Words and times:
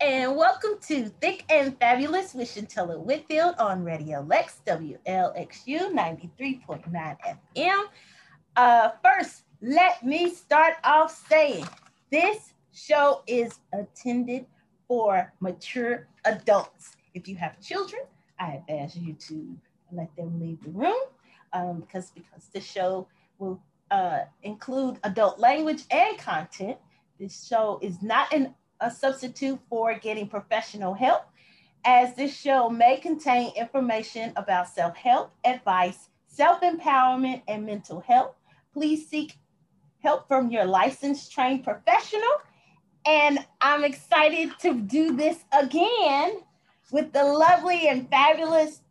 and 0.00 0.34
welcome 0.34 0.78
to 0.80 1.10
Thick 1.20 1.44
and 1.50 1.78
Fabulous 1.78 2.32
with 2.32 2.48
Shuntella 2.48 2.98
Whitfield 2.98 3.54
on 3.58 3.84
Radio 3.84 4.22
Lex 4.22 4.62
WLXU 4.66 5.92
93.9 5.92 7.16
FM. 7.54 7.82
Uh, 8.56 8.90
first, 9.04 9.42
let 9.60 10.02
me 10.02 10.30
start 10.30 10.74
off 10.84 11.26
saying 11.28 11.68
this 12.10 12.54
show 12.72 13.22
is 13.26 13.58
intended 13.74 14.46
for 14.88 15.30
mature 15.40 16.08
adults. 16.24 16.96
If 17.12 17.28
you 17.28 17.36
have 17.36 17.60
children, 17.60 18.02
I 18.38 18.62
advise 18.66 18.96
you 18.96 19.12
to 19.12 19.54
let 19.92 20.14
them 20.16 20.40
leave 20.40 20.62
the 20.64 20.70
room 20.70 21.02
um, 21.52 21.80
because 21.80 22.10
because 22.12 22.48
the 22.54 22.60
show 22.60 23.06
will 23.38 23.60
uh, 23.90 24.20
include 24.44 24.98
adult 25.04 25.38
language 25.38 25.82
and 25.90 26.16
content. 26.16 26.78
This 27.18 27.46
show 27.46 27.78
is 27.82 28.00
not 28.00 28.32
an, 28.32 28.54
a 28.80 28.90
substitute 28.90 29.58
for 29.68 29.94
getting 29.94 30.28
professional 30.28 30.94
help, 30.94 31.22
as 31.84 32.14
this 32.14 32.36
show 32.36 32.68
may 32.68 32.96
contain 32.96 33.52
information 33.56 34.32
about 34.36 34.68
self 34.68 34.96
help, 34.96 35.32
advice, 35.44 36.08
self 36.26 36.60
empowerment, 36.60 37.42
and 37.48 37.64
mental 37.64 38.00
health. 38.00 38.34
Please 38.72 39.08
seek 39.08 39.36
help 40.02 40.26
from 40.28 40.50
your 40.50 40.64
licensed 40.64 41.32
trained 41.32 41.64
professional. 41.64 42.22
And 43.06 43.38
I'm 43.60 43.84
excited 43.84 44.52
to 44.60 44.74
do 44.74 45.16
this 45.16 45.44
again 45.52 46.40
with 46.92 47.12
the 47.12 47.24
lovely 47.24 47.88
and 47.88 48.08
fabulous 48.08 48.82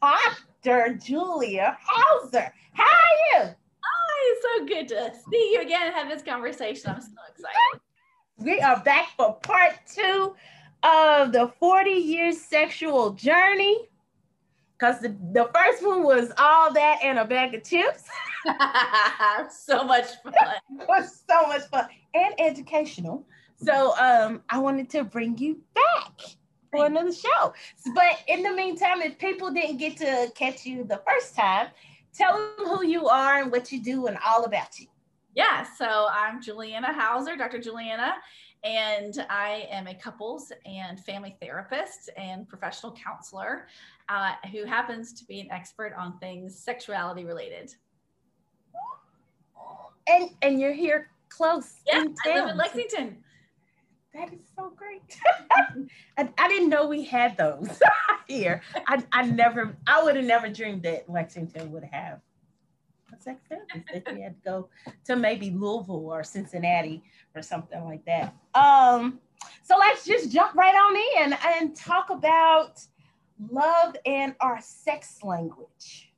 Dr. 0.00 0.94
Juliana 0.94 1.76
Hauser. 1.82 2.52
How 2.72 2.84
are 2.84 3.42
you? 3.42 3.54
Oh, 3.84 4.32
it's 4.32 4.42
so 4.42 4.66
good 4.66 4.88
to 4.88 5.12
see 5.30 5.52
you 5.52 5.60
again 5.60 5.86
and 5.86 5.94
have 5.94 6.08
this 6.08 6.22
conversation. 6.22 6.90
I'm 6.90 7.00
so 7.00 7.08
excited. 7.30 7.80
We 8.38 8.60
are 8.60 8.80
back 8.84 9.08
for 9.16 9.34
part 9.34 9.80
two 9.92 10.36
of 10.84 11.32
the 11.32 11.50
40 11.58 11.90
years 11.90 12.40
sexual 12.40 13.10
journey. 13.10 13.88
Because 14.78 15.00
the, 15.00 15.08
the 15.32 15.50
first 15.52 15.84
one 15.84 16.04
was 16.04 16.30
all 16.38 16.72
that 16.72 17.00
and 17.02 17.18
a 17.18 17.24
bag 17.24 17.54
of 17.54 17.64
chips. 17.64 18.04
so 19.50 19.82
much 19.82 20.06
fun. 20.22 20.34
it 20.80 20.88
was 20.88 21.24
so 21.28 21.48
much 21.48 21.62
fun 21.62 21.88
and 22.14 22.32
educational. 22.38 23.26
So 23.56 23.96
um, 23.98 24.42
I 24.48 24.58
wanted 24.58 24.88
to 24.90 25.02
bring 25.02 25.36
you 25.38 25.60
back 25.74 26.20
for 26.70 26.86
another 26.86 27.12
show. 27.12 27.52
But 27.92 28.22
in 28.28 28.44
the 28.44 28.52
meantime, 28.52 29.02
if 29.02 29.18
people 29.18 29.50
didn't 29.50 29.78
get 29.78 29.96
to 29.96 30.30
catch 30.36 30.64
you 30.64 30.84
the 30.84 31.02
first 31.04 31.34
time, 31.34 31.70
tell 32.14 32.34
them 32.34 32.68
who 32.68 32.84
you 32.84 33.08
are 33.08 33.42
and 33.42 33.50
what 33.50 33.72
you 33.72 33.82
do 33.82 34.06
and 34.06 34.16
all 34.24 34.44
about 34.44 34.78
you. 34.78 34.86
Yeah, 35.38 35.62
so 35.62 36.08
I'm 36.10 36.42
Juliana 36.42 36.92
Hauser, 36.92 37.36
Dr. 37.36 37.60
Juliana, 37.60 38.14
and 38.64 39.24
I 39.30 39.68
am 39.70 39.86
a 39.86 39.94
couples 39.94 40.50
and 40.66 40.98
family 40.98 41.36
therapist 41.40 42.10
and 42.16 42.48
professional 42.48 42.90
counselor 42.90 43.68
uh, 44.08 44.32
who 44.50 44.64
happens 44.64 45.12
to 45.12 45.24
be 45.24 45.38
an 45.38 45.48
expert 45.52 45.94
on 45.96 46.18
things 46.18 46.58
sexuality 46.58 47.24
related. 47.24 47.72
And 50.08 50.30
and 50.42 50.60
you're 50.60 50.72
here 50.72 51.08
close. 51.28 51.82
Yeah, 51.86 52.02
I 52.26 52.34
live 52.34 52.48
in 52.48 52.56
Lexington. 52.56 53.18
That 54.14 54.32
is 54.32 54.40
so 54.56 54.72
great. 54.74 55.20
I, 56.18 56.28
I, 56.36 56.48
didn't 56.48 56.68
know 56.68 56.88
we 56.88 57.04
had 57.04 57.36
those 57.36 57.80
here. 58.26 58.60
I, 58.88 59.04
I 59.12 59.26
never, 59.26 59.76
I 59.86 60.02
would 60.02 60.16
have 60.16 60.24
never 60.24 60.48
dreamed 60.48 60.82
that 60.82 61.08
Lexington 61.08 61.70
would 61.70 61.84
have 61.84 62.20
sex 63.22 63.40
therapist. 63.48 63.84
That 63.92 64.16
you 64.16 64.22
had 64.22 64.34
to 64.44 64.50
go 64.50 64.68
to 65.04 65.16
maybe 65.16 65.50
Louisville 65.50 66.06
or 66.06 66.24
Cincinnati 66.24 67.02
or 67.34 67.42
something 67.42 67.84
like 67.84 68.04
that. 68.06 68.34
Um, 68.54 69.20
so 69.62 69.76
let's 69.78 70.04
just 70.04 70.30
jump 70.30 70.54
right 70.54 70.74
on 70.74 71.24
in 71.24 71.38
and 71.56 71.76
talk 71.76 72.10
about 72.10 72.80
love 73.50 73.96
and 74.06 74.34
our 74.40 74.60
sex 74.60 75.18
language. 75.22 76.12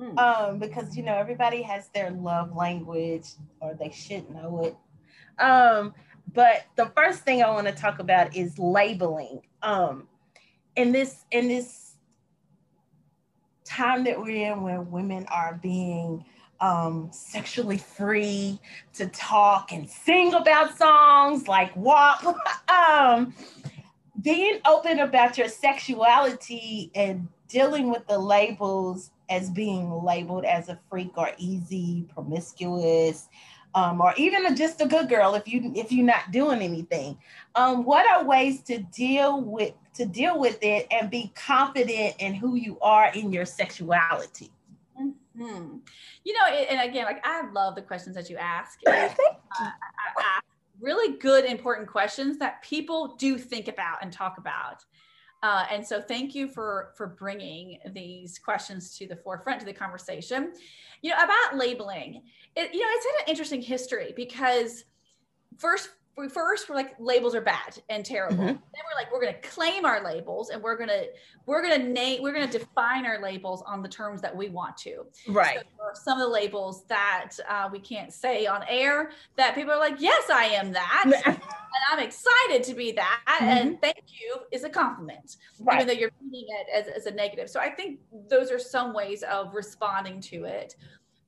Mm. 0.00 0.18
Um, 0.18 0.58
because 0.58 0.96
you 0.96 1.02
know 1.02 1.14
everybody 1.14 1.60
has 1.62 1.88
their 1.88 2.10
love 2.10 2.54
language, 2.54 3.30
or 3.60 3.74
they 3.74 3.90
should 3.90 4.30
know 4.30 4.62
it. 4.62 5.42
Um, 5.42 5.92
but 6.32 6.66
the 6.76 6.86
first 6.96 7.20
thing 7.22 7.42
I 7.42 7.50
want 7.50 7.66
to 7.66 7.72
talk 7.72 7.98
about 7.98 8.36
is 8.36 8.58
labeling. 8.58 9.40
Um, 9.62 10.06
in 10.76 10.92
this 10.92 11.24
in 11.32 11.48
this 11.48 11.87
time 13.68 14.04
that 14.04 14.18
we're 14.18 14.52
in, 14.52 14.62
where 14.62 14.80
women 14.80 15.26
are 15.26 15.58
being 15.62 16.24
um, 16.60 17.08
sexually 17.12 17.78
free 17.78 18.58
to 18.94 19.06
talk 19.08 19.72
and 19.72 19.88
sing 19.88 20.34
about 20.34 20.76
songs 20.76 21.46
like 21.46 21.74
WAP, 21.76 22.24
um, 22.68 23.34
being 24.22 24.58
open 24.66 25.00
about 25.00 25.38
your 25.38 25.48
sexuality 25.48 26.90
and 26.94 27.28
dealing 27.48 27.90
with 27.90 28.06
the 28.06 28.18
labels 28.18 29.10
as 29.30 29.50
being 29.50 29.90
labeled 30.02 30.44
as 30.44 30.68
a 30.68 30.78
freak 30.88 31.16
or 31.16 31.30
easy, 31.38 32.06
promiscuous, 32.14 33.28
um, 33.74 34.00
or 34.00 34.14
even 34.16 34.54
just 34.56 34.80
a 34.80 34.86
good 34.86 35.08
girl 35.08 35.34
if 35.34 35.46
you 35.46 35.72
if 35.74 35.92
you're 35.92 36.06
not 36.06 36.30
doing 36.30 36.60
anything. 36.62 37.18
Um, 37.54 37.84
what 37.84 38.08
are 38.08 38.24
ways 38.24 38.62
to 38.62 38.78
deal 38.78 39.40
with 39.40 39.74
to 39.94 40.06
deal 40.06 40.38
with 40.38 40.58
it 40.62 40.86
and 40.90 41.10
be 41.10 41.32
confident 41.34 42.16
in 42.18 42.34
who 42.34 42.54
you 42.54 42.78
are 42.80 43.10
in 43.12 43.32
your 43.32 43.44
sexuality? 43.44 44.50
Mm-hmm. 45.00 45.76
You 46.24 46.32
know, 46.32 46.46
and 46.46 46.88
again, 46.88 47.04
like 47.04 47.24
I 47.24 47.48
love 47.52 47.74
the 47.74 47.82
questions 47.82 48.16
that 48.16 48.28
you 48.28 48.36
ask. 48.36 48.80
uh, 48.86 49.70
really 50.80 51.16
good, 51.18 51.44
important 51.44 51.88
questions 51.88 52.38
that 52.38 52.62
people 52.62 53.16
do 53.18 53.38
think 53.38 53.68
about 53.68 53.98
and 54.02 54.12
talk 54.12 54.38
about. 54.38 54.84
Uh, 55.42 55.66
and 55.70 55.86
so 55.86 56.00
thank 56.00 56.34
you 56.34 56.48
for 56.48 56.92
for 56.96 57.06
bringing 57.06 57.78
these 57.92 58.38
questions 58.38 58.96
to 58.98 59.06
the 59.06 59.16
forefront 59.16 59.60
to 59.60 59.66
the 59.66 59.72
conversation. 59.72 60.52
You 61.02 61.10
know 61.10 61.16
about 61.16 61.56
labeling 61.56 62.22
it, 62.56 62.74
you 62.74 62.80
know 62.80 62.86
it's 62.90 63.06
had 63.06 63.24
an 63.24 63.30
interesting 63.30 63.62
history 63.62 64.12
because 64.16 64.84
first 65.56 65.90
we 66.16 66.28
first 66.28 66.68
we're 66.68 66.74
like 66.74 66.94
labels 66.98 67.34
are 67.34 67.40
bad 67.40 67.80
and 67.88 68.04
terrible. 68.04 68.36
Mm-hmm. 68.36 68.46
Then 68.46 68.56
we're 68.56 69.00
like 69.00 69.12
we're 69.12 69.20
going 69.20 69.34
to 69.34 69.48
claim 69.48 69.84
our 69.84 70.02
labels 70.02 70.50
and 70.50 70.60
we're 70.62 70.76
going 70.76 70.88
to 70.88 71.06
we're 71.46 71.62
going 71.62 71.80
to 71.80 71.88
name 71.88 72.22
we're 72.22 72.32
going 72.32 72.48
to 72.48 72.58
define 72.58 73.06
our 73.06 73.22
labels 73.22 73.62
on 73.66 73.82
the 73.82 73.88
terms 73.88 74.20
that 74.22 74.34
we 74.34 74.48
want 74.48 74.76
to. 74.78 75.06
Right. 75.28 75.58
So 75.58 75.84
some 75.94 76.20
of 76.20 76.26
the 76.26 76.32
labels 76.32 76.84
that 76.86 77.30
uh, 77.48 77.68
we 77.70 77.78
can't 77.78 78.12
say 78.12 78.46
on 78.46 78.64
air 78.68 79.12
that 79.36 79.54
people 79.54 79.72
are 79.72 79.78
like, 79.78 80.00
yes, 80.00 80.28
I 80.30 80.46
am 80.46 80.72
that, 80.72 81.04
and 81.26 81.38
I'm 81.90 82.00
excited 82.00 82.64
to 82.64 82.74
be 82.74 82.92
that, 82.92 83.20
mm-hmm. 83.28 83.44
and 83.44 83.80
thank 83.80 84.02
you 84.08 84.38
is 84.50 84.64
a 84.64 84.70
compliment, 84.70 85.36
right. 85.60 85.76
even 85.76 85.86
though 85.86 86.00
you're 86.00 86.10
reading 86.20 86.46
it 86.48 86.66
as, 86.74 86.88
as 86.88 87.06
a 87.06 87.14
negative. 87.14 87.48
So 87.48 87.60
I 87.60 87.70
think 87.70 88.00
those 88.28 88.50
are 88.50 88.58
some 88.58 88.92
ways 88.92 89.22
of 89.22 89.54
responding 89.54 90.20
to 90.22 90.44
it. 90.44 90.74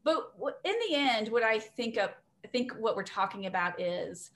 But 0.02 0.32
in 0.64 0.74
the 0.88 0.96
end, 0.96 1.28
what 1.28 1.42
I 1.42 1.58
think 1.58 1.96
of 1.96 2.10
I 2.44 2.48
think 2.48 2.72
what 2.78 2.96
we're 2.96 3.02
talking 3.02 3.46
about 3.46 3.80
is 3.80 4.30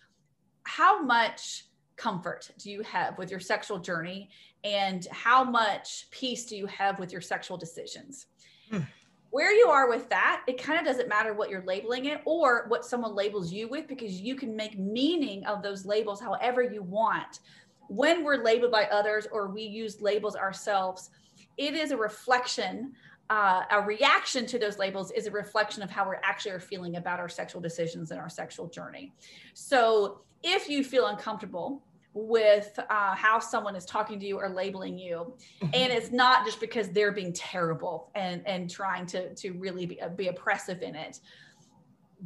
how 0.64 1.02
much 1.02 1.66
comfort 1.96 2.50
do 2.58 2.70
you 2.70 2.82
have 2.82 3.16
with 3.18 3.30
your 3.30 3.40
sexual 3.40 3.78
journey? 3.78 4.30
And 4.64 5.06
how 5.10 5.44
much 5.44 6.06
peace 6.10 6.46
do 6.46 6.56
you 6.56 6.66
have 6.66 6.98
with 6.98 7.12
your 7.12 7.20
sexual 7.20 7.56
decisions? 7.56 8.26
Mm. 8.72 8.86
where 9.30 9.52
you 9.52 9.66
are 9.66 9.90
with 9.90 10.08
that 10.08 10.42
it 10.46 10.62
kind 10.62 10.78
of 10.78 10.86
doesn't 10.86 11.06
matter 11.06 11.34
what 11.34 11.50
you're 11.50 11.64
labeling 11.66 12.06
it 12.06 12.22
or 12.24 12.64
what 12.68 12.82
someone 12.82 13.14
labels 13.14 13.52
you 13.52 13.68
with 13.68 13.86
because 13.86 14.20
you 14.20 14.34
can 14.34 14.56
make 14.56 14.78
meaning 14.78 15.44
of 15.44 15.62
those 15.62 15.84
labels 15.84 16.18
however 16.18 16.62
you 16.62 16.82
want. 16.82 17.40
When 17.88 18.24
we're 18.24 18.42
labeled 18.42 18.72
by 18.72 18.84
others 18.84 19.26
or 19.30 19.48
we 19.48 19.62
use 19.62 20.00
labels 20.00 20.34
ourselves 20.34 21.10
it 21.58 21.74
is 21.74 21.90
a 21.90 21.96
reflection 21.96 22.94
uh, 23.30 23.62
a 23.70 23.80
reaction 23.80 24.44
to 24.46 24.58
those 24.58 24.78
labels 24.78 25.10
is 25.12 25.26
a 25.26 25.30
reflection 25.30 25.82
of 25.82 25.90
how 25.90 26.06
we're 26.06 26.20
actually 26.22 26.52
are 26.52 26.60
feeling 26.60 26.96
about 26.96 27.18
our 27.18 27.28
sexual 27.28 27.60
decisions 27.60 28.10
and 28.10 28.20
our 28.20 28.28
sexual 28.28 28.68
journey. 28.68 29.12
So 29.54 30.20
if 30.44 30.68
you 30.68 30.84
feel 30.84 31.06
uncomfortable 31.06 31.82
with 32.12 32.78
uh, 32.90 33.14
how 33.16 33.40
someone 33.40 33.74
is 33.74 33.84
talking 33.84 34.20
to 34.20 34.26
you 34.26 34.38
or 34.38 34.48
labeling 34.48 34.96
you 34.96 35.34
and 35.60 35.72
mm-hmm. 35.72 35.90
it's 35.90 36.12
not 36.12 36.46
just 36.46 36.60
because 36.60 36.88
they're 36.90 37.10
being 37.10 37.32
terrible 37.32 38.12
and 38.14 38.46
and 38.46 38.70
trying 38.70 39.04
to 39.04 39.34
to 39.34 39.50
really 39.52 39.84
be, 39.84 39.98
be 40.14 40.28
oppressive 40.28 40.80
in 40.82 40.94
it 40.94 41.18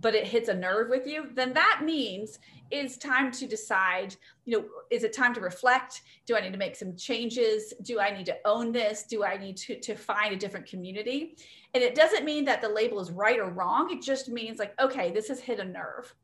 but 0.00 0.14
it 0.14 0.26
hits 0.26 0.48
a 0.50 0.54
nerve 0.54 0.90
with 0.90 1.06
you 1.06 1.28
then 1.34 1.54
that 1.54 1.80
means 1.82 2.38
it's 2.70 2.98
time 2.98 3.30
to 3.32 3.46
decide 3.46 4.14
you 4.44 4.58
know 4.58 4.64
is 4.90 5.04
it 5.04 5.12
time 5.12 5.34
to 5.34 5.40
reflect? 5.40 6.02
Do 6.26 6.36
i 6.36 6.40
need 6.40 6.52
to 6.52 6.58
make 6.58 6.76
some 6.76 6.96
changes? 6.96 7.72
Do 7.82 7.98
i 8.00 8.14
need 8.14 8.26
to 8.26 8.36
own 8.44 8.72
this? 8.72 9.04
Do 9.04 9.24
i 9.24 9.36
need 9.36 9.56
to 9.58 9.80
to 9.80 9.94
find 9.94 10.34
a 10.34 10.36
different 10.36 10.66
community? 10.66 11.36
And 11.74 11.82
it 11.82 11.94
doesn't 11.94 12.24
mean 12.24 12.44
that 12.44 12.60
the 12.60 12.68
label 12.68 13.00
is 13.00 13.10
right 13.10 13.38
or 13.38 13.50
wrong. 13.50 13.90
It 13.90 14.02
just 14.02 14.28
means 14.28 14.58
like 14.58 14.78
okay 14.80 15.10
this 15.10 15.28
has 15.28 15.40
hit 15.40 15.60
a 15.60 15.64
nerve 15.64 16.14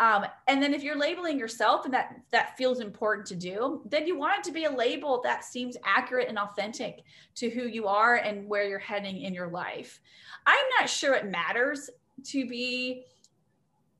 um, 0.00 0.24
and 0.46 0.62
then 0.62 0.74
if 0.74 0.82
you're 0.82 0.98
labeling 0.98 1.38
yourself 1.38 1.84
and 1.84 1.92
that 1.92 2.20
that 2.30 2.56
feels 2.56 2.80
important 2.80 3.26
to 3.28 3.34
do, 3.34 3.82
then 3.84 4.06
you 4.06 4.16
want 4.16 4.38
it 4.38 4.44
to 4.44 4.52
be 4.52 4.64
a 4.64 4.70
label 4.70 5.20
that 5.24 5.44
seems 5.44 5.76
accurate 5.84 6.28
and 6.28 6.38
authentic 6.38 7.02
to 7.34 7.50
who 7.50 7.62
you 7.62 7.86
are 7.86 8.16
and 8.16 8.48
where 8.48 8.68
you're 8.68 8.78
heading 8.78 9.22
in 9.22 9.34
your 9.34 9.48
life. 9.48 10.00
I'm 10.46 10.64
not 10.78 10.88
sure 10.88 11.14
it 11.14 11.26
matters 11.26 11.90
to 12.26 12.46
be 12.46 13.04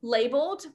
labeled 0.02 0.66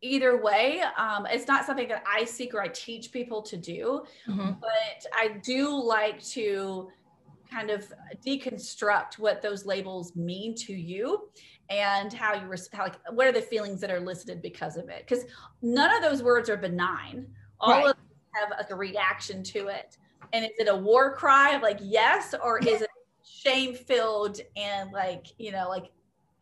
either 0.00 0.40
way 0.40 0.80
um, 0.96 1.26
it's 1.28 1.48
not 1.48 1.64
something 1.66 1.88
that 1.88 2.04
i 2.06 2.24
seek 2.24 2.54
or 2.54 2.62
i 2.62 2.68
teach 2.68 3.10
people 3.10 3.42
to 3.42 3.56
do 3.56 4.04
mm-hmm. 4.28 4.52
but 4.60 5.06
i 5.14 5.28
do 5.42 5.70
like 5.70 6.22
to 6.22 6.88
kind 7.50 7.70
of 7.70 7.92
deconstruct 8.24 9.18
what 9.18 9.42
those 9.42 9.66
labels 9.66 10.14
mean 10.14 10.54
to 10.54 10.72
you 10.72 11.28
and 11.70 12.12
how 12.12 12.34
you 12.34 12.48
how 12.72 12.84
like 12.84 12.96
what 13.10 13.26
are 13.26 13.32
the 13.32 13.42
feelings 13.42 13.80
that 13.80 13.90
are 13.90 14.00
listed 14.00 14.40
because 14.40 14.76
of 14.76 14.88
it? 14.88 15.04
Because 15.06 15.24
none 15.62 15.94
of 15.94 16.02
those 16.02 16.22
words 16.22 16.48
are 16.48 16.56
benign. 16.56 17.26
All 17.60 17.72
right. 17.72 17.86
of 17.86 17.96
them 17.96 18.04
have 18.34 18.50
like 18.58 18.70
a 18.70 18.74
reaction 18.74 19.42
to 19.44 19.68
it. 19.68 19.98
And 20.32 20.44
is 20.44 20.52
it 20.58 20.68
a 20.68 20.74
war 20.74 21.14
cry 21.14 21.54
of 21.54 21.62
like 21.62 21.78
yes 21.82 22.34
or 22.42 22.58
is 22.58 22.82
it 22.82 22.90
shame 23.24 23.74
filled 23.74 24.40
and 24.56 24.92
like 24.92 25.26
you 25.38 25.52
know 25.52 25.68
like 25.68 25.90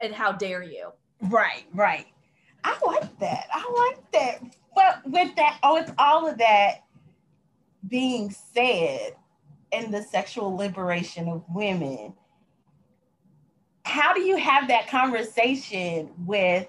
and 0.01 0.15
how 0.15 0.33
dare 0.33 0.63
you? 0.63 0.91
Right 1.23 1.65
right. 1.75 2.07
I 2.65 2.79
like 2.85 3.19
that. 3.21 3.47
I 3.53 3.91
like 3.91 4.13
that. 4.13 4.57
But 4.75 5.03
with 5.07 5.35
that 5.37 5.59
oh 5.63 5.77
it's 5.77 5.93
all 5.99 6.29
of 6.29 6.39
that 6.39 6.85
being 7.89 8.31
said 8.31 9.15
in 9.73 9.91
the 9.91 10.03
sexual 10.03 10.57
liberation 10.57 11.29
of 11.29 11.45
women 11.49 12.15
how 13.87 14.13
do 14.13 14.21
you 14.21 14.37
have 14.37 14.67
that 14.67 14.89
conversation 14.89 16.11
with 16.27 16.67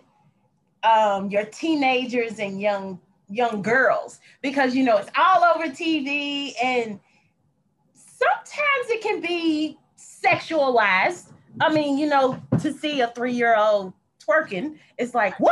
um, 0.84 1.32
your 1.32 1.46
teenagers 1.46 2.40
and 2.40 2.62
young 2.62 3.00
young 3.28 3.62
girls 3.62 4.20
because 4.42 4.74
you 4.74 4.86
know 4.86 4.98
it's 4.98 5.10
all 5.18 5.44
over 5.44 5.66
TV 5.66 6.54
and 6.64 7.00
sometimes 7.94 8.90
it 8.90 9.02
can 9.02 9.20
be 9.20 9.78
sexualized. 9.98 11.32
I 11.60 11.74
mean, 11.74 11.98
you 11.98 12.08
know, 12.08 12.40
to 12.60 12.72
see 12.72 13.02
a 13.02 13.08
three 13.08 13.34
year 13.34 13.58
old 13.58 13.94
twerking, 14.26 14.78
it's 15.00 15.16
like, 15.16 15.40
wow, 15.40 15.52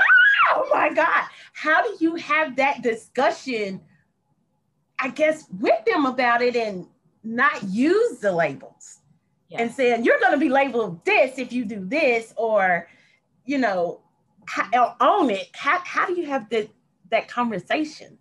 oh 0.54 0.70
my 0.72 0.94
God. 0.94 1.26
How 1.54 1.82
do 1.82 1.98
you 2.00 2.16
have 2.16 2.56
that 2.58 2.84
discussion, 2.84 3.82
I 5.00 5.10
guess, 5.10 5.46
with 5.60 5.84
them 5.86 6.06
about 6.06 6.44
it 6.44 6.56
and 6.56 6.86
not 7.24 7.64
use 7.64 8.20
the 8.20 8.32
labels 8.32 9.00
yes. 9.50 9.62
and 9.62 9.72
saying, 9.72 10.04
you're 10.04 10.20
going 10.20 10.34
to 10.34 10.38
be 10.38 10.50
labeled 10.50 11.04
this 11.06 11.38
if 11.38 11.52
you 11.52 11.66
do 11.66 11.86
this, 11.86 12.34
or, 12.38 12.88
you 13.46 13.58
know, 13.58 14.02
own 15.02 15.30
it. 15.30 15.50
How, 15.54 15.80
how 15.84 16.06
do 16.06 16.14
you 16.14 16.26
have 16.28 16.50
the, 16.50 16.70
that 17.12 17.28
conversation? 17.28 18.18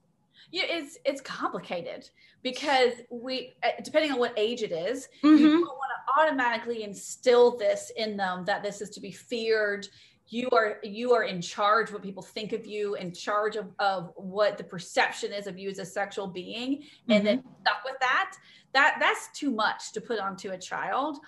Yeah, 0.51 0.63
it's 0.67 0.99
it's 1.05 1.21
complicated 1.21 2.09
because 2.45 2.93
we 3.11 3.55
uh, 3.65 3.71
depending 3.83 4.13
on 4.13 4.21
what 4.21 4.33
age 4.37 4.63
it 4.63 4.71
is, 4.71 5.09
mm-hmm. 5.21 5.37
you 5.37 5.51
don't 5.51 5.63
want 5.63 5.91
to 6.07 6.23
automatically 6.23 6.85
instill 6.85 7.57
this 7.57 7.91
in 7.97 8.17
them 8.17 8.45
that 8.45 8.63
this 8.63 8.81
is 8.81 8.89
to 8.91 9.01
be 9.01 9.11
feared 9.11 9.89
you 10.29 10.49
are 10.51 10.79
you 10.83 11.13
are 11.13 11.25
in 11.25 11.41
charge 11.41 11.93
what 11.93 12.03
people 12.03 12.23
think 12.23 12.53
of 12.53 12.67
you 12.67 12.95
in 12.95 13.13
charge 13.13 13.57
of, 13.57 13.67
of 13.79 14.13
what 14.17 14.57
the 14.57 14.65
perception 14.65 15.33
is 15.33 15.47
of 15.47 15.59
you 15.59 15.69
as 15.69 15.79
a 15.79 15.85
sexual 15.85 16.27
being 16.27 16.79
mm-hmm. 16.79 17.13
and 17.13 17.27
then 17.27 17.45
stuck 17.61 17.85
with 17.85 17.97
that 18.01 18.33
that 18.73 18.97
that's 18.99 19.29
too 19.39 19.51
much 19.51 19.93
to 19.93 20.01
put 20.01 20.19
onto 20.19 20.51
a 20.51 20.59
child 20.59 21.19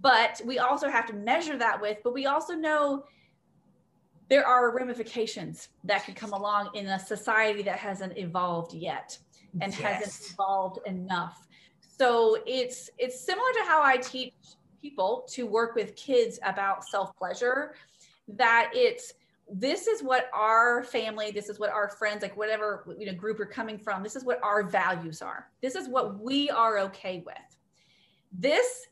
but 0.00 0.40
we 0.44 0.58
also 0.58 0.88
have 0.88 1.06
to 1.06 1.12
measure 1.12 1.56
that 1.58 1.80
with 1.80 1.98
but 2.02 2.14
we 2.14 2.26
also 2.26 2.54
know 2.54 3.04
there 4.28 4.46
are 4.46 4.74
ramifications 4.74 5.68
that 5.84 6.04
could 6.04 6.14
come 6.14 6.32
along 6.32 6.70
in 6.74 6.86
a 6.86 6.98
society 6.98 7.62
that 7.62 7.78
hasn't 7.78 8.16
evolved 8.18 8.74
yet 8.74 9.18
and 9.60 9.72
yes. 9.72 9.80
hasn't 9.80 10.32
evolved 10.32 10.78
enough. 10.86 11.46
So 11.80 12.38
it's 12.46 12.90
it's 12.98 13.20
similar 13.20 13.50
to 13.54 13.64
how 13.66 13.82
I 13.82 13.96
teach 13.96 14.34
people 14.80 15.26
to 15.30 15.46
work 15.46 15.74
with 15.74 15.96
kids 15.96 16.38
about 16.44 16.84
self-pleasure 16.84 17.74
that 18.28 18.70
it's 18.74 19.14
this 19.50 19.86
is 19.86 20.02
what 20.02 20.28
our 20.34 20.84
family 20.84 21.30
this 21.30 21.48
is 21.48 21.58
what 21.58 21.70
our 21.70 21.88
friends 21.88 22.20
like 22.20 22.36
whatever 22.36 22.84
you 22.98 23.06
know 23.06 23.14
group 23.14 23.38
you're 23.38 23.46
coming 23.46 23.78
from 23.78 24.02
this 24.02 24.14
is 24.14 24.24
what 24.24 24.38
our 24.42 24.62
values 24.62 25.22
are. 25.22 25.50
This 25.62 25.74
is 25.74 25.88
what 25.88 26.20
we 26.20 26.50
are 26.50 26.78
okay 26.80 27.22
with. 27.24 27.36
This 28.32 28.86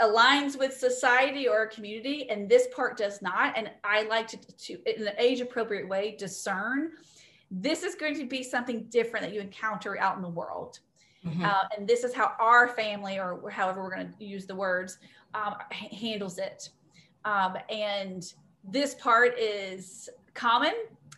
aligns 0.00 0.58
with 0.58 0.72
society 0.72 1.46
or 1.46 1.66
community 1.66 2.28
and 2.30 2.48
this 2.48 2.68
part 2.74 2.96
does 2.96 3.20
not. 3.20 3.56
And 3.56 3.70
i 3.84 4.04
like 4.04 4.26
to, 4.28 4.38
to 4.38 4.78
in 4.86 5.06
an 5.06 5.14
age 5.18 5.40
appropriate 5.40 5.86
way 5.86 6.16
discern 6.18 6.92
this 7.50 7.82
is 7.82 7.94
going 7.94 8.16
to 8.16 8.24
be 8.24 8.42
something 8.42 8.84
different 8.84 9.26
that 9.26 9.34
you 9.34 9.40
encounter 9.40 9.98
out 9.98 10.16
in 10.16 10.22
the 10.22 10.28
world. 10.28 10.78
Mm-hmm. 11.24 11.44
uh, 11.44 11.64
and 11.76 11.86
this 11.86 12.02
is 12.02 12.12
how 12.12 12.32
our 12.40 12.66
family 12.66 13.20
or 13.20 13.48
however 13.48 13.80
we're 13.80 13.94
going 13.94 14.12
to 14.12 14.24
use 14.24 14.44
the 14.44 14.56
words 14.56 14.98
um, 15.34 15.54
h- 15.72 15.92
handles 15.92 16.38
it. 16.38 16.70
Um, 17.24 17.56
and 17.70 18.24
this 18.64 18.94
part 18.94 19.38
is 19.38 20.08
common 20.34 20.72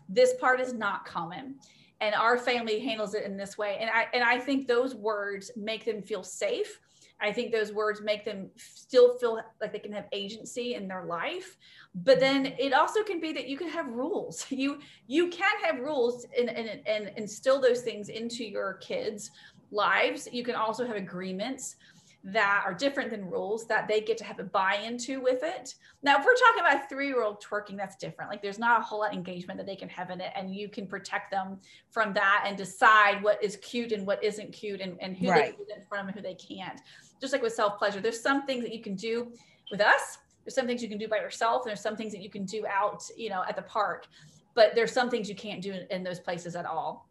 this 0.09 0.35
part 0.41 0.61
is 0.61 0.73
not 0.73 1.05
common 1.05 1.55
and 2.01 2.15
our 2.15 2.37
family 2.37 2.79
handles 2.81 3.15
it 3.15 3.25
in 3.25 3.37
this 3.37 3.57
way 3.57 3.79
and 3.81 3.91
i 3.91 4.07
and 4.13 4.23
i 4.25 4.39
think 4.39 4.67
those 4.67 4.95
words 4.95 5.51
make 5.57 5.85
them 5.85 6.03
feel 6.03 6.23
safe 6.23 6.81
I 7.21 7.33
think 7.33 7.53
those 7.53 7.73
words 7.73 8.03
make 8.03 8.25
them 8.25 8.51
still 8.57 9.17
feel 9.19 9.41
like 9.61 9.73
they 9.73 9.79
can 9.79 9.93
have 9.93 10.07
agency 10.13 10.75
in 10.75 10.89
their 10.89 11.05
life. 11.05 11.57
But 11.95 12.21
then 12.21 12.47
it 12.59 12.73
also 12.73 13.03
can 13.03 13.21
be 13.21 13.33
that 13.33 13.49
you 13.49 13.57
can 13.57 13.69
have 13.69 13.87
rules. 13.89 14.47
You 14.55 14.79
you 15.07 15.29
can 15.29 15.53
have 15.63 15.81
rules 15.81 16.27
and, 16.39 16.49
and, 16.49 16.81
and 16.87 17.11
instill 17.17 17.61
those 17.61 17.83
things 17.83 18.09
into 18.09 18.45
your 18.45 18.75
kids' 18.75 19.31
lives. 19.71 20.29
You 20.31 20.45
can 20.45 20.55
also 20.55 20.87
have 20.87 20.97
agreements 20.97 21.77
that 22.27 22.63
are 22.65 22.73
different 22.73 23.11
than 23.11 23.31
rules 23.31 23.67
that 23.67 23.87
they 23.87 24.01
get 24.01 24.17
to 24.17 24.25
have 24.25 24.39
a 24.39 24.45
buy 24.45 24.77
into 24.77 25.21
with 25.21 25.43
it. 25.43 25.75
Now, 26.03 26.19
if 26.19 26.25
we're 26.25 26.35
talking 26.35 26.61
about 26.61 26.89
three 26.89 27.07
year 27.09 27.23
old 27.23 27.43
twerking, 27.43 27.77
that's 27.77 27.97
different. 27.97 28.31
Like 28.31 28.41
there's 28.41 28.59
not 28.59 28.81
a 28.81 28.83
whole 28.83 29.01
lot 29.01 29.11
of 29.11 29.15
engagement 29.15 29.59
that 29.59 29.67
they 29.67 29.77
can 29.77 29.91
have 29.91 30.11
in 30.11 30.23
it, 30.23 30.33
and 30.35 30.55
you 30.55 30.71
can 30.71 30.87
protect 30.87 31.31
them 31.31 31.59
from 31.91 32.15
that 32.15 32.45
and 32.47 32.57
decide 32.57 33.23
what 33.23 33.43
is 33.45 33.57
cute 33.57 33.93
and 33.93 34.07
what 34.07 34.25
isn't 34.25 34.53
cute 34.53 34.81
and, 34.81 34.97
and 35.01 35.17
who 35.17 35.29
right. 35.29 35.57
they 35.59 35.65
can 35.65 35.81
in 35.81 35.87
front 35.87 36.03
of 36.03 36.09
and 36.09 36.17
who 36.17 36.23
they 36.23 36.35
can't. 36.35 36.81
Just 37.21 37.35
like 37.35 37.43
with 37.43 37.53
self 37.53 37.79
pleasure, 37.79 38.01
there's 38.01 38.21
some 38.21 38.47
things 38.47 38.65
that 38.65 38.73
you 38.73 38.83
can 38.83 38.95
do 38.95 39.31
with 39.71 39.83
us. 39.83 40.19
There's 40.45 40.55
some 40.55 40.67
things 40.67 40.83
you 40.83 40.89
can 40.89 40.99
do 40.99 41.09
by 41.09 41.17
yourself, 41.17 41.63
and 41.63 41.71
there's 41.71 41.81
some 41.81 41.97
things 41.97 42.13
that 42.13 42.23
you 42.23 42.31
can 42.31 42.47
do 42.47 42.67
out, 42.67 43.03
you 43.17 43.29
know, 43.29 43.45
at 43.47 43.57
the 43.57 43.63
park. 43.63 44.07
But 44.55 44.75
there's 44.75 44.93
some 44.93 45.11
things 45.11 45.29
you 45.29 45.35
can't 45.35 45.61
do 45.61 45.73
in, 45.73 45.87
in 45.91 46.03
those 46.03 46.21
places 46.21 46.57
at 46.57 46.65
all. 46.65 47.09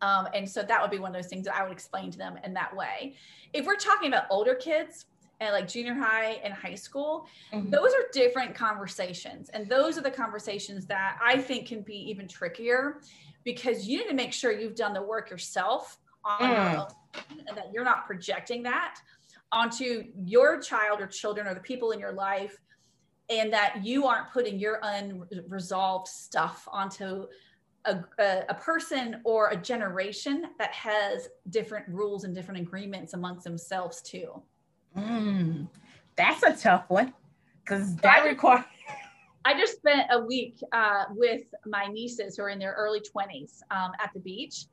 Um, 0.00 0.28
and 0.34 0.48
so 0.48 0.62
that 0.62 0.80
would 0.80 0.90
be 0.90 0.98
one 0.98 1.14
of 1.14 1.20
those 1.20 1.30
things 1.30 1.44
that 1.46 1.56
I 1.56 1.62
would 1.62 1.72
explain 1.72 2.10
to 2.10 2.18
them 2.18 2.38
in 2.44 2.54
that 2.54 2.74
way. 2.74 3.14
If 3.52 3.66
we're 3.66 3.76
talking 3.76 4.08
about 4.08 4.24
older 4.30 4.54
kids 4.54 5.06
and 5.40 5.52
like 5.52 5.68
junior 5.68 5.94
high 5.94 6.40
and 6.44 6.52
high 6.52 6.74
school, 6.74 7.26
mm-hmm. 7.52 7.70
those 7.70 7.92
are 7.92 8.06
different 8.12 8.54
conversations. 8.54 9.48
And 9.50 9.68
those 9.68 9.98
are 9.98 10.02
the 10.02 10.10
conversations 10.10 10.86
that 10.86 11.18
I 11.22 11.38
think 11.38 11.66
can 11.66 11.82
be 11.82 11.96
even 12.10 12.28
trickier 12.28 13.00
because 13.44 13.88
you 13.88 13.98
need 13.98 14.08
to 14.08 14.14
make 14.14 14.32
sure 14.32 14.52
you've 14.52 14.74
done 14.74 14.92
the 14.92 15.02
work 15.02 15.30
yourself 15.30 15.98
on 16.24 16.40
mm. 16.40 16.48
your 16.48 16.80
own 16.80 16.86
and 17.48 17.56
that 17.56 17.66
you're 17.72 17.84
not 17.84 18.06
projecting 18.06 18.62
that 18.64 18.96
onto 19.52 20.04
your 20.24 20.60
child 20.60 21.00
or 21.00 21.06
children 21.06 21.46
or 21.46 21.54
the 21.54 21.60
people 21.60 21.92
in 21.92 21.98
your 21.98 22.12
life 22.12 22.58
and 23.30 23.52
that 23.52 23.84
you 23.84 24.06
aren't 24.06 24.30
putting 24.30 24.58
your 24.58 24.80
unresolved 24.82 26.08
stuff 26.08 26.66
onto 26.70 27.26
a, 27.84 28.04
a, 28.48 28.54
person 28.54 29.20
or 29.24 29.48
a 29.50 29.56
generation 29.56 30.44
that 30.58 30.72
has 30.72 31.28
different 31.50 31.88
rules 31.88 32.24
and 32.24 32.34
different 32.34 32.60
agreements 32.60 33.14
amongst 33.14 33.44
themselves 33.44 34.02
too. 34.02 34.42
Mm, 34.96 35.68
that's 36.16 36.42
a 36.42 36.56
tough 36.56 36.84
one 36.88 37.14
because 37.62 37.96
that 37.96 38.24
requires. 38.24 38.64
I 39.44 39.58
just 39.58 39.76
spent 39.76 40.06
a 40.10 40.20
week 40.20 40.58
uh, 40.72 41.04
with 41.10 41.42
my 41.66 41.86
nieces 41.86 42.36
who 42.36 42.42
are 42.42 42.50
in 42.50 42.58
their 42.58 42.72
early 42.72 43.00
20s 43.00 43.60
um, 43.70 43.92
at 44.02 44.10
the 44.12 44.20
beach. 44.20 44.66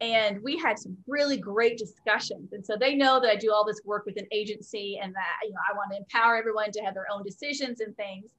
And 0.00 0.42
we 0.42 0.56
had 0.56 0.78
some 0.78 0.96
really 1.06 1.36
great 1.36 1.76
discussions. 1.76 2.52
And 2.52 2.64
so 2.64 2.76
they 2.78 2.94
know 2.94 3.20
that 3.20 3.28
I 3.28 3.36
do 3.36 3.52
all 3.52 3.66
this 3.66 3.82
work 3.84 4.06
with 4.06 4.16
an 4.16 4.26
agency 4.32 4.98
and 5.02 5.14
that 5.14 5.36
you 5.42 5.50
know 5.50 5.60
I 5.70 5.76
want 5.76 5.90
to 5.90 5.98
empower 5.98 6.36
everyone 6.36 6.70
to 6.72 6.80
have 6.80 6.94
their 6.94 7.06
own 7.12 7.22
decisions 7.22 7.80
and 7.80 7.94
things. 7.96 8.30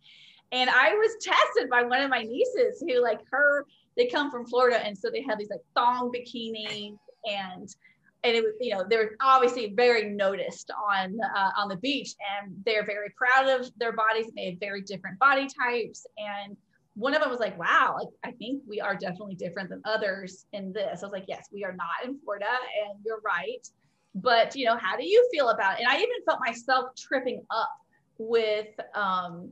And 0.51 0.69
I 0.69 0.93
was 0.93 1.11
tested 1.21 1.69
by 1.69 1.83
one 1.83 2.01
of 2.01 2.09
my 2.09 2.23
nieces 2.23 2.83
who, 2.85 3.01
like, 3.01 3.19
her 3.31 3.65
they 3.97 4.07
come 4.07 4.31
from 4.31 4.45
Florida, 4.45 4.85
and 4.85 4.97
so 4.97 5.09
they 5.11 5.23
have 5.27 5.37
these 5.37 5.49
like 5.49 5.61
thong 5.75 6.11
bikinis 6.11 6.97
and 7.25 7.75
and 8.23 8.35
it 8.35 8.43
was 8.43 8.53
you 8.59 8.73
know 8.73 8.85
they're 8.87 9.15
obviously 9.21 9.73
very 9.75 10.09
noticed 10.09 10.71
on 10.71 11.17
uh, 11.35 11.49
on 11.57 11.67
the 11.67 11.77
beach 11.77 12.13
and 12.41 12.53
they're 12.65 12.85
very 12.85 13.09
proud 13.15 13.47
of 13.47 13.69
their 13.77 13.91
bodies 13.91 14.27
and 14.27 14.35
they 14.35 14.51
have 14.51 14.59
very 14.59 14.81
different 14.81 15.17
body 15.19 15.47
types 15.59 16.05
and 16.17 16.55
one 16.95 17.15
of 17.15 17.21
them 17.21 17.29
was 17.29 17.39
like 17.39 17.57
wow 17.57 17.95
like 17.97 18.07
i 18.23 18.31
think 18.37 18.61
we 18.67 18.79
are 18.79 18.95
definitely 18.95 19.35
different 19.35 19.69
than 19.69 19.81
others 19.85 20.45
in 20.53 20.71
this. 20.73 21.01
I 21.01 21.05
was 21.05 21.13
like 21.13 21.25
yes 21.27 21.47
we 21.51 21.63
are 21.63 21.73
not 21.73 22.05
in 22.05 22.19
florida 22.19 22.45
and 22.85 22.99
you're 23.05 23.21
right 23.25 23.67
but 24.15 24.55
you 24.55 24.65
know 24.65 24.77
how 24.77 24.97
do 24.97 25.05
you 25.05 25.27
feel 25.31 25.49
about 25.49 25.79
it? 25.79 25.83
And 25.83 25.89
i 25.89 25.95
even 25.95 26.23
felt 26.25 26.39
myself 26.45 26.91
tripping 26.95 27.43
up 27.49 27.71
with 28.17 28.67
um 28.93 29.51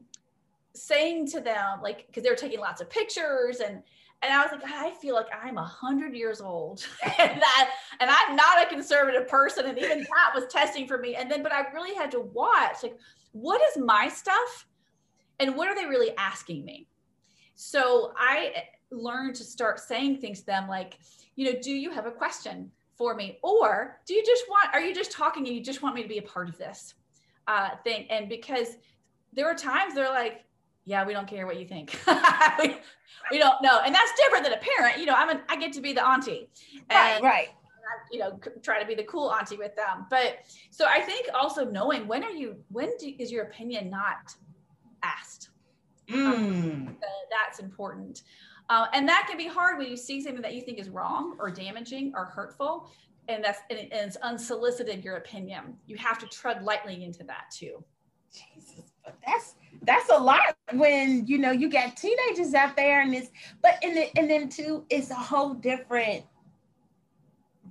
saying 0.76 1.26
to 1.28 1.42
them 1.42 1.82
like 1.82 2.06
because 2.08 2.24
they 2.24 2.30
were 2.30 2.36
taking 2.36 2.60
lots 2.60 2.82
of 2.82 2.90
pictures 2.90 3.62
and 3.62 3.82
and 4.22 4.34
I 4.34 4.42
was 4.42 4.52
like, 4.52 4.72
I 4.72 4.92
feel 4.92 5.16
like 5.16 5.28
I'm 5.44 5.58
a 5.58 5.64
hundred 5.64 6.14
years 6.16 6.42
old, 6.42 6.86
and 7.04 7.42
that, 7.42 7.72
and 8.00 8.10
I'm 8.10 8.36
not 8.36 8.64
a 8.64 8.68
conservative 8.68 9.28
person, 9.28 9.66
and 9.66 9.78
even 9.78 10.00
that 10.00 10.32
was 10.34 10.46
testing 10.52 10.88
for 10.88 10.98
me. 10.98 11.16
And 11.16 11.30
then, 11.30 11.44
but 11.44 11.54
I 11.54 11.70
really 11.74 11.96
had 11.96 12.12
to 12.12 12.20
watch, 12.20 12.84
like, 12.84 12.98
what 13.32 13.62
is 13.70 13.82
my 13.82 14.08
stuff, 14.10 14.68
and 15.40 15.56
what 15.56 15.68
are 15.68 15.76
they 15.76 15.86
really 15.86 16.16
asking 16.18 16.66
me? 16.66 16.88
So 17.56 18.14
I, 18.18 18.54
learned 18.92 19.36
to 19.36 19.44
start 19.44 19.80
saying 19.80 20.18
things 20.18 20.42
to 20.42 20.46
them 20.46 20.68
like, 20.68 20.98
you 21.36 21.46
know, 21.46 21.60
do 21.62 21.72
you 21.72 21.92
have 21.92 22.06
a 22.06 22.12
question 22.12 22.72
for 22.98 23.16
me? 23.16 23.38
Or 23.44 24.00
do 24.06 24.14
you 24.14 24.24
just 24.26 24.44
want, 24.50 24.74
are 24.74 24.82
you 24.82 24.94
just 24.94 25.12
talking 25.12 25.48
and 25.48 25.56
you 25.56 25.64
just 25.64 25.82
want 25.82 25.96
me 25.96 26.04
to 26.04 26.10
be 26.10 26.18
a 26.18 26.24
part 26.24 26.50
of 26.50 26.58
this 26.58 26.96
uh, 27.48 27.70
thing? 27.84 28.08
And 28.10 28.28
because 28.28 28.78
there 29.34 29.46
were 29.46 29.56
times 29.56 29.94
they're 29.94 30.10
like, 30.10 30.44
yeah, 30.90 31.06
we 31.06 31.14
don't 31.14 31.28
care 31.28 31.46
what 31.46 31.60
you 31.60 31.68
think. 31.68 31.98
we, 32.60 32.76
we, 33.30 33.38
don't 33.38 33.62
know. 33.62 33.80
And 33.86 33.94
that's 33.94 34.12
different 34.18 34.44
than 34.44 34.54
a 34.54 34.58
parent. 34.58 34.98
You 34.98 35.06
know, 35.06 35.14
I'm 35.16 35.30
an, 35.30 35.42
I 35.48 35.56
get 35.56 35.72
to 35.74 35.82
be 35.82 35.94
the 35.94 36.06
auntie. 36.06 36.50
And, 36.90 37.24
right, 37.24 37.24
right. 37.24 37.48
You 38.12 38.20
know, 38.20 38.40
try 38.64 38.82
to 38.82 38.88
be 38.88 38.96
the 38.96 39.04
cool 39.04 39.32
auntie 39.32 39.56
with 39.56 39.76
them. 39.76 40.08
But 40.10 40.40
so 40.72 40.86
I 40.90 41.00
think 41.02 41.28
also 41.36 41.64
knowing 41.64 42.08
when 42.08 42.24
are 42.24 42.32
you, 42.32 42.58
when 42.70 42.90
do, 42.98 43.14
is 43.20 43.32
your 43.32 43.44
opinion 43.44 43.92
not 43.92 44.34
asked? 45.04 45.50
Mm. 46.10 46.34
Um, 46.34 46.98
that's 47.30 47.60
important. 47.60 48.24
Uh, 48.70 48.88
and 48.94 49.08
that 49.08 49.28
can 49.30 49.38
be 49.38 49.48
hard 49.48 49.78
when 49.78 49.88
you 49.88 49.98
see 49.98 50.22
something 50.22 50.42
that 50.42 50.56
you 50.56 50.62
think 50.62 50.80
is 50.80 50.90
wrong 50.90 51.38
or 51.40 51.52
damaging 51.52 52.14
or 52.16 52.26
hurtful. 52.26 52.90
And 53.28 53.44
that's 53.44 53.60
and 53.70 53.78
it's 53.92 54.18
unsolicited 54.18 55.04
your 55.04 55.18
opinion. 55.18 55.76
You 55.86 55.98
have 55.98 56.18
to 56.18 56.26
tread 56.26 56.64
lightly 56.64 57.04
into 57.04 57.24
that 57.26 57.52
too. 57.56 57.84
Jesus, 58.34 58.89
that's 59.26 59.56
that's 59.84 60.10
a 60.10 60.18
lot 60.18 60.40
when 60.74 61.26
you 61.26 61.38
know 61.38 61.52
you 61.52 61.70
got 61.70 61.96
teenagers 61.96 62.54
out 62.54 62.76
there 62.76 63.02
and 63.02 63.14
it's 63.14 63.30
but 63.62 63.78
and 63.84 63.96
then, 63.96 64.08
and 64.18 64.30
then 64.30 64.50
too 64.50 64.86
it's 64.90 65.10
a 65.12 65.16
whole 65.16 65.54
different 65.54 66.24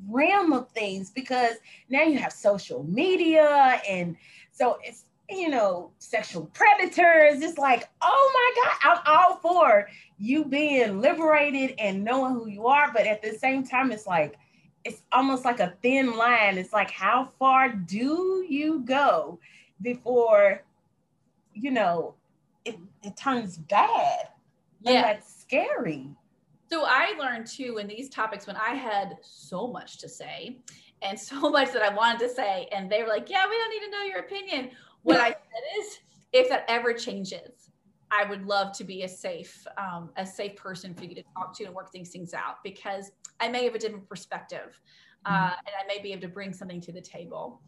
realm 0.09 0.53
of 0.53 0.69
things 0.71 1.11
because 1.11 1.57
now 1.91 2.03
you 2.03 2.19
have 2.19 2.33
social 2.33 2.85
media 2.85 3.81
and 3.89 4.17
so 4.53 4.79
it's 4.83 5.05
you 5.29 5.51
know 5.51 5.91
sexual 5.99 6.47
predators. 6.55 7.43
It's 7.43 7.59
like 7.59 7.89
oh 8.01 8.31
my 8.35 8.63
god 8.63 9.05
i'm 9.07 9.15
all 9.15 9.37
for 9.37 9.89
you 10.17 10.45
being 10.45 11.01
liberated 11.01 11.75
and 11.79 12.03
knowing 12.03 12.35
who 12.35 12.49
you 12.49 12.67
are 12.67 12.91
but 12.93 13.07
at 13.07 13.23
the 13.23 13.33
same 13.33 13.67
time 13.67 13.93
it's 13.93 14.07
like 14.07 14.39
it's 14.85 15.03
almost 15.13 15.45
like 15.45 15.61
a 15.61 15.75
thin 15.83 16.17
line. 16.17 16.57
It's 16.59 16.73
like 16.73 16.91
how 16.91 17.29
far 17.39 17.69
do 17.69 18.45
you 18.49 18.81
go 18.81 19.39
before 19.83 20.63
you 21.61 21.71
know, 21.71 22.15
it, 22.65 22.77
it 23.03 23.17
turns 23.17 23.59
bad. 23.59 24.29
Yeah. 24.81 25.03
That's 25.03 25.41
scary. 25.41 26.09
So 26.71 26.85
I 26.87 27.15
learned 27.19 27.47
too 27.47 27.79
in 27.79 27.89
these 27.89 28.09
topics 28.09 28.47
when 28.47 28.57
I 28.57 28.75
had 28.75 29.17
so 29.23 29.67
much 29.67 29.99
to 29.99 30.09
say 30.09 30.59
and 31.03 31.19
so 31.31 31.51
much 31.51 31.73
that 31.73 31.83
I 31.83 31.95
wanted 31.95 32.21
to 32.21 32.29
say, 32.29 32.69
and 32.73 32.91
they 32.91 33.03
were 33.03 33.09
like, 33.09 33.29
Yeah, 33.31 33.49
we 33.49 33.57
don't 33.57 33.71
need 33.71 33.87
to 33.87 33.91
know 33.91 34.05
your 34.05 34.21
opinion. 34.21 34.71
What 35.03 35.21
I 35.21 35.29
said 35.29 35.81
is, 35.81 35.99
if 36.33 36.49
that 36.51 36.65
ever 36.69 36.93
changes, 36.93 37.71
I 38.11 38.25
would 38.29 38.47
love 38.47 38.73
to 38.73 38.85
be 38.85 39.03
a 39.03 39.09
safe, 39.09 39.67
um, 39.79 40.11
a 40.17 40.27
safe 40.27 40.57
person 40.57 40.95
for 40.95 41.05
you 41.05 41.15
to 41.15 41.23
talk 41.35 41.57
to 41.59 41.65
and 41.65 41.75
work 41.75 41.91
these 41.93 42.11
things 42.11 42.35
out 42.35 42.63
because 42.63 43.13
I 43.41 43.49
may 43.49 43.65
have 43.65 43.75
a 43.75 43.79
different 43.79 44.09
perspective, 44.09 44.81
uh, 45.25 45.31
mm-hmm. 45.31 45.55
and 45.67 45.75
I 45.83 45.87
may 45.87 46.03
be 46.03 46.13
able 46.13 46.23
to 46.23 46.29
bring 46.29 46.53
something 46.53 46.81
to 46.83 46.93
the 46.93 47.01
table 47.01 47.63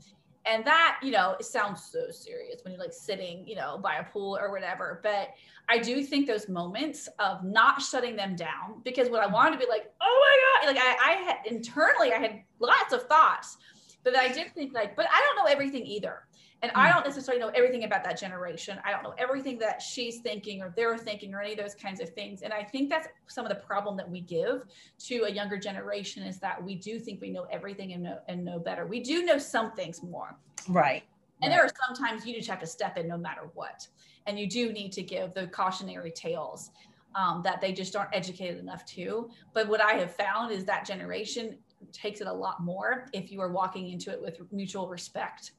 and 0.47 0.65
that 0.65 0.99
you 1.03 1.11
know 1.11 1.37
it 1.39 1.45
sounds 1.45 1.85
so 1.85 2.11
serious 2.11 2.61
when 2.65 2.73
you're 2.73 2.83
like 2.83 2.93
sitting 2.93 3.47
you 3.47 3.55
know 3.55 3.79
by 3.79 3.97
a 3.97 4.05
pool 4.05 4.39
or 4.41 4.51
whatever 4.51 5.01
but 5.03 5.31
i 5.69 5.79
do 5.79 6.03
think 6.03 6.27
those 6.27 6.49
moments 6.49 7.09
of 7.19 7.45
not 7.45 7.83
shutting 7.83 8.17
them 8.17 8.35
down 8.35 8.81
because 8.85 9.09
what 9.11 9.21
i 9.21 9.25
mm-hmm. 9.25 9.35
wanted 9.35 9.53
to 9.53 9.59
be 9.59 9.71
like 9.71 9.93
oh 10.01 10.61
my 10.65 10.67
god 10.67 10.75
like 10.75 10.83
i, 10.83 11.11
I 11.11 11.13
had 11.23 11.37
internally 11.47 12.13
i 12.13 12.19
had 12.19 12.43
lots 12.59 12.93
of 12.93 13.03
thoughts 13.03 13.59
but 14.03 14.17
i 14.17 14.29
did 14.29 14.53
think 14.55 14.73
like 14.73 14.97
but 14.97 15.07
i 15.13 15.21
don't 15.21 15.45
know 15.45 15.51
everything 15.51 15.85
either 15.85 16.23
and 16.63 16.71
I 16.75 16.89
hmm. 16.89 16.95
don't 16.95 17.07
necessarily 17.07 17.41
know 17.41 17.51
everything 17.55 17.85
about 17.85 18.05
that 18.05 18.19
generation. 18.19 18.79
I 18.85 18.91
don't 18.91 19.03
know 19.03 19.15
everything 19.19 19.59
that 19.61 19.81
she's 19.81 20.19
thinking 20.21 20.63
or 20.63 20.73
they're 20.77 20.99
thinking 20.99 21.35
or 21.35 21.41
any 21.41 21.53
of 21.53 21.59
those 21.59 21.75
kinds 21.75 22.01
of 22.01 22.11
things. 22.11 22.43
And 22.43 22.53
I 22.53 22.63
think 22.63 22.91
that's 22.91 23.09
some 23.29 23.47
of 23.47 23.49
the 23.49 23.57
problem 23.57 23.97
that 23.97 24.09
we 24.09 24.21
give 24.21 24.65
to 25.07 25.23
a 25.23 25.31
younger 25.31 25.57
generation 25.57 26.23
is 26.23 26.39
that 26.41 26.63
we 26.63 26.75
do 26.75 26.99
think 26.99 27.21
we 27.21 27.31
know 27.31 27.47
everything 27.51 27.93
and 27.93 28.03
know 28.03 28.19
and 28.29 28.45
know 28.45 28.59
better. 28.59 28.87
We 28.87 29.01
do 29.01 29.25
know 29.25 29.39
some 29.39 29.73
things 29.73 30.03
more. 30.03 30.37
Right. 30.69 31.03
And 31.43 31.51
there 31.51 31.65
are 31.65 31.71
sometimes 31.87 32.27
you 32.27 32.35
just 32.35 32.51
have 32.51 32.61
to 32.61 32.67
step 32.67 32.99
in 32.99 33.09
no 33.09 33.17
matter 33.17 33.49
what. 33.55 33.89
And 34.27 34.39
you 34.39 34.47
do 34.47 34.73
need 34.73 34.93
to 34.93 35.03
give 35.03 35.33
the 35.33 35.47
cautionary 35.47 36.11
tales 36.11 36.71
um, 37.15 37.41
that 37.43 37.63
they 37.63 37.73
just 37.73 37.97
aren't 37.97 38.15
educated 38.15 38.59
enough 38.59 38.85
to. 38.87 39.31
But 39.55 39.67
what 39.67 39.81
I 39.81 39.95
have 39.95 40.15
found 40.15 40.53
is 40.53 40.67
that 40.67 40.85
generation 40.85 41.57
takes 41.93 42.21
it 42.21 42.27
a 42.27 42.33
lot 42.33 42.63
more 42.63 43.07
if 43.15 43.33
you 43.33 43.41
are 43.41 43.51
walking 43.51 43.89
into 43.89 44.11
it 44.11 44.21
with 44.21 44.39
mutual 44.53 44.87
respect 44.87 45.53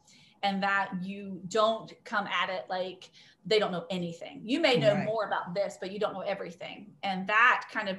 and 0.43 0.61
that 0.63 0.91
you 1.01 1.39
don't 1.47 1.93
come 2.03 2.27
at 2.27 2.49
it 2.49 2.65
like 2.69 3.09
they 3.45 3.59
don't 3.59 3.71
know 3.71 3.85
anything. 3.89 4.41
You 4.43 4.59
may 4.59 4.77
know 4.77 4.93
right. 4.93 5.05
more 5.05 5.25
about 5.25 5.53
this, 5.53 5.77
but 5.79 5.91
you 5.91 5.99
don't 5.99 6.13
know 6.13 6.21
everything. 6.21 6.91
And 7.03 7.27
that 7.27 7.65
kind 7.71 7.89
of 7.89 7.97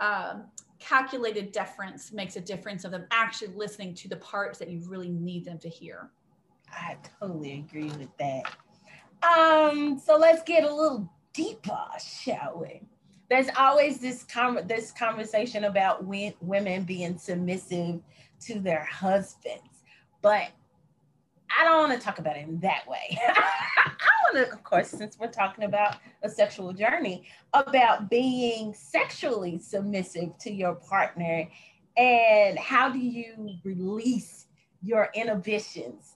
um, 0.00 0.44
calculated 0.78 1.52
deference 1.52 2.12
makes 2.12 2.36
a 2.36 2.40
difference 2.40 2.84
of 2.84 2.92
them 2.92 3.04
actually 3.10 3.54
listening 3.54 3.94
to 3.94 4.08
the 4.08 4.16
parts 4.16 4.58
that 4.58 4.68
you 4.68 4.80
really 4.88 5.08
need 5.08 5.44
them 5.44 5.58
to 5.58 5.68
hear. 5.68 6.10
I 6.70 6.96
totally 7.20 7.58
agree 7.58 7.90
with 7.90 8.16
that. 8.18 8.44
Um, 9.22 9.98
so 9.98 10.16
let's 10.16 10.42
get 10.42 10.64
a 10.64 10.72
little 10.72 11.10
deeper, 11.32 11.86
shall 12.00 12.58
we? 12.60 12.82
There's 13.28 13.48
always 13.58 13.98
this 13.98 14.24
com- 14.24 14.60
this 14.66 14.92
conversation 14.92 15.64
about 15.64 16.04
women 16.04 16.84
being 16.84 17.18
submissive 17.18 18.00
to 18.40 18.60
their 18.60 18.84
husbands, 18.84 19.82
but 20.22 20.48
I 21.58 21.64
don't 21.64 21.88
want 21.88 22.00
to 22.00 22.04
talk 22.04 22.20
about 22.20 22.36
it 22.36 22.46
in 22.46 22.60
that 22.60 22.86
way. 22.86 23.18
I 23.28 24.32
want 24.32 24.46
to, 24.46 24.52
of 24.52 24.62
course, 24.62 24.88
since 24.88 25.18
we're 25.18 25.26
talking 25.26 25.64
about 25.64 25.96
a 26.22 26.28
sexual 26.28 26.72
journey, 26.72 27.26
about 27.52 28.08
being 28.08 28.72
sexually 28.74 29.58
submissive 29.58 30.38
to 30.38 30.52
your 30.52 30.76
partner 30.76 31.48
and 31.96 32.56
how 32.58 32.88
do 32.88 33.00
you 33.00 33.50
release 33.64 34.46
your 34.82 35.08
inhibitions? 35.14 36.14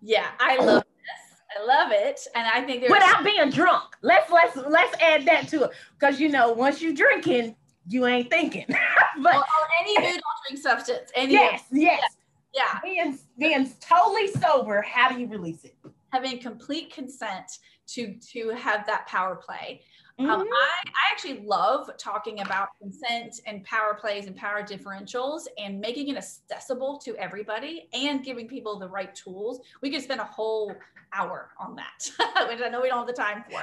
Yeah, 0.00 0.28
I 0.38 0.58
love 0.58 0.84
this. 0.84 1.40
I 1.58 1.64
love 1.64 1.90
it, 1.90 2.20
and 2.36 2.46
I 2.46 2.64
think 2.64 2.82
there's 2.82 2.92
without 2.92 3.24
being 3.24 3.50
drunk. 3.50 3.96
Let's 4.02 4.30
let's 4.30 4.54
let's 4.56 4.94
add 5.02 5.26
that 5.26 5.48
to 5.48 5.64
it 5.64 5.70
because 5.98 6.20
you 6.20 6.28
know 6.28 6.52
once 6.52 6.80
you're 6.80 6.94
drinking, 6.94 7.56
you 7.88 8.06
ain't 8.06 8.30
thinking. 8.30 8.66
but 8.68 9.32
well, 9.32 9.44
any 9.80 9.98
mood 9.98 10.20
altering 10.20 10.62
substance. 10.62 11.10
Any 11.16 11.32
yes, 11.32 11.64
yes. 11.72 11.98
yes 12.00 12.17
yeah. 12.58 12.78
Being 12.82 13.18
being 13.38 13.70
totally 13.80 14.26
sober, 14.28 14.82
how 14.82 15.08
do 15.10 15.20
you 15.20 15.28
release 15.28 15.64
it? 15.64 15.76
Having 16.12 16.40
complete 16.40 16.92
consent 16.92 17.50
to 17.88 18.14
to 18.32 18.50
have 18.50 18.86
that 18.86 19.06
power 19.06 19.36
play. 19.36 19.82
Um, 20.18 20.26
mm-hmm. 20.26 20.40
Um, 20.40 20.48
I, 20.52 20.82
I 20.88 21.12
actually 21.12 21.40
love 21.46 21.90
talking 21.96 22.40
about 22.40 22.70
consent 22.82 23.40
and 23.46 23.62
power 23.62 23.94
plays 23.94 24.26
and 24.26 24.34
power 24.34 24.64
differentials 24.64 25.42
and 25.58 25.78
making 25.78 26.08
it 26.08 26.16
accessible 26.16 26.98
to 27.04 27.14
everybody 27.16 27.88
and 27.92 28.24
giving 28.24 28.48
people 28.48 28.80
the 28.80 28.88
right 28.88 29.14
tools. 29.14 29.60
We 29.80 29.92
could 29.92 30.02
spend 30.02 30.20
a 30.20 30.24
whole 30.24 30.74
hour 31.12 31.50
on 31.60 31.76
that, 31.76 32.10
which 32.48 32.60
I 32.60 32.68
know 32.68 32.80
we 32.80 32.88
don't 32.88 32.98
have 32.98 33.06
the 33.06 33.12
time 33.12 33.44
for. 33.48 33.60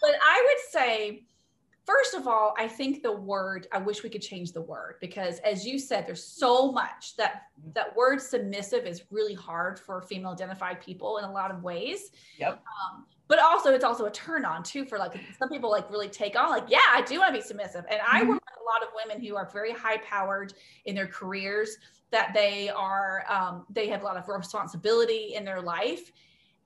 But 0.00 0.14
I 0.24 0.42
would 0.46 0.80
say 0.82 1.24
First 1.84 2.14
of 2.14 2.28
all, 2.28 2.54
I 2.56 2.68
think 2.68 3.02
the 3.02 3.12
word, 3.12 3.66
I 3.72 3.78
wish 3.78 4.04
we 4.04 4.10
could 4.10 4.22
change 4.22 4.52
the 4.52 4.62
word 4.62 4.96
because 5.00 5.40
as 5.40 5.66
you 5.66 5.80
said, 5.80 6.06
there's 6.06 6.24
so 6.24 6.70
much 6.70 7.16
that 7.16 7.42
that 7.74 7.96
word 7.96 8.20
submissive 8.20 8.86
is 8.86 9.02
really 9.10 9.34
hard 9.34 9.80
for 9.80 10.00
female 10.02 10.30
identified 10.30 10.80
people 10.80 11.18
in 11.18 11.24
a 11.24 11.32
lot 11.32 11.50
of 11.50 11.62
ways. 11.64 12.10
Yep. 12.38 12.62
Um, 12.94 13.04
but 13.26 13.40
also 13.40 13.72
it's 13.72 13.84
also 13.84 14.04
a 14.04 14.10
turn 14.10 14.44
on 14.44 14.62
too 14.62 14.84
for 14.84 14.98
like 14.98 15.14
some 15.38 15.48
people 15.48 15.70
like 15.70 15.90
really 15.90 16.08
take 16.08 16.38
on 16.38 16.50
like, 16.50 16.66
yeah, 16.68 16.80
I 16.90 17.02
do 17.02 17.18
want 17.18 17.34
to 17.34 17.40
be 17.40 17.44
submissive. 17.44 17.84
And 17.90 18.00
I 18.06 18.20
mm-hmm. 18.20 18.28
work 18.28 18.42
with 18.44 18.60
a 18.60 18.64
lot 18.64 18.86
of 18.86 18.94
women 18.94 19.24
who 19.24 19.34
are 19.36 19.48
very 19.52 19.72
high 19.72 19.96
powered 19.98 20.54
in 20.84 20.94
their 20.94 21.08
careers, 21.08 21.78
that 22.10 22.32
they 22.34 22.68
are 22.68 23.24
um, 23.28 23.64
they 23.70 23.88
have 23.88 24.02
a 24.02 24.04
lot 24.04 24.16
of 24.16 24.28
responsibility 24.28 25.32
in 25.34 25.44
their 25.44 25.62
life. 25.62 26.12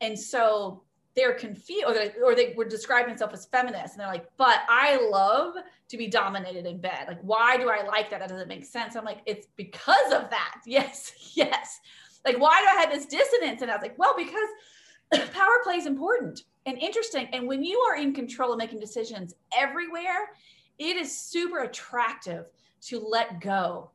And 0.01 0.19
so 0.19 0.83
they're 1.17 1.35
confused 1.35 1.85
or 1.87 1.95
they, 1.95 2.13
or 2.23 2.35
they 2.35 2.53
were 2.57 2.65
describing 2.65 3.09
themselves 3.09 3.35
as 3.35 3.47
feminists 3.47 3.93
and 3.93 4.01
they're 4.01 4.13
like 4.13 4.31
but 4.37 4.61
i 4.69 4.97
love 5.11 5.55
to 5.89 5.97
be 5.97 6.09
dominated 6.09 6.67
in 6.67 6.79
bed. 6.79 7.05
Like 7.07 7.21
why 7.23 7.57
do 7.57 7.69
i 7.69 7.83
like 7.85 8.11
that? 8.11 8.21
That 8.21 8.29
doesn't 8.29 8.49
make 8.49 8.65
sense. 8.65 8.97
I'm 8.97 9.05
like 9.05 9.21
it's 9.27 9.47
because 9.57 10.13
of 10.13 10.31
that. 10.31 10.61
Yes 10.67 11.13
yes. 11.35 11.81
Like 12.25 12.39
why 12.41 12.61
do 12.61 12.67
i 12.77 12.81
have 12.81 12.91
this 12.91 13.07
dissonance? 13.07 13.63
And 13.63 13.71
i 13.71 13.75
was 13.75 13.83
like 13.83 13.99
well 13.99 14.15
because 14.17 15.31
power 15.33 15.61
play 15.63 15.77
is 15.77 15.87
important 15.87 16.43
and 16.67 16.77
interesting 16.79 17.29
and 17.33 17.47
when 17.47 17.63
you 17.63 17.79
are 17.79 17.97
in 17.97 18.13
control 18.13 18.53
of 18.53 18.59
making 18.59 18.81
decisions 18.81 19.35
everywhere 19.57 20.31
it 20.79 20.97
is 20.97 21.17
super 21.17 21.61
attractive 21.61 22.47
to 22.83 22.99
let 22.99 23.41
go. 23.41 23.91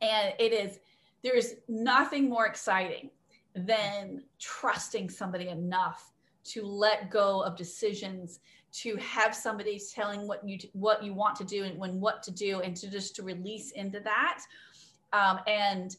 And 0.00 0.34
it 0.38 0.52
is 0.52 0.78
there's 1.22 1.54
nothing 1.68 2.28
more 2.28 2.46
exciting 2.46 3.10
than 3.54 4.24
trusting 4.40 5.08
somebody 5.08 5.48
enough 5.48 6.10
to 6.44 6.64
let 6.64 7.10
go 7.10 7.42
of 7.42 7.56
decisions 7.56 8.40
to 8.72 8.96
have 8.96 9.34
somebody 9.34 9.80
telling 9.94 10.26
what 10.26 10.46
you 10.46 10.58
what 10.72 11.02
you 11.02 11.12
want 11.12 11.36
to 11.36 11.44
do 11.44 11.64
and 11.64 11.78
when 11.78 12.00
what 12.00 12.22
to 12.22 12.30
do 12.30 12.60
and 12.60 12.76
to 12.76 12.90
just 12.90 13.14
to 13.16 13.22
release 13.22 13.72
into 13.72 14.00
that. 14.00 14.42
Um, 15.12 15.40
and 15.46 15.94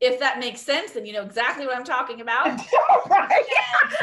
if 0.00 0.20
that 0.20 0.38
makes 0.38 0.60
sense 0.60 0.92
then 0.92 1.04
you 1.04 1.12
know 1.12 1.22
exactly 1.22 1.66
what 1.66 1.76
i'm 1.76 1.82
talking 1.82 2.20
about. 2.20 2.46
Right. 3.10 3.44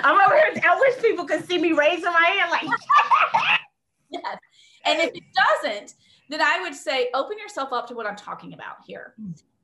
i'm 0.03 0.19
over 0.19 0.35
here 0.35 0.61
i 0.67 0.79
wish 0.79 1.01
people 1.01 1.25
could 1.25 1.45
see 1.45 1.57
me 1.57 1.71
raising 1.71 2.11
my 2.11 2.37
hand 2.37 2.51
like 2.51 2.63
yes. 4.09 4.37
And 4.85 4.99
if 4.99 5.11
it 5.13 5.23
doesn't, 5.63 5.95
then 6.29 6.41
I 6.41 6.61
would 6.61 6.75
say 6.75 7.09
open 7.13 7.37
yourself 7.37 7.73
up 7.73 7.87
to 7.87 7.95
what 7.95 8.05
I'm 8.05 8.15
talking 8.15 8.53
about 8.53 8.77
here. 8.85 9.13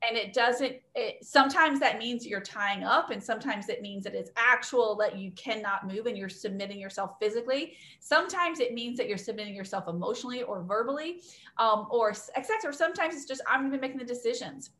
And 0.06 0.16
it 0.16 0.32
doesn't, 0.32 0.76
it, 0.94 1.24
sometimes 1.24 1.78
that 1.80 1.98
means 1.98 2.26
you're 2.26 2.40
tying 2.40 2.82
up, 2.82 3.10
and 3.10 3.22
sometimes 3.22 3.68
it 3.68 3.82
means 3.82 4.04
that 4.04 4.14
it's 4.14 4.30
actual 4.36 4.96
that 4.96 5.16
you 5.16 5.30
cannot 5.32 5.86
move 5.86 6.06
and 6.06 6.18
you're 6.18 6.28
submitting 6.28 6.78
yourself 6.78 7.12
physically. 7.20 7.74
Sometimes 8.00 8.58
it 8.58 8.74
means 8.74 8.98
that 8.98 9.08
you're 9.08 9.18
submitting 9.18 9.54
yourself 9.54 9.88
emotionally 9.88 10.42
or 10.42 10.62
verbally 10.62 11.20
um, 11.58 11.86
or 11.90 12.10
etc. 12.10 12.70
Or 12.70 12.72
sometimes 12.72 13.14
it's 13.14 13.26
just, 13.26 13.42
I'm 13.48 13.66
even 13.66 13.80
making 13.80 13.98
the 13.98 14.04
decisions. 14.04 14.70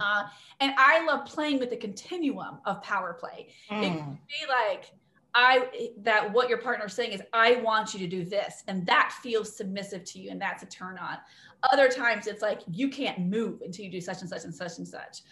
Uh, 0.00 0.24
and 0.60 0.72
I 0.76 1.04
love 1.04 1.26
playing 1.26 1.58
with 1.58 1.70
the 1.70 1.76
continuum 1.76 2.58
of 2.64 2.82
power 2.82 3.12
play. 3.12 3.48
Mm. 3.70 3.82
It 3.82 3.98
can 3.98 4.18
be 4.28 4.46
like, 4.48 4.92
I 5.34 5.90
that 5.98 6.32
what 6.32 6.48
your 6.48 6.58
partner 6.58 6.86
is 6.86 6.92
saying 6.92 7.12
is 7.12 7.22
I 7.32 7.56
want 7.56 7.94
you 7.94 8.00
to 8.00 8.06
do 8.08 8.24
this 8.24 8.64
and 8.66 8.84
that 8.86 9.14
feels 9.22 9.56
submissive 9.56 10.04
to 10.06 10.18
you 10.18 10.30
and 10.30 10.40
that's 10.40 10.62
a 10.62 10.66
turn 10.66 10.98
on. 10.98 11.18
Other 11.72 11.88
times 11.88 12.26
it's 12.26 12.42
like 12.42 12.60
you 12.70 12.88
can't 12.88 13.18
move 13.20 13.60
until 13.62 13.84
you 13.84 13.90
do 13.90 14.00
such 14.00 14.20
and 14.20 14.28
such 14.28 14.44
and 14.44 14.54
such 14.54 14.78
and 14.78 14.86
such. 14.86 15.22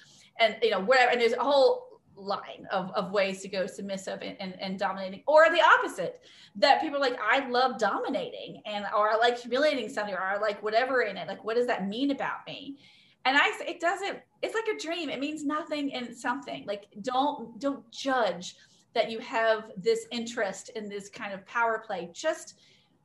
And 0.41 0.57
you 0.63 0.71
know, 0.71 0.81
whatever 0.81 1.13
and 1.13 1.21
there's 1.21 1.33
a 1.33 1.43
whole 1.43 2.01
line 2.17 2.67
of, 2.73 2.91
of 2.93 3.13
ways 3.13 3.43
to 3.43 3.49
go 3.49 3.67
submissive 3.67 4.21
and, 4.23 4.37
and, 4.41 4.61
and 4.61 4.79
dominating 4.79 5.23
or 5.29 5.51
the 5.51 5.63
opposite 5.63 6.21
that 6.57 6.81
people 6.81 6.97
are 6.97 7.01
like 7.01 7.19
I 7.23 7.49
love 7.49 7.79
dominating 7.79 8.61
and 8.67 8.85
or 8.97 9.11
I 9.11 9.17
like 9.17 9.39
humiliating 9.39 9.89
somebody 9.89 10.15
or 10.17 10.23
I 10.23 10.37
like 10.37 10.63
whatever 10.63 11.03
in 11.03 11.17
it. 11.17 11.29
Like 11.29 11.45
what 11.45 11.57
does 11.57 11.67
that 11.67 11.89
mean 11.89 12.11
about 12.11 12.47
me? 12.47 12.79
and 13.25 13.37
i 13.37 13.51
say 13.59 13.67
it 13.67 13.81
doesn't 13.81 14.19
it's 14.43 14.55
like 14.55 14.75
a 14.75 14.79
dream 14.79 15.11
it 15.11 15.21
means 15.21 15.45
nothing 15.45 15.93
and 15.95 16.17
something 16.17 16.65
like 16.67 16.87
don't 17.03 17.61
don't 17.61 17.89
judge 17.91 18.57
that 18.95 19.11
you 19.11 19.19
have 19.19 19.71
this 19.77 20.07
interest 20.11 20.71
in 20.75 20.89
this 20.89 21.09
kind 21.09 21.33
of 21.33 21.45
power 21.47 21.83
play 21.87 22.09
just 22.13 22.55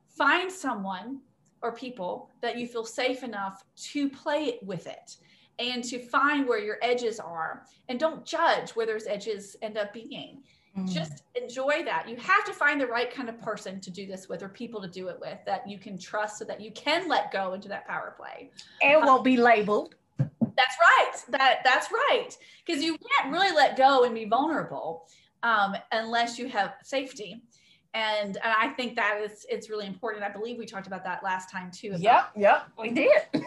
find 0.08 0.50
someone 0.50 1.20
or 1.64 1.72
people 1.72 2.30
that 2.42 2.58
you 2.58 2.68
feel 2.68 2.84
safe 2.84 3.24
enough 3.24 3.64
to 3.76 4.08
play 4.08 4.58
with 4.62 4.86
it 4.86 5.16
and 5.58 5.82
to 5.84 5.98
find 5.98 6.46
where 6.46 6.58
your 6.58 6.76
edges 6.82 7.18
are. 7.18 7.64
And 7.88 7.98
don't 7.98 8.24
judge 8.24 8.70
where 8.72 8.86
those 8.86 9.06
edges 9.06 9.56
end 9.62 9.78
up 9.78 9.92
being. 9.92 10.42
Mm. 10.76 10.92
just 10.92 11.22
enjoy 11.40 11.84
that. 11.84 12.08
You 12.08 12.16
have 12.16 12.44
to 12.46 12.52
find 12.52 12.80
the 12.80 12.86
right 12.88 13.08
kind 13.08 13.28
of 13.28 13.40
person 13.40 13.80
to 13.80 13.92
do 13.92 14.06
this 14.06 14.28
with 14.28 14.42
or 14.42 14.48
people 14.48 14.82
to 14.82 14.88
do 14.88 15.06
it 15.06 15.20
with 15.20 15.38
that 15.46 15.68
you 15.68 15.78
can 15.78 15.96
trust 15.96 16.36
so 16.36 16.44
that 16.46 16.60
you 16.60 16.72
can 16.72 17.08
let 17.08 17.30
go 17.30 17.52
into 17.52 17.68
that 17.68 17.86
power 17.86 18.14
play. 18.16 18.50
It 18.80 19.00
won't 19.00 19.22
be 19.22 19.36
labeled. 19.36 19.94
That's 20.18 20.76
right. 20.80 21.12
That 21.28 21.58
that's 21.62 21.92
right. 21.92 22.30
Because 22.66 22.82
you 22.82 22.98
can't 22.98 23.32
really 23.32 23.54
let 23.54 23.76
go 23.76 24.02
and 24.02 24.14
be 24.14 24.24
vulnerable 24.24 25.06
um, 25.44 25.76
unless 25.92 26.40
you 26.40 26.48
have 26.48 26.74
safety. 26.82 27.40
And, 27.94 28.36
and 28.36 28.54
I 28.60 28.68
think 28.76 28.96
that 28.96 29.20
is 29.22 29.46
it's 29.48 29.70
really 29.70 29.86
important. 29.86 30.24
I 30.24 30.28
believe 30.28 30.58
we 30.58 30.66
talked 30.66 30.86
about 30.86 31.04
that 31.04 31.22
last 31.22 31.50
time 31.50 31.70
too. 31.70 31.90
About, 31.90 32.00
yep, 32.00 32.30
yep, 32.36 32.66
we 32.78 32.90
did. 32.90 33.22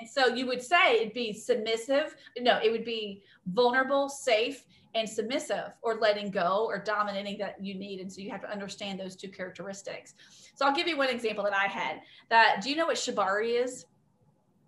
And 0.00 0.08
so 0.08 0.28
you 0.28 0.46
would 0.46 0.62
say 0.62 1.00
it'd 1.00 1.12
be 1.12 1.32
submissive. 1.32 2.16
No, 2.38 2.58
it 2.62 2.70
would 2.70 2.84
be 2.84 3.22
vulnerable, 3.46 4.08
safe, 4.08 4.64
and 4.94 5.08
submissive, 5.08 5.72
or 5.82 5.96
letting 5.96 6.30
go, 6.30 6.66
or 6.68 6.78
dominating 6.78 7.38
that 7.38 7.62
you 7.62 7.74
need. 7.74 8.00
And 8.00 8.10
so 8.10 8.20
you 8.20 8.30
have 8.30 8.40
to 8.40 8.50
understand 8.50 8.98
those 8.98 9.14
two 9.14 9.28
characteristics. 9.28 10.14
So 10.54 10.66
I'll 10.66 10.74
give 10.74 10.88
you 10.88 10.96
one 10.96 11.08
example 11.08 11.44
that 11.44 11.54
I 11.54 11.66
had. 11.66 12.00
That 12.28 12.60
do 12.62 12.70
you 12.70 12.76
know 12.76 12.86
what 12.86 12.96
shibari 12.96 13.62
is? 13.62 13.86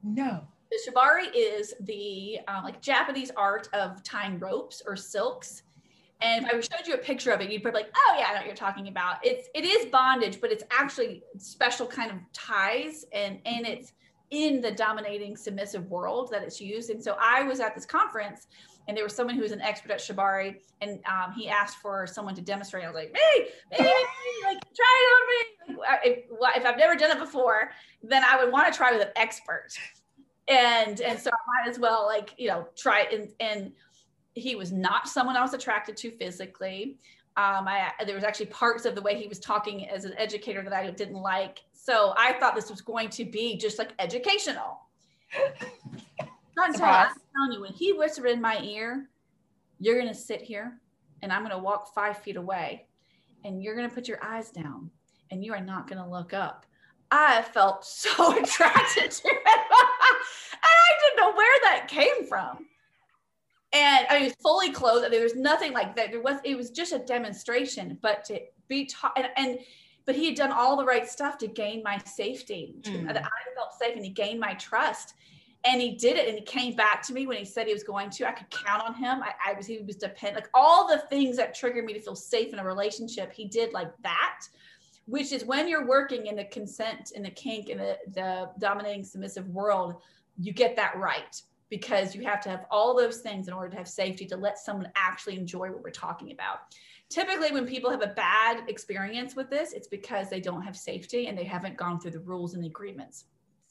No. 0.03 0.47
The 0.71 0.79
shibari 0.91 1.27
is 1.35 1.75
the 1.81 2.39
um, 2.49 2.65
like 2.65 2.81
Japanese 2.81 3.31
art 3.37 3.69
of 3.73 4.03
tying 4.03 4.39
ropes 4.39 4.83
or 4.87 4.97
silks 4.97 5.63
and 6.23 6.47
if 6.47 6.53
I 6.53 6.61
showed 6.61 6.87
you 6.87 6.95
a 6.95 6.99
picture 6.99 7.33
of 7.33 7.41
it, 7.41 7.51
you'd 7.51 7.63
probably 7.63 7.83
be 7.83 7.87
like, 7.87 7.95
oh 7.97 8.17
yeah, 8.19 8.27
I 8.29 8.33
know 8.33 8.39
what 8.39 8.47
you're 8.47 8.55
talking 8.55 8.89
about. 8.89 9.17
It's 9.25 9.49
it 9.55 9.65
is 9.65 9.87
bondage, 9.87 10.41
but 10.41 10.53
it's 10.53 10.65
actually 10.71 11.23
special 11.39 11.87
kind 11.87 12.11
of 12.11 12.19
ties 12.33 13.05
and 13.13 13.39
and 13.45 13.67
it's 13.67 13.93
in 14.31 14.61
the 14.61 14.71
dominating 14.71 15.37
submissive 15.37 15.91
world 15.91 16.31
that 16.33 16.43
it's 16.43 16.61
used. 16.61 16.91
And 16.91 17.03
so 17.03 17.17
I 17.21 17.43
was 17.43 17.61
at 17.61 17.75
this 17.75 17.85
conference 17.85 18.47
and 18.89 18.97
there 18.97 19.05
was 19.05 19.15
someone 19.15 19.37
who 19.37 19.43
was 19.43 19.53
an 19.53 19.61
expert 19.61 19.93
at 19.93 19.99
Shibari 19.99 20.57
and 20.81 21.01
um, 21.07 21.33
he 21.37 21.49
asked 21.49 21.77
for 21.79 22.07
someone 22.07 22.35
to 22.35 22.41
demonstrate. 22.41 22.85
I 22.85 22.89
was 22.89 22.95
like, 22.95 23.13
me, 23.13 23.45
me, 23.79 23.93
like 24.45 24.59
try 24.75 24.97
it 25.01 25.69
on 25.69 25.77
me. 25.77 25.83
If, 26.05 26.19
if 26.57 26.67
I've 26.67 26.79
never 26.79 26.97
done 26.97 27.11
it 27.11 27.19
before, 27.19 27.73
then 28.03 28.23
I 28.25 28.43
would 28.43 28.53
want 28.53 28.73
to 28.73 28.77
try 28.77 28.93
with 28.93 29.03
an 29.03 29.13
expert. 29.17 29.69
And 30.49 31.01
and 31.01 31.19
so 31.19 31.31
I 31.31 31.65
might 31.65 31.71
as 31.71 31.79
well 31.79 32.05
like, 32.07 32.35
you 32.37 32.49
know, 32.49 32.67
try 32.77 33.07
and 33.13 33.29
and 33.39 33.73
he 34.35 34.55
was 34.55 34.73
not 34.73 35.09
someone 35.09 35.37
I 35.37 35.43
was 35.43 35.55
attracted 35.55 35.97
to 35.99 36.11
physically. 36.11 36.97
Um, 37.37 37.67
I, 37.67 37.93
there 38.07 38.15
was 38.15 38.25
actually 38.25 38.47
parts 38.47 38.85
of 38.85 38.95
the 38.95 39.03
way 39.03 39.19
he 39.19 39.27
was 39.27 39.39
talking 39.39 39.89
as 39.89 40.05
an 40.05 40.15
educator 40.19 40.63
that 40.63 40.73
I 40.73 40.91
didn't 40.91 41.21
like. 41.21 41.61
So 41.73 42.15
I 42.17 42.35
thought 42.35 42.55
this 42.55 42.71
was 42.71 42.81
going 42.81 43.09
to 43.11 43.25
be 43.25 43.57
just 43.57 43.79
like 43.79 43.93
educational. 43.99 44.81
Not 46.57 46.71
until 46.71 46.85
I'm 46.85 47.09
telling 47.35 47.53
you, 47.53 47.61
when 47.63 47.73
he 47.73 47.93
whispered 47.93 48.29
in 48.29 48.41
my 48.41 48.61
ear, 48.61 49.09
you're 49.81 49.97
going 49.97 50.09
to 50.09 50.15
sit 50.15 50.43
here 50.43 50.79
and 51.23 51.33
I'm 51.33 51.41
going 51.41 51.53
to 51.53 51.59
walk 51.59 51.95
five 51.95 52.19
feet 52.19 52.37
away 52.37 52.87
and 53.45 53.63
you're 53.63 53.75
going 53.75 53.89
to 53.89 53.95
put 53.95 54.09
your 54.09 54.23
eyes 54.23 54.51
down 54.51 54.91
and 55.31 55.43
you 55.43 55.55
are 55.55 55.61
not 55.61 55.89
going 55.89 56.03
to 56.03 56.09
look 56.09 56.35
up. 56.35 56.67
I 57.11 57.43
felt 57.43 57.85
so 57.87 58.39
attracted 58.39 59.11
to 59.11 59.29
him. 59.29 59.37
and 59.47 60.63
I 60.63 60.91
didn't 61.01 61.17
know 61.17 61.33
where 61.35 61.59
that 61.65 61.89
came 61.89 62.27
from 62.27 62.67
and 63.73 64.07
I 64.11 64.15
mean, 64.15 64.25
was 64.25 64.35
fully 64.43 64.71
clothed. 64.71 65.11
There 65.13 65.23
was 65.23 65.35
nothing 65.35 65.73
like 65.73 65.97
that. 65.97 66.11
There 66.11 66.23
was 66.23 66.39
it 66.45 66.57
was 66.57 66.71
just 66.71 66.93
a 66.93 66.99
demonstration, 66.99 67.99
but 68.03 68.25
to 68.27 68.41
be 68.69 68.87
taught 68.87 69.13
and, 69.17 69.29
and 69.37 69.59
but 70.05 70.15
he 70.17 70.27
had 70.27 70.35
done 70.35 70.53
all 70.53 70.77
the 70.77 70.85
right 70.85 71.09
stuff 71.09 71.39
to 71.39 71.47
gain 71.47 71.83
my 71.85 71.99
safety. 71.99 72.75
Mm. 72.83 73.09
I 73.09 73.23
felt 73.55 73.73
safe, 73.79 73.95
and 73.95 74.05
he 74.05 74.11
gained 74.11 74.41
my 74.41 74.55
trust. 74.55 75.15
And 75.65 75.81
he 75.81 75.93
did 75.93 76.17
it, 76.17 76.29
and 76.29 76.37
he 76.37 76.45
came 76.45 76.75
back 76.75 77.03
to 77.07 77.13
me 77.13 77.29
when 77.29 77.37
he 77.37 77.45
said 77.45 77.69
he 77.69 77.73
was 77.73 77.85
going 77.85 78.11
to. 78.11 78.29
I 78.29 78.33
could 78.33 78.51
count 78.51 78.83
on 78.83 78.95
him. 78.95 79.23
I, 79.23 79.51
I 79.51 79.53
was 79.53 79.65
he 79.65 79.79
was 79.79 79.95
dependent, 79.95 80.45
like 80.45 80.51
all 80.55 80.89
the 80.89 80.99
things 81.09 81.37
that 81.37 81.55
triggered 81.55 81.85
me 81.85 81.93
to 81.93 82.01
feel 82.01 82.17
safe 82.17 82.53
in 82.53 82.59
a 82.59 82.65
relationship. 82.65 83.33
He 83.33 83.47
did 83.47 83.73
like 83.73 83.93
that, 84.03 84.41
which 85.07 85.31
is 85.31 85.45
when 85.45 85.69
you're 85.69 85.87
working 85.87 86.27
in 86.27 86.35
the 86.35 86.47
consent 86.47 87.13
and 87.15 87.25
the 87.25 87.31
kink 87.31 87.69
and 87.69 87.79
the, 87.79 87.97
the 88.13 88.51
dominating 88.59 89.05
submissive 89.05 89.49
world, 89.51 90.03
you 90.37 90.53
get 90.53 90.75
that 90.75 90.97
right 90.97 91.41
because 91.73 92.15
you 92.15 92.23
have 92.23 92.39
to 92.39 92.51
have 92.51 92.67
all 92.71 92.95
those 92.95 93.21
things 93.21 93.49
in 93.49 93.55
order 93.55 93.71
to 93.71 93.77
have 93.79 93.89
safety 93.89 94.27
to 94.27 94.37
let 94.37 94.59
someone 94.59 94.93
actually 94.95 95.39
enjoy 95.39 95.71
what 95.71 95.83
we're 95.83 95.89
talking 95.89 96.31
about. 96.31 96.59
Typically, 97.09 97.51
when 97.51 97.67
people 97.67 97.91
have 97.91 98.03
a 98.03 98.09
bad 98.09 98.69
experience 98.69 99.35
with 99.35 99.49
this, 99.49 99.73
it's 99.73 99.89
because 99.89 100.29
they 100.29 100.39
don't 100.39 100.61
have 100.61 100.77
safety 100.77 101.29
and 101.29 101.39
they 101.39 101.45
haven't 101.45 101.79
gone 101.79 101.99
through 101.99 102.11
the 102.11 102.21
rules 102.21 102.53
and 102.53 102.63
the 102.63 102.67
agreements. 102.67 103.25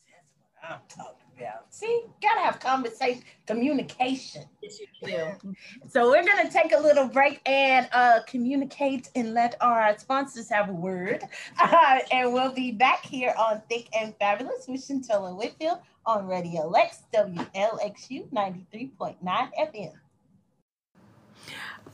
That's 0.10 0.34
what 0.34 0.72
I'm 0.72 0.80
talking 0.90 1.28
about. 1.38 1.66
See, 1.70 2.06
gotta 2.24 2.42
have 2.42 2.60
conversation, 2.60 3.22
communication. 3.46 4.46
Yes, 4.64 4.80
you 4.80 4.88
do. 5.08 5.56
so 5.88 6.10
we're 6.10 6.26
gonna 6.26 6.50
take 6.50 6.74
a 6.74 6.80
little 6.80 7.08
break 7.08 7.40
and 7.46 7.88
uh, 7.92 8.22
communicate 8.26 9.10
and 9.14 9.36
let 9.36 9.58
our 9.62 9.96
sponsors 10.00 10.50
have 10.50 10.70
a 10.70 10.74
word, 10.74 11.24
uh, 11.62 12.00
and 12.12 12.34
we'll 12.34 12.54
be 12.54 12.72
back 12.72 13.06
here 13.06 13.36
on 13.38 13.62
Thick 13.70 13.90
and 13.96 14.16
Fabulous 14.18 14.66
with 14.68 14.82
Shuntella 14.82 15.38
Whitfield 15.38 15.82
on 16.06 16.28
Radio 16.28 16.68
Lex 16.68 17.04
WLXU 17.14 18.30
93.9 18.32 19.18
FM. 19.24 19.94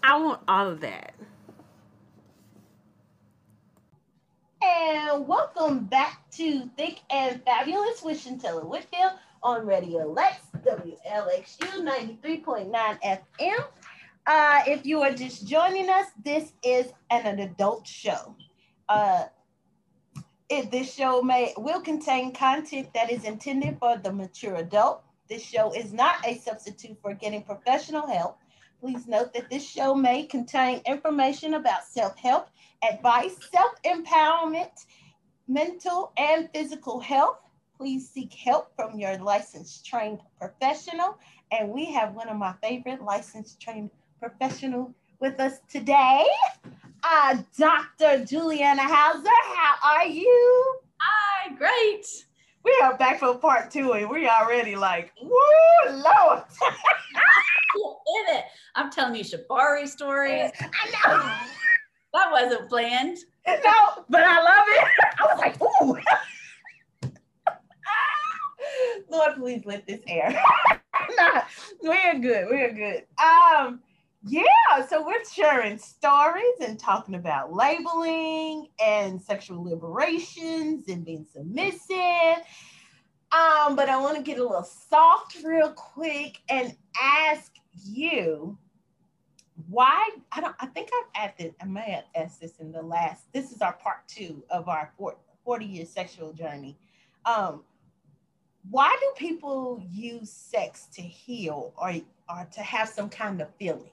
I 0.04 0.20
want 0.20 0.41
all 0.48 0.67
of 0.70 0.82
that. 0.82 1.13
And 4.62 5.28
welcome 5.28 5.86
back 5.86 6.30
to 6.32 6.70
Thick 6.78 7.02
and 7.10 7.41
Fabulous 7.43 8.02
with 8.02 8.24
Shuntella 8.24 8.65
Whitfield 8.65 9.12
on 9.43 9.65
Radio 9.65 10.06
Lex 10.08 10.38
WLXU 10.65 11.84
93.9 12.22 12.72
FM. 12.72 13.63
Uh, 14.26 14.62
if 14.67 14.86
you 14.86 15.02
are 15.02 15.13
just 15.13 15.48
joining 15.48 15.89
us, 15.89 16.08
this 16.24 16.54
is 16.63 16.88
an, 17.12 17.26
an 17.26 17.39
adult 17.39 17.88
show. 17.88 18.36
Uh, 18.89 19.26
it, 20.50 20.72
this 20.72 20.94
show 20.94 21.22
may 21.22 21.54
will 21.58 21.82
contain 21.82 22.34
content 22.34 22.94
that 22.94 23.12
is 23.12 23.26
intended 23.26 23.78
for 23.80 23.98
the 23.98 24.12
mature 24.12 24.56
adult. 24.56 25.04
This 25.30 25.44
show 25.44 25.74
is 25.74 25.92
not 25.92 26.26
a 26.26 26.38
substitute 26.38 26.98
for 27.02 27.14
getting 27.14 27.44
professional 27.44 28.08
help. 28.08 28.38
Please 28.80 29.08
note 29.08 29.34
that 29.34 29.50
this 29.50 29.68
show 29.68 29.94
may 29.94 30.24
contain 30.24 30.82
information 30.86 31.56
about 31.56 31.84
self-help, 31.84 32.48
advice, 32.88 33.36
self-empowerment, 33.52 34.86
mental 35.48 36.14
and 36.18 36.50
physical 36.54 37.00
health. 37.00 37.40
Please 37.78 38.08
seek 38.10 38.34
help 38.34 38.74
from 38.76 38.98
your 38.98 39.18
licensed 39.18 39.86
trained 39.86 40.20
professional. 40.40 41.18
And 41.52 41.70
we 41.70 41.86
have 41.92 42.14
one 42.14 42.30
of 42.30 42.38
my 42.38 42.54
favorite 42.62 43.02
licensed 43.02 43.60
trained 43.60 43.90
professional 44.20 44.94
with 45.20 45.40
us 45.40 45.60
today 45.70 46.26
uh, 47.10 47.38
Dr. 47.58 48.26
Juliana 48.26 48.84
Hauser. 48.84 49.30
How 49.56 49.76
are 49.96 50.06
you? 50.06 50.78
Hi, 51.00 51.54
great. 51.56 52.06
We 52.63 52.78
are 52.84 52.98
back 52.98 53.20
for 53.20 53.36
part 53.38 53.72
two, 53.72 53.93
and 53.93 54.10
we 54.10 54.28
already 54.28 54.76
like, 54.76 55.13
woo, 55.22 55.32
Lord. 55.89 56.43
in 57.76 58.36
it. 58.36 58.46
I'm 58.76 58.91
telling 58.91 59.15
you 59.15 59.24
Shibari 59.24 59.88
stories. 59.88 60.52
I 60.60 60.65
know. 61.08 61.32
That 62.13 62.32
wasn't 62.32 62.70
planned. 62.70 63.17
No, 63.48 64.04
but 64.10 64.24
I 64.24 64.41
love 64.43 64.65
it. 64.67 64.88
I 65.20 65.24
was 65.24 65.39
like, 65.39 65.62
ooh. 65.62 65.98
Lord, 69.10 69.36
please 69.38 69.65
let 69.65 69.88
this 69.88 70.02
air. 70.08 70.38
nah, 71.17 71.41
we're 71.82 72.20
good. 72.20 72.48
We're 72.50 72.74
good. 72.74 73.06
Um, 73.17 73.82
yeah, 74.28 74.86
so 74.88 75.06
we're 75.06 75.24
sharing 75.26 75.78
stories 75.78 76.56
and 76.62 76.80
talking 76.80 77.16
about 77.16 77.54
labeling 77.54 78.68
and 78.84 79.22
sexual 79.22 79.63
liberations 79.63 80.88
and 80.88 81.06
being 81.06 81.26
submissive. 81.32 82.44
Um, 83.32 83.76
but 83.76 83.90
I 83.90 83.98
want 84.00 84.18
to 84.18 84.24
get 84.24 84.40
a 84.40 84.44
little 84.44 84.63
soft 84.63 85.38
real 85.44 85.72
quick 85.72 86.42
and 86.50 86.76
ask 87.02 87.54
you 87.86 88.58
why 89.70 90.10
I 90.32 90.42
don't 90.42 90.56
I 90.60 90.68
think 90.68 90.90
I've 90.94 91.30
asked 91.30 91.54
I 91.62 91.66
may 91.66 91.92
have 91.92 92.06
asked 92.16 92.40
this 92.42 92.60
in 92.60 92.72
the 92.72 92.82
last, 92.82 93.32
this 93.34 93.52
is 93.52 93.62
our 93.62 93.74
part 93.74 94.08
two 94.08 94.44
of 94.50 94.70
our 94.70 94.94
40 95.44 95.66
year 95.66 95.86
sexual 95.86 96.32
journey. 96.34 96.78
Um, 97.26 97.63
why 98.70 98.96
do 99.00 99.26
people 99.26 99.82
use 99.92 100.32
sex 100.32 100.88
to 100.94 101.02
heal 101.02 101.74
or, 101.78 101.94
or 102.30 102.48
to 102.54 102.62
have 102.62 102.90
some 102.90 103.10
kind 103.10 103.42
of 103.42 103.54
feeling? 103.56 103.90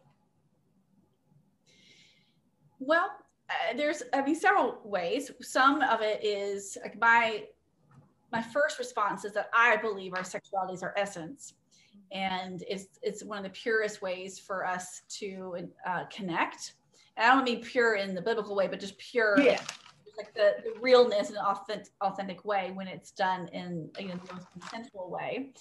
Well, 2.79 3.11
uh, 3.51 3.77
there's, 3.77 4.03
I 4.13 4.23
mean, 4.23 4.35
several 4.35 4.79
ways. 4.85 5.31
Some 5.41 5.83
of 5.83 6.01
it 6.01 6.25
is 6.25 6.79
like 6.83 6.99
my, 6.99 7.45
my 8.33 8.43
first 8.43 8.79
response 8.79 9.25
is 9.25 9.33
that 9.33 9.51
I 9.53 9.77
believe 9.77 10.15
our 10.15 10.25
sexuality 10.25 10.75
is 10.75 10.83
our 10.83 10.95
essence. 10.97 11.55
And 12.13 12.63
it's, 12.69 12.99
it's 13.03 13.25
one 13.25 13.39
of 13.39 13.45
the 13.45 13.51
purest 13.51 14.03
ways 14.03 14.39
for 14.39 14.67
us 14.67 15.03
to 15.21 15.69
uh, 15.87 16.05
connect. 16.13 16.75
And 17.17 17.31
I 17.31 17.35
don't 17.35 17.45
mean 17.45 17.63
pure 17.63 17.95
in 17.97 18.15
the 18.15 18.23
biblical 18.23 18.55
way, 18.55 18.67
but 18.67 18.81
just 18.81 18.99
pure, 18.99 19.39
yeah. 19.41 19.61
like 20.17 20.33
the, 20.35 20.55
the 20.65 20.81
realness 20.81 21.31
in 21.31 21.37
an 21.37 21.43
authentic, 21.43 21.93
authentic 22.01 22.45
way 22.45 22.73
when 22.75 22.89
it's 22.89 23.11
done 23.11 23.49
in 23.49 23.89
you 23.99 24.09
know, 24.09 24.15
the 24.27 24.35
most 24.35 24.47
consensual 24.53 25.11
way 25.11 25.53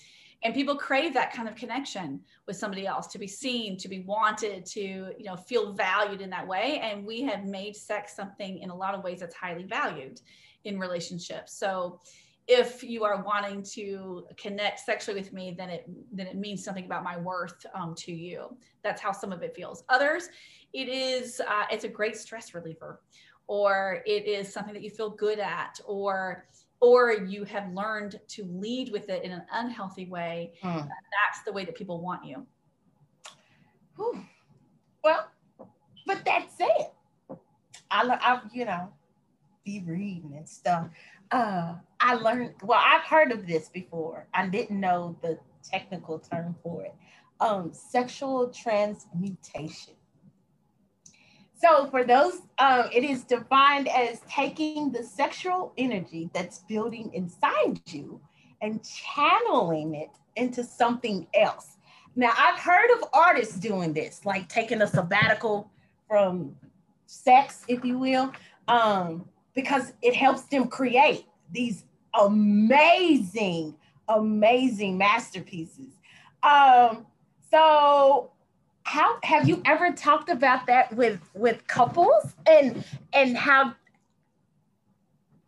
and 0.44 0.54
people 0.54 0.76
crave 0.76 1.14
that 1.14 1.34
kind 1.34 1.48
of 1.48 1.56
connection 1.56 2.20
with 2.48 2.58
somebody 2.58 2.86
else 2.86 3.08
to 3.08 3.20
be 3.20 3.28
seen 3.28 3.78
to 3.78 3.88
be 3.88 4.02
wanted 4.02 4.66
to 4.66 4.82
you 5.18 5.26
know 5.26 5.36
feel 5.36 5.74
valued 5.74 6.22
in 6.22 6.30
that 6.30 6.48
way. 6.48 6.80
And 6.84 7.06
we 7.06 7.22
have 7.24 7.46
made 7.46 7.76
sex 7.76 8.16
something 8.16 8.60
in 8.60 8.70
a 8.70 8.76
lot 8.76 8.94
of 8.94 9.04
ways 9.04 9.20
that's 9.22 9.36
highly 9.36 9.64
valued 9.64 10.22
in 10.66 10.80
relationships. 10.80 11.54
So 11.54 12.00
if 12.46 12.84
you 12.84 13.06
are 13.06 13.24
wanting 13.24 13.64
to 13.64 14.26
connect 14.36 14.82
sexually 14.82 15.18
with 15.18 15.32
me 15.32 15.56
then 15.58 15.70
it 15.70 15.90
then 16.12 16.28
it 16.28 16.36
means 16.36 16.64
something 16.64 16.86
about 16.86 17.04
my 17.04 17.18
worth 17.18 17.66
um, 17.74 17.96
to 17.96 18.12
you. 18.12 18.58
That's 18.84 19.02
how 19.02 19.14
some 19.14 19.32
of 19.32 19.44
it 19.44 19.56
feels. 19.56 19.84
Others 19.90 20.30
it 20.74 20.90
is 20.90 21.40
uh, 21.40 21.66
it's 21.72 21.86
a 21.86 21.90
great 21.90 22.18
stress 22.18 22.54
reliever 22.54 23.02
or 23.48 24.02
it 24.06 24.26
is 24.26 24.52
something 24.52 24.74
that 24.74 24.84
you 24.84 24.90
feel 24.90 25.10
good 25.10 25.40
at 25.40 25.80
or 25.86 26.48
or 26.84 27.13
you 27.13 27.46
have 27.46 27.72
learned 27.72 28.19
to 28.28 28.43
lead 28.43 28.91
with 28.91 29.08
it 29.08 29.24
in 29.24 29.32
an 29.32 29.43
unhealthy 29.54 30.06
way, 30.06 30.52
mm. 30.62 30.76
that's 30.76 31.41
the 31.46 31.52
way 31.54 31.63
that 31.63 31.76
people 31.76 32.02
want 32.02 32.26
you. 32.26 32.46
Whew. 33.96 34.22
Well, 35.02 35.32
but 36.06 36.26
that's 36.26 36.56
it. 36.60 36.91
I, 37.89 38.06
I, 38.22 38.41
you 38.54 38.65
know, 38.65 38.91
be 39.63 39.82
reading 39.88 40.34
and 40.36 40.48
stuff. 40.48 40.89
Uh, 41.32 41.76
I 42.02 42.15
learned, 42.15 42.56
well, 42.63 42.82
I've 42.84 43.04
heard 43.04 43.32
of 43.32 43.48
this 43.48 43.69
before. 43.69 44.28
I 44.34 44.48
didn't 44.48 44.78
know 44.78 45.15
the 45.22 45.39
technical 45.63 46.19
term 46.19 46.54
for 46.62 46.84
it. 46.84 46.93
Um, 47.39 47.72
sexual 47.72 48.50
transmutation. 48.50 49.93
So 51.63 51.88
for 51.88 52.04
those, 52.04 52.41
um, 52.58 52.89
it 52.91 53.06
is 53.06 53.23
defined 53.23 53.88
as 53.88 54.19
taking 54.30 54.91
the 54.91 55.02
sexual 55.02 55.71
energy 55.78 56.30
that's 56.34 56.60
building 56.60 57.10
inside 57.13 57.80
you 57.86 58.19
and 58.62 58.82
channeling 58.84 59.95
it 59.95 60.10
into 60.36 60.62
something 60.62 61.26
else. 61.34 61.78
Now 62.17 62.32
I've 62.38 62.60
heard 62.60 62.91
of 62.97 63.06
artists 63.13 63.56
doing 63.58 63.93
this, 63.93 64.26
like 64.26 64.49
taking 64.49 64.82
a 64.82 64.88
sabbatical 64.88 65.71
from 66.10 66.54
sex, 67.06 67.63
if 67.69 67.86
you 67.86 67.97
will, 67.97 68.34
um, 68.67 69.23
because 69.56 69.93
it 70.02 70.13
helps 70.13 70.41
them 70.41 70.67
create 70.67 71.28
these 71.54 71.86
amazing, 72.19 73.73
amazing 74.10 74.97
masterpieces. 74.97 75.93
Um, 76.43 77.06
so 77.49 78.33
how 78.84 79.17
have 79.24 79.48
you 79.48 79.62
ever 79.65 79.91
talked 79.91 80.30
about 80.30 80.65
that 80.67 80.93
with 80.96 81.19
with 81.34 81.65
couples 81.67 82.36
and 82.46 82.84
and 83.13 83.38
how 83.38 83.74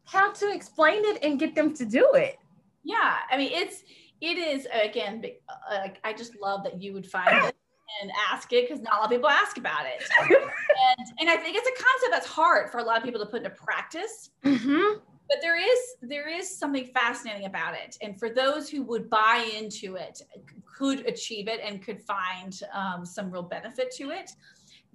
how 0.05 0.31
to 0.31 0.51
explain 0.51 1.03
it 1.05 1.23
and 1.23 1.39
get 1.39 1.55
them 1.55 1.73
to 1.75 1.85
do 1.85 2.11
it? 2.13 2.37
Yeah 2.83 3.17
i 3.29 3.37
mean 3.37 3.51
it's 3.51 3.83
it 4.21 4.37
is 4.37 4.67
again 4.71 5.23
uh, 5.69 5.87
i 6.03 6.13
just 6.13 6.35
love 6.41 6.63
that 6.63 6.81
you 6.81 6.93
would 6.93 7.05
find 7.05 7.45
it 7.45 7.55
and 8.01 8.11
ask 8.31 8.51
it 8.51 8.67
because 8.67 8.81
not 8.81 8.95
a 8.95 8.97
lot 8.97 9.05
of 9.05 9.11
people 9.11 9.29
ask 9.29 9.57
about 9.57 9.85
it. 9.85 10.03
And 10.97 11.07
and 11.19 11.29
i 11.29 11.37
think 11.37 11.55
it's 11.55 11.67
a 11.67 11.83
concept 11.83 12.11
that's 12.11 12.27
hard 12.27 12.69
for 12.69 12.79
a 12.79 12.83
lot 12.83 12.97
of 12.97 13.03
people 13.03 13.19
to 13.21 13.25
put 13.25 13.37
into 13.37 13.49
practice. 13.49 14.31
Mm-hmm 14.43 14.99
but 15.27 15.37
there 15.41 15.59
is 15.59 15.79
there 16.01 16.29
is 16.29 16.55
something 16.55 16.85
fascinating 16.85 17.45
about 17.45 17.73
it. 17.73 17.97
And 18.01 18.17
for 18.19 18.29
those 18.29 18.69
who 18.69 18.83
would 18.83 19.09
buy 19.09 19.49
into 19.57 19.95
it 19.95 20.21
could 20.65 21.05
achieve 21.07 21.47
it 21.47 21.61
and 21.63 21.81
could 21.81 22.01
find 22.01 22.59
um, 22.73 23.05
some 23.05 23.31
real 23.31 23.43
benefit 23.43 23.91
to 23.95 24.11
it 24.11 24.31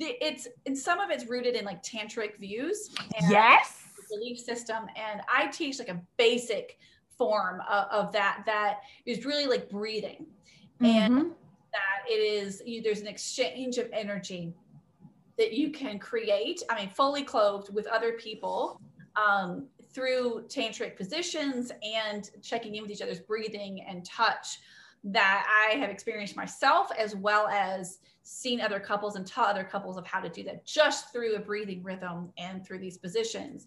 it's 0.00 0.48
and 0.66 0.76
some 0.76 0.98
of 0.98 1.10
it's 1.10 1.26
rooted 1.26 1.54
in 1.54 1.64
like 1.64 1.82
tantric 1.82 2.38
views 2.38 2.90
yes. 3.28 3.82
belief 4.10 4.38
system. 4.38 4.86
And 4.96 5.20
i 5.32 5.46
teach 5.48 5.78
like 5.78 5.88
a 5.88 6.00
basic 6.16 6.78
form 7.16 7.60
of, 7.68 7.86
of 7.90 8.12
that 8.12 8.42
that 8.46 8.80
is 9.06 9.24
really 9.24 9.46
like 9.46 9.68
breathing. 9.68 10.26
Mm-hmm. 10.80 10.86
and 10.86 11.32
that 11.72 12.08
it 12.08 12.14
is 12.14 12.62
you, 12.64 12.82
there's 12.82 13.00
an 13.00 13.06
exchange 13.06 13.76
of 13.76 13.88
energy 13.92 14.54
that 15.36 15.52
you 15.52 15.70
can 15.70 15.98
create 15.98 16.62
i 16.70 16.80
mean 16.80 16.88
fully 16.88 17.22
clothed 17.22 17.72
with 17.74 17.86
other 17.88 18.12
people 18.12 18.80
um, 19.14 19.66
through 19.92 20.44
tantric 20.48 20.96
positions 20.96 21.72
and 21.82 22.30
checking 22.42 22.74
in 22.76 22.82
with 22.82 22.90
each 22.90 23.02
other's 23.02 23.20
breathing 23.20 23.84
and 23.88 24.04
touch 24.04 24.58
that 25.02 25.46
I 25.48 25.76
have 25.76 25.90
experienced 25.90 26.36
myself, 26.36 26.90
as 26.98 27.16
well 27.16 27.48
as 27.48 27.98
seen 28.22 28.60
other 28.60 28.78
couples 28.78 29.16
and 29.16 29.26
taught 29.26 29.50
other 29.50 29.64
couples 29.64 29.96
of 29.96 30.06
how 30.06 30.20
to 30.20 30.28
do 30.28 30.42
that 30.44 30.64
just 30.66 31.12
through 31.12 31.34
a 31.36 31.40
breathing 31.40 31.82
rhythm 31.82 32.32
and 32.38 32.64
through 32.64 32.78
these 32.78 32.98
positions. 32.98 33.66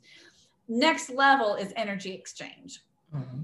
Next 0.67 1.09
level 1.09 1.55
is 1.55 1.73
energy 1.75 2.13
exchange. 2.13 2.81
Mm-hmm. 3.13 3.41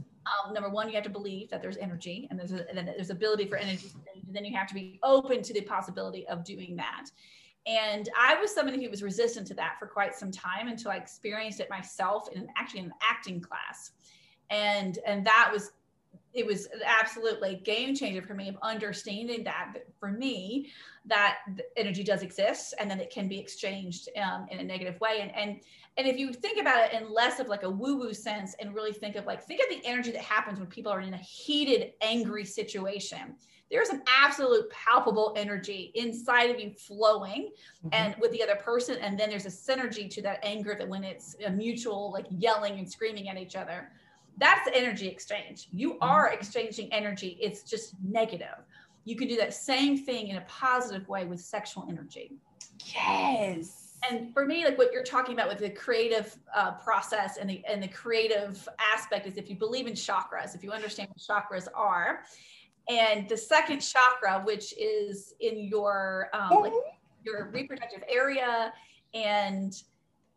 Um, 0.47 0.53
number 0.53 0.69
one, 0.69 0.87
you 0.87 0.95
have 0.95 1.03
to 1.03 1.09
believe 1.09 1.49
that 1.49 1.61
there's 1.61 1.77
energy 1.77 2.27
and 2.29 2.39
there's, 2.39 2.53
a, 2.53 2.69
and 2.69 2.87
there's 2.87 3.09
ability 3.09 3.47
for 3.47 3.57
energy. 3.57 3.89
And 4.25 4.35
then 4.35 4.45
you 4.45 4.55
have 4.55 4.67
to 4.67 4.73
be 4.73 4.99
open 5.03 5.41
to 5.41 5.53
the 5.53 5.61
possibility 5.61 6.27
of 6.27 6.43
doing 6.43 6.75
that. 6.75 7.05
And 7.69 8.09
I 8.19 8.33
was 8.41 8.51
somebody 8.51 8.83
who 8.83 8.89
was 8.89 9.03
resistant 9.03 9.45
to 9.47 9.53
that 9.53 9.75
for 9.77 9.85
quite 9.85 10.15
some 10.15 10.31
time 10.31 10.67
until 10.69 10.89
I 10.89 10.95
experienced 10.95 11.59
it 11.59 11.69
myself 11.69 12.27
in 12.33 12.47
actually 12.57 12.79
an 12.79 12.93
acting 13.07 13.39
class. 13.39 13.91
And 14.49 14.97
and 15.05 15.23
that 15.27 15.51
was 15.53 15.71
it 16.33 16.45
was 16.45 16.67
absolutely 16.83 17.61
game 17.63 17.95
changer 17.95 18.21
for 18.23 18.33
me 18.33 18.49
of 18.49 18.57
understanding 18.63 19.43
that 19.43 19.73
for 19.99 20.11
me 20.11 20.71
that 21.05 21.39
energy 21.77 22.03
does 22.03 22.23
exist 22.23 22.73
and 22.79 22.89
then 22.89 22.99
it 22.99 23.11
can 23.11 23.27
be 23.27 23.39
exchanged 23.39 24.09
um, 24.17 24.47
in 24.49 24.59
a 24.59 24.63
negative 24.63 24.99
way 24.99 25.19
and 25.21 25.35
and 25.35 25.59
and 25.97 26.07
if 26.07 26.17
you 26.17 26.33
think 26.33 26.59
about 26.59 26.85
it 26.85 26.99
in 26.99 27.13
less 27.13 27.39
of 27.39 27.47
like 27.47 27.63
a 27.63 27.69
woo 27.69 27.97
woo 27.97 28.13
sense 28.13 28.55
and 28.59 28.73
really 28.73 28.93
think 28.93 29.15
of 29.15 29.25
like 29.25 29.43
think 29.43 29.61
of 29.61 29.69
the 29.69 29.85
energy 29.87 30.11
that 30.11 30.21
happens 30.21 30.59
when 30.59 30.67
people 30.67 30.91
are 30.91 31.01
in 31.01 31.13
a 31.13 31.17
heated 31.17 31.93
angry 32.01 32.45
situation 32.45 33.35
there's 33.71 33.89
an 33.89 34.01
absolute 34.07 34.69
palpable 34.71 35.33
energy 35.37 35.91
inside 35.95 36.49
of 36.49 36.59
you 36.59 36.71
flowing 36.71 37.51
mm-hmm. 37.85 37.89
and 37.91 38.15
with 38.19 38.31
the 38.31 38.41
other 38.41 38.55
person 38.55 38.97
and 38.97 39.19
then 39.19 39.29
there's 39.29 39.45
a 39.45 39.49
synergy 39.49 40.09
to 40.09 40.21
that 40.21 40.39
anger 40.43 40.75
that 40.77 40.87
when 40.87 41.03
it's 41.03 41.35
a 41.45 41.49
mutual 41.49 42.11
like 42.11 42.25
yelling 42.29 42.79
and 42.79 42.89
screaming 42.89 43.29
at 43.29 43.37
each 43.37 43.55
other 43.55 43.91
that's 44.39 44.65
the 44.65 44.75
energy 44.75 45.07
exchange. 45.07 45.67
You 45.71 45.93
mm-hmm. 45.93 46.03
are 46.03 46.31
exchanging 46.31 46.91
energy. 46.93 47.37
It's 47.41 47.63
just 47.63 47.93
negative. 48.03 48.65
You 49.05 49.15
can 49.15 49.27
do 49.27 49.35
that 49.37 49.53
same 49.53 49.97
thing 49.97 50.29
in 50.29 50.37
a 50.37 50.41
positive 50.41 51.07
way 51.07 51.25
with 51.25 51.39
sexual 51.41 51.85
energy. 51.89 52.33
Yes. 52.93 53.97
And 54.09 54.33
for 54.33 54.45
me 54.45 54.63
like 54.63 54.77
what 54.77 54.93
you're 54.93 55.03
talking 55.03 55.33
about 55.33 55.49
with 55.49 55.57
the 55.57 55.69
creative 55.69 56.37
uh, 56.55 56.71
process 56.71 57.35
and 57.37 57.49
the 57.49 57.61
and 57.67 57.83
the 57.83 57.87
creative 57.89 58.67
aspect 58.93 59.27
is 59.27 59.35
if 59.35 59.49
you 59.49 59.57
believe 59.57 59.87
in 59.87 59.93
chakras 59.93 60.55
if 60.55 60.63
you 60.63 60.71
understand 60.71 61.09
what 61.09 61.17
chakras 61.17 61.67
are 61.75 62.21
and 62.89 63.29
the 63.29 63.37
second 63.37 63.79
chakra, 63.79 64.41
which 64.43 64.73
is 64.77 65.33
in 65.39 65.59
your 65.59 66.29
um, 66.33 66.61
like 66.61 66.73
your 67.23 67.49
reproductive 67.51 68.03
area, 68.09 68.73
and 69.13 69.83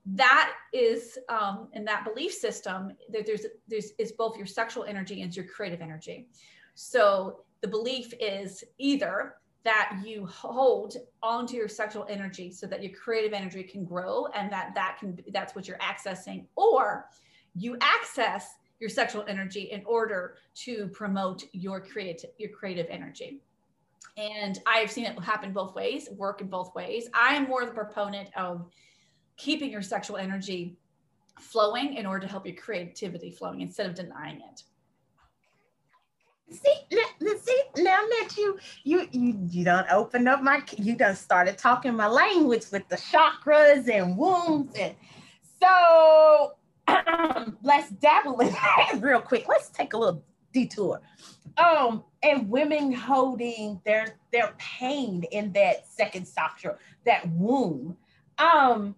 that 0.05 0.53
is 0.73 1.19
um, 1.29 1.69
in 1.73 1.85
that 1.87 2.05
belief 2.05 2.33
system. 2.33 2.93
that 3.11 3.27
There's 3.27 3.47
there's 3.67 3.93
is 3.99 4.13
both 4.13 4.37
your 4.37 4.47
sexual 4.47 4.85
energy 4.85 5.23
and 5.23 5.35
your 5.35 5.47
creative 5.47 5.81
energy. 5.81 6.29
So 6.75 7.41
the 7.63 7.69
belief 7.69 8.13
is 8.21 8.63
either 8.79 9.37
that 9.65 10.01
you 10.05 10.27
hold 10.27 10.97
onto 11.23 11.57
your 11.57 11.69
sexual 11.69 12.05
energy 12.09 12.51
so 12.51 12.67
that 12.67 12.83
your 12.83 12.93
creative 12.93 13.33
energy 13.33 13.63
can 13.63 13.85
grow 13.85 14.27
and 14.35 14.51
that 14.53 14.75
that 14.75 14.97
can 14.99 15.17
that's 15.33 15.55
what 15.55 15.69
you're 15.69 15.79
accessing 15.79 16.47
or 16.57 17.07
you 17.55 17.77
access 17.81 18.57
your 18.83 18.91
sexual 18.91 19.25
energy 19.29 19.71
in 19.71 19.81
order 19.87 20.35
to 20.57 20.89
promote 20.89 21.45
your 21.53 21.81
creative 21.81 22.31
your 22.37 22.51
creative 22.51 22.87
energy. 22.91 23.41
And 24.17 24.59
i've 24.67 24.91
seen 24.91 25.07
it 25.07 25.17
happen 25.21 25.53
both 25.53 25.75
ways 25.77 26.09
work 26.11 26.41
in 26.41 26.49
both 26.49 26.75
ways. 26.75 27.09
I 27.15 27.37
am 27.37 27.45
more 27.45 27.65
the 27.65 27.71
proponent 27.71 28.29
of 28.37 28.69
keeping 29.37 29.71
your 29.71 29.83
sexual 29.83 30.17
energy 30.17 30.77
flowing 31.39 31.95
in 31.95 32.07
order 32.07 32.27
to 32.27 32.31
help 32.31 32.45
your 32.45 32.57
creativity 32.57 33.31
flowing 33.31 33.61
instead 33.61 33.87
of 33.87 33.95
denying 33.95 34.41
it. 34.51 34.65
See, 36.51 37.39
see 37.39 37.63
now 37.77 38.01
that 38.01 38.31
you 38.37 38.59
you 38.83 39.09
you 39.13 39.39
you 39.49 39.65
don't 39.65 39.87
open 39.93 40.27
up 40.27 40.43
my 40.43 40.61
you 40.77 40.97
done 40.97 41.15
started 41.15 41.57
talking 41.57 41.95
my 41.95 42.09
language 42.09 42.65
with 42.73 42.87
the 42.89 42.97
chakras 42.97 43.89
and 43.89 44.19
wombs 44.19 44.75
and 44.77 44.95
so 45.61 46.57
um, 47.09 47.59
let's 47.63 47.91
dabble 47.91 48.41
in 48.41 48.51
that 48.51 48.93
real 49.01 49.21
quick. 49.21 49.47
Let's 49.49 49.69
take 49.71 49.93
a 49.93 49.99
little 49.99 50.25
detour. 50.53 51.01
Um, 51.59 52.05
and 52.23 52.49
women 52.49 52.93
holding 52.93 53.81
their 53.85 54.19
their 54.33 54.55
pain 54.59 55.25
in 55.33 55.53
that 55.53 55.87
second 55.87 56.27
chakra, 56.33 56.79
that 57.05 57.29
womb. 57.31 57.97
Um, 58.39 58.95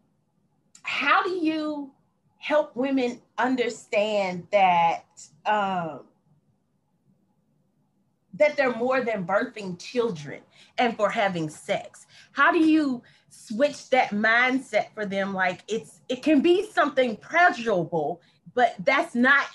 how 0.83 1.23
do 1.23 1.31
you 1.31 1.91
help 2.39 2.77
women 2.77 3.21
understand 3.39 4.47
that 4.53 5.05
um, 5.47 6.01
that 8.35 8.57
they're 8.57 8.75
more 8.75 9.01
than 9.01 9.25
birthing 9.25 9.79
children 9.79 10.41
and 10.79 10.97
for 10.97 11.09
having 11.09 11.49
sex? 11.49 12.07
How 12.33 12.53
do 12.53 12.59
you 12.59 13.03
switch 13.35 13.91
that 13.91 14.11
mindset 14.11 14.93
for 14.95 15.05
them 15.05 15.35
like 15.35 15.63
it's 15.69 16.01
it 16.09 16.23
can 16.23 16.41
be 16.41 16.71
something 16.71 17.17
pleasurable 17.17 18.21
but 18.55 18.75
that's 18.85 19.15
not 19.15 19.47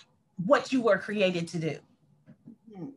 what 0.46 0.72
you 0.72 0.82
were 0.82 0.98
created 0.98 1.48
to 1.48 1.58
do 1.58 1.78
mm-hmm. 2.72 2.90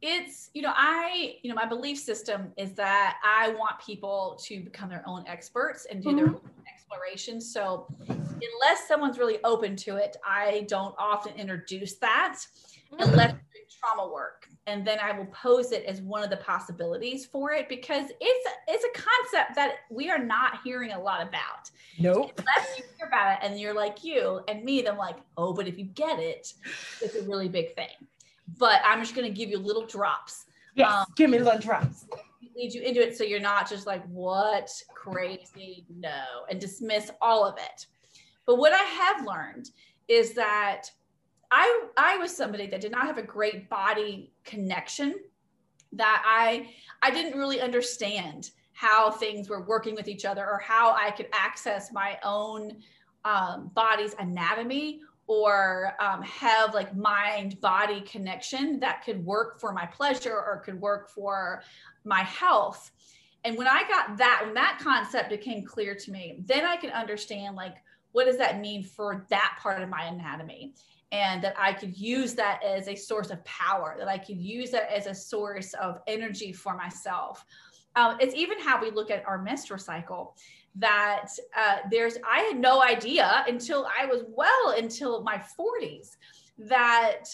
it's 0.00 0.50
you 0.54 0.62
know 0.62 0.72
i 0.74 1.36
you 1.42 1.50
know 1.50 1.54
my 1.54 1.66
belief 1.66 1.98
system 1.98 2.52
is 2.56 2.72
that 2.72 3.16
i 3.24 3.48
want 3.50 3.78
people 3.84 4.38
to 4.42 4.60
become 4.60 4.88
their 4.88 5.02
own 5.06 5.24
experts 5.26 5.86
and 5.90 6.02
do 6.02 6.08
mm-hmm. 6.08 6.18
their 6.18 6.28
own 6.28 6.40
exploration 6.94 7.40
so 7.40 7.86
unless 8.08 8.86
someone's 8.86 9.18
really 9.18 9.38
open 9.44 9.76
to 9.76 9.96
it 9.96 10.16
i 10.26 10.64
don't 10.68 10.94
often 10.98 11.34
introduce 11.36 11.94
that 11.96 12.38
unless 12.98 13.34
trauma 13.80 14.12
work 14.12 14.48
and 14.66 14.86
then 14.86 14.98
I 14.98 15.12
will 15.12 15.26
pose 15.26 15.72
it 15.72 15.84
as 15.84 16.00
one 16.00 16.22
of 16.22 16.30
the 16.30 16.38
possibilities 16.38 17.26
for 17.26 17.52
it 17.52 17.68
because 17.68 18.06
it's 18.20 18.50
it's 18.66 18.84
a 18.84 19.00
concept 19.00 19.54
that 19.56 19.80
we 19.90 20.10
are 20.10 20.18
not 20.18 20.60
hearing 20.64 20.92
a 20.92 20.98
lot 20.98 21.22
about. 21.22 21.70
Nope. 21.98 22.32
Unless 22.38 22.78
you 22.78 22.84
hear 22.96 23.06
about 23.06 23.32
it 23.32 23.38
and 23.42 23.60
you're 23.60 23.74
like 23.74 24.02
you 24.02 24.40
and 24.48 24.64
me, 24.64 24.82
then 24.82 24.96
like, 24.96 25.16
oh, 25.36 25.52
but 25.52 25.68
if 25.68 25.78
you 25.78 25.84
get 25.84 26.18
it, 26.18 26.54
it's 27.02 27.14
a 27.14 27.22
really 27.22 27.48
big 27.48 27.74
thing. 27.74 27.90
But 28.58 28.80
I'm 28.84 29.00
just 29.00 29.14
gonna 29.14 29.30
give 29.30 29.50
you 29.50 29.58
little 29.58 29.86
drops. 29.86 30.46
Yes, 30.74 30.90
um, 30.90 31.04
give 31.14 31.30
me 31.30 31.38
little 31.38 31.60
drops. 31.60 32.06
Lead 32.56 32.72
you 32.72 32.82
into 32.82 33.02
it 33.02 33.16
so 33.16 33.24
you're 33.24 33.40
not 33.40 33.68
just 33.68 33.86
like, 33.86 34.04
what 34.06 34.70
crazy, 34.94 35.84
no, 35.88 36.24
and 36.48 36.60
dismiss 36.60 37.10
all 37.20 37.44
of 37.44 37.56
it. 37.58 37.86
But 38.46 38.56
what 38.56 38.72
I 38.72 38.82
have 38.82 39.26
learned 39.26 39.70
is 40.08 40.34
that 40.34 40.90
I 41.50 41.84
I 41.96 42.16
was 42.18 42.36
somebody 42.36 42.66
that 42.68 42.80
did 42.80 42.92
not 42.92 43.06
have 43.06 43.18
a 43.18 43.22
great 43.22 43.68
body 43.68 44.32
connection 44.44 45.14
that 45.92 46.22
I 46.26 46.68
I 47.02 47.10
didn't 47.10 47.38
really 47.38 47.60
understand 47.60 48.50
how 48.72 49.10
things 49.10 49.48
were 49.48 49.62
working 49.62 49.94
with 49.94 50.08
each 50.08 50.24
other 50.24 50.44
or 50.44 50.58
how 50.58 50.94
I 50.94 51.12
could 51.12 51.28
access 51.32 51.92
my 51.92 52.18
own 52.24 52.76
um, 53.24 53.70
body's 53.74 54.14
anatomy 54.18 55.00
or 55.26 55.92
um, 56.00 56.22
have 56.22 56.74
like 56.74 56.94
mind 56.94 57.60
body 57.60 58.00
connection 58.02 58.78
that 58.80 59.02
could 59.04 59.24
work 59.24 59.60
for 59.60 59.72
my 59.72 59.86
pleasure 59.86 60.36
or 60.36 60.62
could 60.64 60.78
work 60.80 61.08
for 61.08 61.62
my 62.04 62.22
health 62.22 62.90
and 63.44 63.56
when 63.56 63.66
i 63.66 63.82
got 63.88 64.16
that 64.16 64.42
when 64.44 64.54
that 64.54 64.78
concept 64.80 65.30
became 65.30 65.64
clear 65.64 65.94
to 65.94 66.10
me 66.10 66.42
then 66.46 66.64
i 66.64 66.76
could 66.76 66.90
understand 66.90 67.56
like 67.56 67.76
what 68.12 68.26
does 68.26 68.38
that 68.38 68.60
mean 68.60 68.82
for 68.82 69.26
that 69.28 69.58
part 69.60 69.82
of 69.82 69.88
my 69.88 70.04
anatomy 70.04 70.72
and 71.14 71.42
that 71.44 71.54
I 71.56 71.72
could 71.72 71.96
use 71.96 72.34
that 72.34 72.60
as 72.64 72.88
a 72.88 72.96
source 72.96 73.30
of 73.30 73.44
power, 73.44 73.94
that 73.98 74.08
I 74.08 74.18
could 74.18 74.36
use 74.36 74.72
that 74.72 74.92
as 74.92 75.06
a 75.06 75.14
source 75.14 75.72
of 75.74 76.00
energy 76.08 76.52
for 76.52 76.76
myself. 76.76 77.46
Um, 77.94 78.16
it's 78.20 78.34
even 78.34 78.58
how 78.58 78.82
we 78.82 78.90
look 78.90 79.12
at 79.12 79.24
our 79.24 79.40
menstrual 79.40 79.78
cycle 79.78 80.36
that 80.74 81.28
uh, 81.56 81.76
there's, 81.88 82.16
I 82.28 82.40
had 82.40 82.58
no 82.58 82.82
idea 82.82 83.44
until 83.46 83.86
I 83.96 84.06
was 84.06 84.24
well 84.28 84.74
until 84.76 85.22
my 85.22 85.36
40s 85.36 86.16
that 86.58 87.26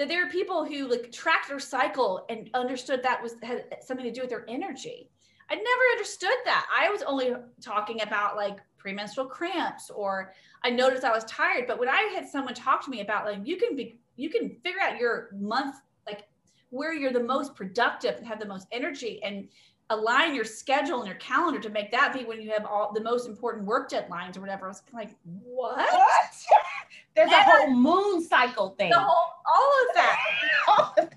that 0.00 0.08
there 0.08 0.26
are 0.26 0.30
people 0.30 0.64
who 0.64 0.88
like 0.88 1.12
tracked 1.12 1.48
their 1.48 1.58
cycle 1.58 2.24
and 2.30 2.48
understood 2.54 3.02
that 3.02 3.22
was 3.22 3.34
had 3.42 3.66
something 3.82 4.06
to 4.06 4.10
do 4.10 4.22
with 4.22 4.30
their 4.30 4.46
energy. 4.48 5.10
I 5.50 5.56
never 5.56 5.92
understood 5.92 6.30
that. 6.46 6.66
I 6.74 6.88
was 6.88 7.02
only 7.02 7.34
talking 7.60 8.00
about 8.00 8.34
like 8.34 8.60
premenstrual 8.78 9.26
cramps 9.26 9.90
or 9.90 10.32
I 10.64 10.70
noticed 10.70 11.04
I 11.04 11.12
was 11.12 11.24
tired. 11.24 11.66
But 11.66 11.78
when 11.78 11.90
I 11.90 12.10
had 12.14 12.26
someone 12.26 12.54
talk 12.54 12.82
to 12.86 12.90
me 12.90 13.02
about 13.02 13.26
like 13.26 13.40
you 13.44 13.58
can 13.58 13.76
be 13.76 14.00
you 14.16 14.30
can 14.30 14.56
figure 14.64 14.80
out 14.80 14.98
your 14.98 15.28
month 15.38 15.76
like 16.06 16.24
where 16.70 16.94
you're 16.94 17.12
the 17.12 17.22
most 17.22 17.54
productive 17.54 18.16
and 18.16 18.26
have 18.26 18.40
the 18.40 18.46
most 18.46 18.68
energy 18.72 19.22
and 19.22 19.48
align 19.90 20.34
your 20.34 20.44
schedule 20.44 21.00
and 21.00 21.08
your 21.08 21.18
calendar 21.18 21.60
to 21.60 21.68
make 21.68 21.90
that 21.90 22.14
be 22.14 22.24
when 22.24 22.40
you 22.40 22.50
have 22.50 22.64
all 22.64 22.90
the 22.94 23.02
most 23.02 23.28
important 23.28 23.66
work 23.66 23.90
deadlines 23.90 24.38
or 24.38 24.40
whatever. 24.40 24.64
I 24.64 24.68
was 24.68 24.82
like, 24.94 25.10
what? 25.24 25.76
what? 25.76 26.34
There's 27.16 27.30
and 27.32 27.40
a 27.40 27.44
whole 27.44 27.70
moon 27.70 28.22
cycle 28.24 28.70
thing. 28.70 28.90
The 28.90 28.98
whole 28.98 29.30
all 29.46 29.72
of 29.88 29.94
that. 29.94 30.18
all 30.68 30.84
of 30.86 30.94
that. 30.96 31.14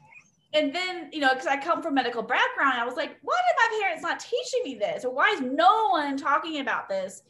And 0.53 0.73
then 0.73 1.09
you 1.11 1.19
know 1.19 1.29
because 1.29 1.47
i 1.47 1.57
come 1.57 1.81
from 1.81 1.95
medical 1.95 2.21
background 2.21 2.79
i 2.79 2.85
was 2.85 2.95
like 2.95 3.17
why 3.21 3.35
did 3.35 3.55
my 3.57 3.79
parents 3.81 4.03
not 4.03 4.19
teaching 4.19 4.61
me 4.63 4.75
this? 4.75 5.05
Or 5.05 5.13
why 5.13 5.29
is 5.29 5.41
no 5.41 5.89
one 5.89 6.17
talking 6.17 6.59
about 6.59 6.87
this? 6.89 7.23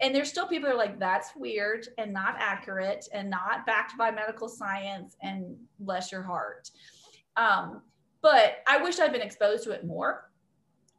And 0.00 0.14
there's 0.14 0.28
still 0.28 0.46
people 0.46 0.68
that 0.68 0.74
are 0.74 0.78
like 0.78 0.98
that's 0.98 1.30
weird 1.36 1.86
and 1.98 2.12
not 2.12 2.36
accurate 2.38 3.08
and 3.12 3.30
not 3.30 3.66
backed 3.66 3.96
by 3.96 4.10
medical 4.10 4.48
science 4.48 5.16
and 5.22 5.56
bless 5.80 6.10
your 6.10 6.22
heart. 6.22 6.70
Um, 7.36 7.82
but 8.20 8.62
i 8.66 8.80
wish 8.80 9.00
i'd 9.00 9.12
been 9.12 9.20
exposed 9.20 9.64
to 9.64 9.70
it 9.72 9.84
more. 9.84 10.30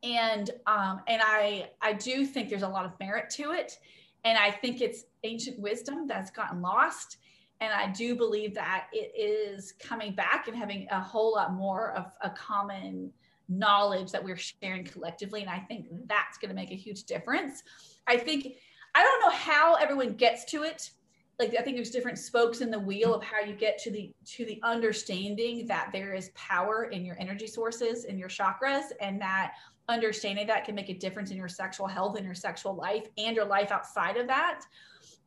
And 0.04 0.52
um, 0.68 1.02
and 1.08 1.22
i 1.24 1.70
i 1.82 1.94
do 1.94 2.26
think 2.26 2.50
there's 2.50 2.64
a 2.64 2.68
lot 2.68 2.86
of 2.86 2.92
merit 3.00 3.30
to 3.32 3.52
it 3.52 3.80
and 4.24 4.38
i 4.38 4.50
think 4.50 4.82
it's 4.82 5.06
ancient 5.24 5.60
wisdom 5.60 6.08
that's 6.08 6.32
gotten 6.32 6.62
lost 6.62 7.18
and 7.62 7.74
i 7.74 7.92
do 7.92 8.16
believe 8.16 8.54
that 8.54 8.88
it 8.92 9.12
is 9.18 9.74
coming 9.74 10.14
back 10.14 10.48
and 10.48 10.58
having 10.58 10.88
a 10.92 11.00
whole 11.00 11.34
lot 11.34 11.54
more 11.54 11.92
of 11.92 12.06
a 12.22 12.30
common 12.30 13.12
knowledge 13.50 14.12
that 14.12 14.24
we're 14.24 14.38
sharing 14.38 14.84
collectively 14.84 15.42
and 15.42 15.50
i 15.50 15.60
think 15.60 15.88
that's 16.08 16.38
going 16.38 16.50
to 16.50 16.56
make 16.56 16.72
a 16.72 16.76
huge 16.76 17.04
difference 17.04 17.64
i 18.08 18.18
think 18.18 18.56
I 18.96 19.02
don't 19.02 19.22
know 19.22 19.36
how 19.36 19.76
everyone 19.76 20.14
gets 20.14 20.46
to 20.46 20.64
it. 20.64 20.92
Like 21.40 21.56
I 21.58 21.62
think 21.64 21.78
there's 21.78 21.90
different 21.90 22.20
spokes 22.20 22.62
in 22.62 22.70
the 22.70 22.80
wheel 22.80 23.14
of 23.14 23.24
how 23.24 23.42
you 23.42 23.54
get 23.56 23.78
to 23.80 23.92
the 23.92 24.14
to 24.26 24.46
the 24.46 24.60
understanding 24.64 25.66
that 25.68 25.90
there 25.92 26.14
is 26.14 26.30
power 26.36 26.86
in 26.86 27.04
your 27.04 27.18
energy 27.20 27.48
sources 27.48 28.06
and 28.06 28.20
your 28.20 28.30
chakras 28.30 28.92
and 29.02 29.20
that 29.22 29.54
understanding 29.90 30.48
that 30.48 30.66
can 30.66 30.76
make 30.76 30.90
a 30.90 30.94
difference 30.94 31.32
in 31.32 31.38
your 31.38 31.48
sexual 31.48 31.88
health 31.88 32.16
and 32.16 32.26
your 32.26 32.36
sexual 32.36 32.76
life 32.76 33.08
and 33.18 33.36
your 33.36 33.46
life 33.46 33.72
outside 33.72 34.18
of 34.18 34.28
that. 34.28 34.62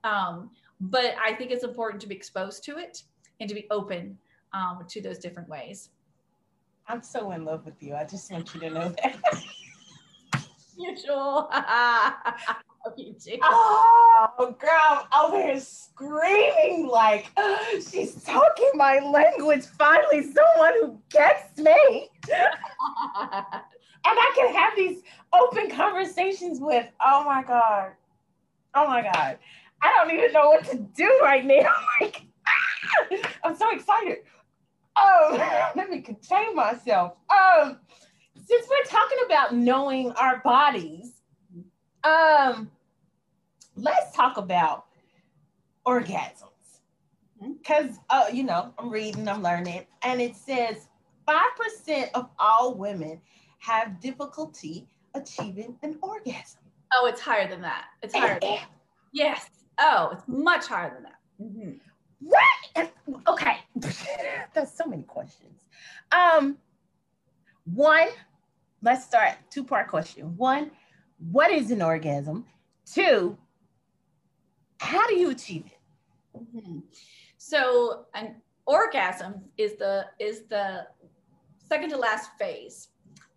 Um, 0.05 0.51
but 0.81 1.15
I 1.23 1.35
think 1.35 1.51
it's 1.51 1.65
important 1.65 2.01
to 2.03 2.09
be 2.09 2.15
exposed 2.15 2.65
to 2.65 2.79
it 2.79 3.03
and 3.41 3.49
to 3.49 3.55
be 3.55 3.67
open 3.71 4.17
um, 4.53 4.85
to 4.89 5.01
those 5.01 5.19
different 5.19 5.49
ways. 5.49 5.91
I'm 6.89 7.03
so 7.03 7.33
in 7.33 7.45
love 7.45 7.65
with 7.65 7.83
you. 7.83 7.95
I 7.95 8.05
just 8.05 8.31
want 8.31 8.55
you 8.55 8.61
to 8.61 8.71
know 8.71 8.95
that. 9.03 9.43
Usual. 10.79 11.51
Oh, 13.43 14.57
girl, 14.59 15.09
I'm 15.13 15.25
over 15.25 15.43
here 15.43 15.61
screaming 15.61 16.89
like 16.89 17.27
she's 17.91 18.23
talking 18.23 18.71
my 18.75 18.99
language. 18.99 19.65
Finally, 19.79 20.23
someone 20.23 20.75
who 20.81 21.01
gets 21.11 21.59
me. 21.59 22.09
and 22.31 22.45
I 24.05 24.33
can 24.37 24.55
have 24.55 24.73
these 24.77 25.03
open 25.33 25.71
conversations 25.71 26.59
with. 26.61 26.87
Oh 27.05 27.25
my 27.25 27.43
God. 27.43 27.93
Oh 28.75 28.87
my 28.87 29.03
God. 29.03 29.39
I 29.83 29.93
don't 29.93 30.15
even 30.17 30.33
know 30.33 30.51
what 30.51 30.65
to 30.67 30.77
do 30.77 31.21
right 31.23 31.45
now. 31.45 31.73
I'm 32.01 32.01
like, 32.01 32.27
I'm 33.45 33.57
so 33.57 33.71
excited. 33.71 34.19
Oh, 34.97 35.73
let 35.77 35.91
me 35.91 36.01
contain 36.01 36.55
myself. 36.55 37.15
Um, 37.31 37.79
since 38.47 38.67
we're 38.69 38.91
talking 38.91 39.19
about 39.27 39.55
knowing 39.55 40.13
our 40.13 40.39
bodies, 40.39 41.21
um, 42.05 42.71
let's 43.77 44.15
talk 44.15 44.37
about 44.37 44.87
orgasms. 45.87 46.51
Because, 47.41 47.99
uh, 48.09 48.27
you 48.33 48.43
know, 48.43 48.73
I'm 48.79 48.91
reading, 48.91 49.29
I'm 49.29 49.43
learning, 49.43 49.85
and 50.03 50.21
it 50.21 50.35
says 50.35 50.89
5% 51.29 52.11
of 52.15 52.31
all 52.39 52.75
women 52.75 53.21
have 53.59 54.01
difficulty 54.01 54.87
achieving 55.15 55.77
an 55.83 55.99
orgasm. 56.03 56.61
Oh, 56.95 57.07
it's 57.07 57.21
higher 57.21 57.49
than 57.49 57.61
that. 57.63 57.87
It's 58.03 58.15
higher. 58.15 58.39
Than 58.41 58.51
that. 58.53 58.69
Yes. 59.13 59.51
Oh, 59.79 60.11
it's 60.13 60.23
much 60.27 60.67
higher 60.67 60.95
than 60.95 61.03
that. 61.03 61.19
Mm-hmm. 61.43 61.73
Right. 62.23 62.91
Okay. 63.29 63.57
There's 64.55 64.73
so 64.73 64.87
many 64.87 65.03
questions. 65.03 65.65
Um, 66.13 66.57
one, 67.65 68.09
let's 68.83 69.05
start 69.05 69.35
two 69.51 69.65
part 69.65 69.89
question. 69.89 70.37
One, 70.37 70.71
what 71.31 71.51
is 71.51 71.71
an 71.71 71.83
orgasm? 71.83 72.47
Two, 72.91 73.37
how 74.79 75.07
do 75.07 75.15
you 75.17 75.31
achieve 75.31 75.67
it? 75.67 76.39
Mm-hmm. 76.39 76.81
So 77.39 78.07
an 78.15 78.37
orgasm 78.67 79.43
is 79.57 79.77
the 79.77 80.07
is 80.19 80.43
the 80.49 80.87
second 81.69 81.91
to 81.91 81.97
last 81.97 82.31
phase 82.39 82.89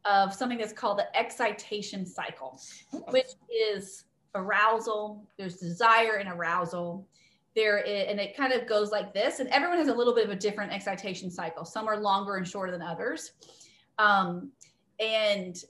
of 0.06 0.34
something 0.34 0.58
that's 0.58 0.73
called 0.73 0.97
the 0.97 1.17
excitation 1.17 2.06
cycle, 2.06 2.60
which 3.10 3.32
is 3.49 4.06
arousal. 4.36 5.23
There's 5.38 5.58
desire 5.58 6.15
and 6.15 6.30
arousal. 6.30 7.08
There 7.56 7.80
is, 7.80 8.08
and 8.08 8.19
it 8.19 8.36
kind 8.38 8.54
of 8.54 8.67
goes 8.67 8.91
like 8.91 9.13
this. 9.13 9.39
And 9.39 9.49
everyone 9.49 9.78
has 9.78 9.88
a 9.88 9.93
little 9.93 10.13
bit 10.13 10.25
of 10.25 10.32
a 10.32 10.36
different 10.36 10.71
excitation 10.71 11.30
cycle. 11.30 11.65
Some 11.65 11.88
are 11.88 11.99
longer 11.99 12.36
and 12.38 12.47
shorter 12.47 12.71
than 12.71 12.82
others. 12.82 13.32
Um, 13.97 14.52
and 14.99 15.62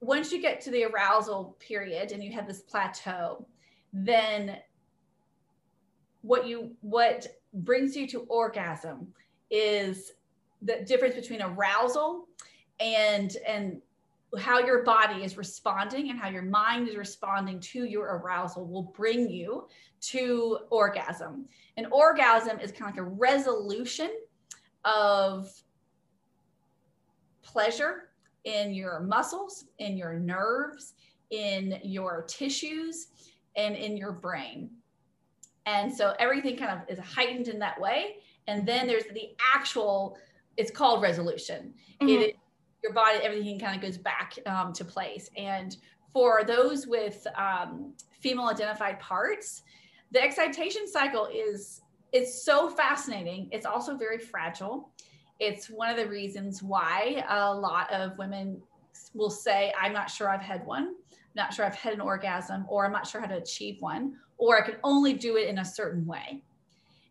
once 0.00 0.32
you 0.32 0.40
get 0.40 0.60
to 0.62 0.70
the 0.70 0.84
arousal 0.84 1.56
period 1.60 2.12
and 2.12 2.22
you 2.22 2.32
have 2.32 2.46
this 2.46 2.60
plateau, 2.60 3.46
then 3.92 4.58
what 6.22 6.46
you 6.46 6.72
what 6.80 7.26
brings 7.54 7.96
you 7.96 8.06
to 8.08 8.20
orgasm 8.28 9.06
is 9.50 10.12
the 10.62 10.84
difference 10.86 11.14
between 11.14 11.42
arousal 11.42 12.26
and 12.80 13.36
and 13.46 13.80
how 14.38 14.58
your 14.58 14.82
body 14.82 15.24
is 15.24 15.38
responding 15.38 16.10
and 16.10 16.18
how 16.18 16.28
your 16.28 16.42
mind 16.42 16.88
is 16.88 16.96
responding 16.96 17.58
to 17.60 17.84
your 17.84 18.18
arousal 18.18 18.66
will 18.66 18.82
bring 18.82 19.30
you 19.30 19.66
to 20.00 20.58
orgasm. 20.70 21.46
An 21.78 21.86
orgasm 21.90 22.58
is 22.60 22.70
kind 22.70 22.90
of 22.90 22.96
like 22.96 23.06
a 23.06 23.08
resolution 23.08 24.10
of 24.84 25.50
pleasure 27.42 28.10
in 28.44 28.74
your 28.74 29.00
muscles, 29.00 29.64
in 29.78 29.96
your 29.96 30.14
nerves, 30.14 30.92
in 31.30 31.80
your 31.82 32.24
tissues, 32.28 33.08
and 33.56 33.74
in 33.76 33.96
your 33.96 34.12
brain. 34.12 34.70
And 35.68 35.94
so 35.94 36.14
everything 36.18 36.56
kind 36.56 36.72
of 36.76 36.78
is 36.88 36.98
heightened 36.98 37.48
in 37.48 37.58
that 37.58 37.78
way. 37.78 38.16
And 38.46 38.66
then 38.66 38.86
there's 38.86 39.08
the 39.12 39.26
actual, 39.54 40.16
it's 40.56 40.70
called 40.70 41.02
resolution. 41.02 41.74
Mm-hmm. 42.00 42.22
It, 42.22 42.36
your 42.82 42.94
body, 42.94 43.18
everything 43.22 43.58
kind 43.58 43.76
of 43.76 43.82
goes 43.82 43.98
back 43.98 44.38
um, 44.46 44.72
to 44.72 44.84
place. 44.84 45.28
And 45.36 45.76
for 46.12 46.42
those 46.44 46.86
with 46.86 47.26
um, 47.36 47.92
female 48.20 48.48
identified 48.48 48.98
parts, 48.98 49.62
the 50.10 50.22
excitation 50.22 50.88
cycle 50.88 51.26
is 51.26 51.82
it's 52.12 52.42
so 52.42 52.70
fascinating. 52.70 53.48
It's 53.52 53.66
also 53.66 53.96
very 53.96 54.18
fragile. 54.18 54.90
It's 55.38 55.68
one 55.68 55.90
of 55.90 55.96
the 55.96 56.08
reasons 56.08 56.62
why 56.62 57.24
a 57.28 57.54
lot 57.54 57.92
of 57.92 58.16
women 58.16 58.62
will 59.14 59.30
say, 59.30 59.72
I'm 59.80 59.92
not 59.92 60.08
sure 60.08 60.30
I've 60.30 60.40
had 60.40 60.64
one, 60.64 60.86
I'm 60.86 61.36
not 61.36 61.52
sure 61.52 61.64
I've 61.66 61.74
had 61.74 61.92
an 61.92 62.00
orgasm, 62.00 62.64
or 62.68 62.86
I'm 62.86 62.92
not 62.92 63.06
sure 63.06 63.20
how 63.20 63.26
to 63.28 63.36
achieve 63.36 63.76
one, 63.80 64.16
or 64.38 64.56
I 64.56 64.64
can 64.64 64.76
only 64.84 65.12
do 65.12 65.36
it 65.36 65.48
in 65.48 65.58
a 65.58 65.64
certain 65.64 66.06
way. 66.06 66.42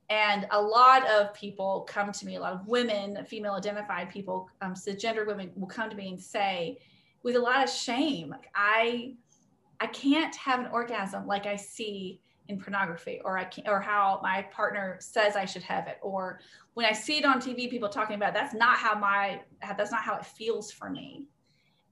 And 0.10 0.48
a 0.52 0.62
lot 0.62 1.06
of 1.08 1.34
people 1.34 1.82
come 1.82 2.12
to 2.14 2.26
me, 2.26 2.36
a 2.36 2.40
lot 2.40 2.54
of 2.54 2.66
women, 2.66 3.24
female 3.26 3.54
identified 3.54 4.10
people, 4.10 4.50
um, 4.62 4.74
cisgender 4.74 5.28
women 5.28 5.52
will 5.56 5.68
come 5.68 5.90
to 5.90 5.96
me 5.96 6.08
and 6.08 6.20
say, 6.20 6.80
with 7.24 7.36
a 7.36 7.40
lot 7.40 7.62
of 7.62 7.70
shame, 7.70 8.30
like, 8.30 8.48
I, 8.56 9.16
I 9.82 9.88
can't 9.88 10.34
have 10.38 10.62
an 10.62 10.68
orgasm 10.72 11.28
like 11.28 11.46
I 11.46 11.58
see 11.58 12.22
in 12.48 12.60
pornography 12.60 13.20
or 13.26 13.38
I 13.38 13.44
can't, 13.44 13.68
or 13.68 13.82
how 13.82 14.22
my 14.24 14.44
partner 14.44 14.98
says 15.02 15.36
I 15.36 15.44
should 15.44 15.64
have 15.64 15.88
it. 15.88 15.98
Or 16.02 16.40
when 16.74 16.86
I 16.86 16.94
see 16.94 17.18
it 17.18 17.26
on 17.26 17.42
TV 17.42 17.70
people 17.70 17.90
talking 17.90 18.16
about 18.16 18.34
that's 18.34 18.54
not 18.54 18.78
how 18.78 18.96
my 18.96 19.42
that's 19.62 19.92
not 19.92 20.04
how 20.04 20.16
it 20.16 20.26
feels 20.26 20.72
for 20.72 20.90
me. 20.90 21.26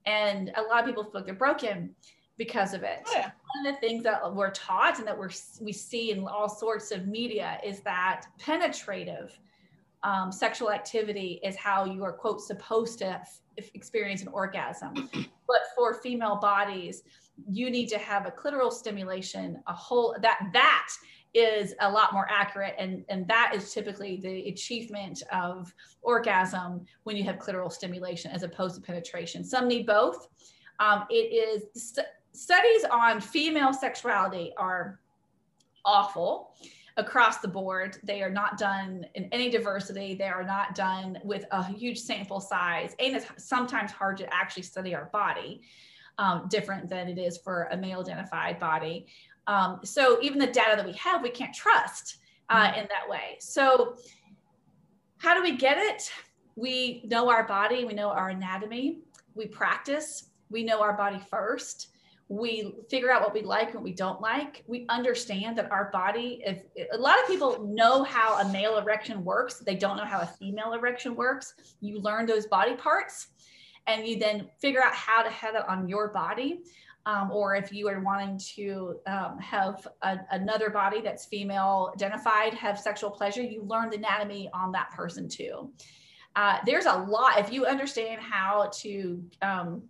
And 0.06 0.52
a 0.56 0.62
lot 0.62 0.80
of 0.80 0.86
people 0.86 1.04
feel 1.04 1.12
like 1.14 1.26
they're 1.26 1.34
broken 1.34 1.94
because 2.38 2.74
of 2.74 2.82
it. 2.82 3.00
Oh, 3.06 3.12
yeah. 3.14 3.30
One 3.56 3.66
of 3.66 3.74
the 3.74 3.80
things 3.86 4.02
that 4.04 4.34
we're 4.34 4.50
taught 4.50 4.98
and 4.98 5.06
that 5.06 5.18
we're 5.18 5.30
we 5.60 5.72
see 5.72 6.10
in 6.10 6.26
all 6.26 6.48
sorts 6.48 6.90
of 6.90 7.06
media 7.06 7.58
is 7.64 7.80
that 7.80 8.26
penetrative 8.38 9.38
um, 10.02 10.30
sexual 10.30 10.70
activity 10.70 11.40
is 11.42 11.56
how 11.56 11.84
you 11.84 12.04
are 12.04 12.12
quote 12.12 12.40
supposed 12.40 12.98
to 12.98 13.06
f- 13.06 13.40
experience 13.74 14.22
an 14.22 14.28
orgasm, 14.28 15.08
but 15.46 15.60
for 15.74 15.94
female 15.94 16.36
bodies, 16.36 17.02
you 17.50 17.70
need 17.70 17.88
to 17.88 17.98
have 17.98 18.26
a 18.26 18.30
clitoral 18.30 18.72
stimulation, 18.72 19.62
a 19.66 19.72
whole 19.72 20.16
that 20.20 20.38
that 20.52 20.88
is 21.34 21.74
a 21.80 21.90
lot 21.90 22.14
more 22.14 22.26
accurate 22.30 22.74
and 22.78 23.04
and 23.10 23.28
that 23.28 23.52
is 23.54 23.74
typically 23.74 24.18
the 24.22 24.48
achievement 24.48 25.22
of 25.30 25.72
orgasm 26.00 26.86
when 27.02 27.14
you 27.14 27.22
have 27.24 27.36
clitoral 27.36 27.70
stimulation 27.70 28.30
as 28.30 28.42
opposed 28.42 28.74
to 28.74 28.80
penetration 28.80 29.44
some 29.44 29.68
need 29.68 29.84
both 29.84 30.28
um, 30.78 31.04
it 31.10 31.32
is 31.32 31.64
studies 32.36 32.84
on 32.90 33.20
female 33.20 33.72
sexuality 33.72 34.52
are 34.56 35.00
awful 35.84 36.54
across 36.98 37.38
the 37.38 37.48
board 37.48 37.98
they 38.04 38.22
are 38.22 38.30
not 38.30 38.56
done 38.56 39.04
in 39.14 39.24
any 39.30 39.50
diversity 39.50 40.14
they 40.14 40.28
are 40.28 40.42
not 40.42 40.74
done 40.74 41.18
with 41.22 41.44
a 41.50 41.64
huge 41.72 41.98
sample 41.98 42.40
size 42.40 42.94
and 42.98 43.14
it's 43.14 43.26
sometimes 43.36 43.92
hard 43.92 44.16
to 44.16 44.34
actually 44.34 44.62
study 44.62 44.94
our 44.94 45.10
body 45.12 45.60
um, 46.18 46.46
different 46.48 46.88
than 46.88 47.08
it 47.08 47.18
is 47.18 47.38
for 47.38 47.68
a 47.72 47.76
male 47.76 48.00
identified 48.00 48.58
body. 48.58 49.06
Um, 49.46 49.80
so 49.84 50.18
even 50.22 50.38
the 50.38 50.46
data 50.46 50.76
that 50.76 50.86
we 50.86 50.92
have, 50.94 51.22
we 51.22 51.30
can't 51.30 51.54
trust 51.54 52.18
uh, 52.48 52.66
mm-hmm. 52.66 52.80
in 52.80 52.88
that 52.88 53.08
way. 53.08 53.36
So 53.40 53.96
how 55.18 55.34
do 55.34 55.42
we 55.42 55.56
get 55.56 55.78
it? 55.78 56.10
We 56.56 57.02
know 57.06 57.28
our 57.28 57.46
body, 57.46 57.84
we 57.84 57.94
know 57.94 58.08
our 58.08 58.30
anatomy, 58.30 59.00
we 59.34 59.46
practice, 59.46 60.30
we 60.50 60.64
know 60.64 60.80
our 60.80 60.94
body 60.94 61.20
first. 61.30 61.88
We 62.28 62.74
figure 62.90 63.10
out 63.10 63.22
what 63.22 63.32
we 63.32 63.42
like 63.42 63.66
and 63.66 63.76
what 63.76 63.84
we 63.84 63.92
don't 63.92 64.20
like. 64.20 64.64
We 64.66 64.84
understand 64.88 65.56
that 65.58 65.70
our 65.70 65.90
body, 65.92 66.42
if 66.44 66.62
a 66.92 66.98
lot 66.98 67.20
of 67.20 67.28
people 67.28 67.64
know 67.64 68.02
how 68.02 68.40
a 68.40 68.52
male 68.52 68.78
erection 68.78 69.24
works, 69.24 69.60
they 69.60 69.76
don't 69.76 69.96
know 69.96 70.04
how 70.04 70.20
a 70.20 70.26
female 70.26 70.72
erection 70.72 71.14
works. 71.14 71.54
You 71.80 72.00
learn 72.00 72.26
those 72.26 72.46
body 72.46 72.74
parts 72.74 73.28
and 73.86 74.06
you 74.06 74.18
then 74.18 74.48
figure 74.60 74.82
out 74.82 74.92
how 74.92 75.22
to 75.22 75.30
have 75.30 75.54
it 75.54 75.68
on 75.68 75.88
your 75.88 76.08
body. 76.08 76.62
Um, 77.06 77.30
or 77.30 77.54
if 77.54 77.72
you 77.72 77.86
are 77.88 78.00
wanting 78.00 78.40
to 78.56 78.98
um, 79.06 79.38
have 79.38 79.86
a, 80.02 80.18
another 80.32 80.70
body 80.70 81.00
that's 81.00 81.26
female 81.26 81.92
identified 81.94 82.52
have 82.54 82.80
sexual 82.80 83.10
pleasure, 83.10 83.42
you 83.42 83.62
learn 83.62 83.90
the 83.90 83.96
anatomy 83.96 84.50
on 84.52 84.72
that 84.72 84.90
person 84.90 85.28
too. 85.28 85.70
Uh, 86.34 86.58
there's 86.66 86.86
a 86.86 86.92
lot 86.92 87.38
if 87.38 87.52
you 87.52 87.64
understand 87.64 88.20
how 88.20 88.70
to 88.80 89.22
um, 89.40 89.82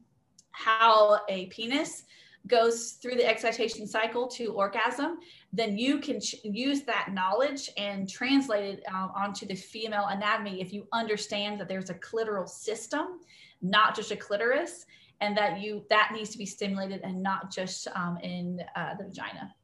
how 0.53 1.21
a 1.29 1.47
penis 1.47 2.05
goes 2.47 2.93
through 3.03 3.17
the 3.17 3.27
excitation 3.27 3.87
cycle 3.87 4.27
to 4.29 4.53
orgasm, 4.53 5.19
then 5.53 5.77
you 5.77 5.99
can 5.99 6.21
ch- 6.21 6.37
use 6.45 6.83
that 6.83 7.11
knowledge 7.13 7.71
and 7.77 8.09
translate 8.09 8.79
it 8.79 8.85
um, 8.89 9.11
onto 9.17 9.47
the 9.47 9.55
female 9.55 10.07
anatomy 10.09 10.61
if 10.61 10.73
you 10.73 10.87
understand 10.93 11.61
that 11.61 11.69
there's 11.69 11.91
a 11.91 11.95
clitoral 11.95 12.49
system 12.49 13.21
not 13.63 13.95
just 13.95 14.11
a 14.11 14.17
clitoris, 14.17 14.87
and 15.21 15.37
that 15.37 15.61
you 15.61 15.85
that 15.91 16.11
needs 16.13 16.31
to 16.31 16.39
be 16.39 16.47
stimulated 16.47 17.01
and 17.03 17.23
not 17.23 17.51
just 17.51 17.89
um, 17.95 18.19
in 18.23 18.61
uh, 18.75 18.95
the 18.95 19.05
vagina. 19.05 19.55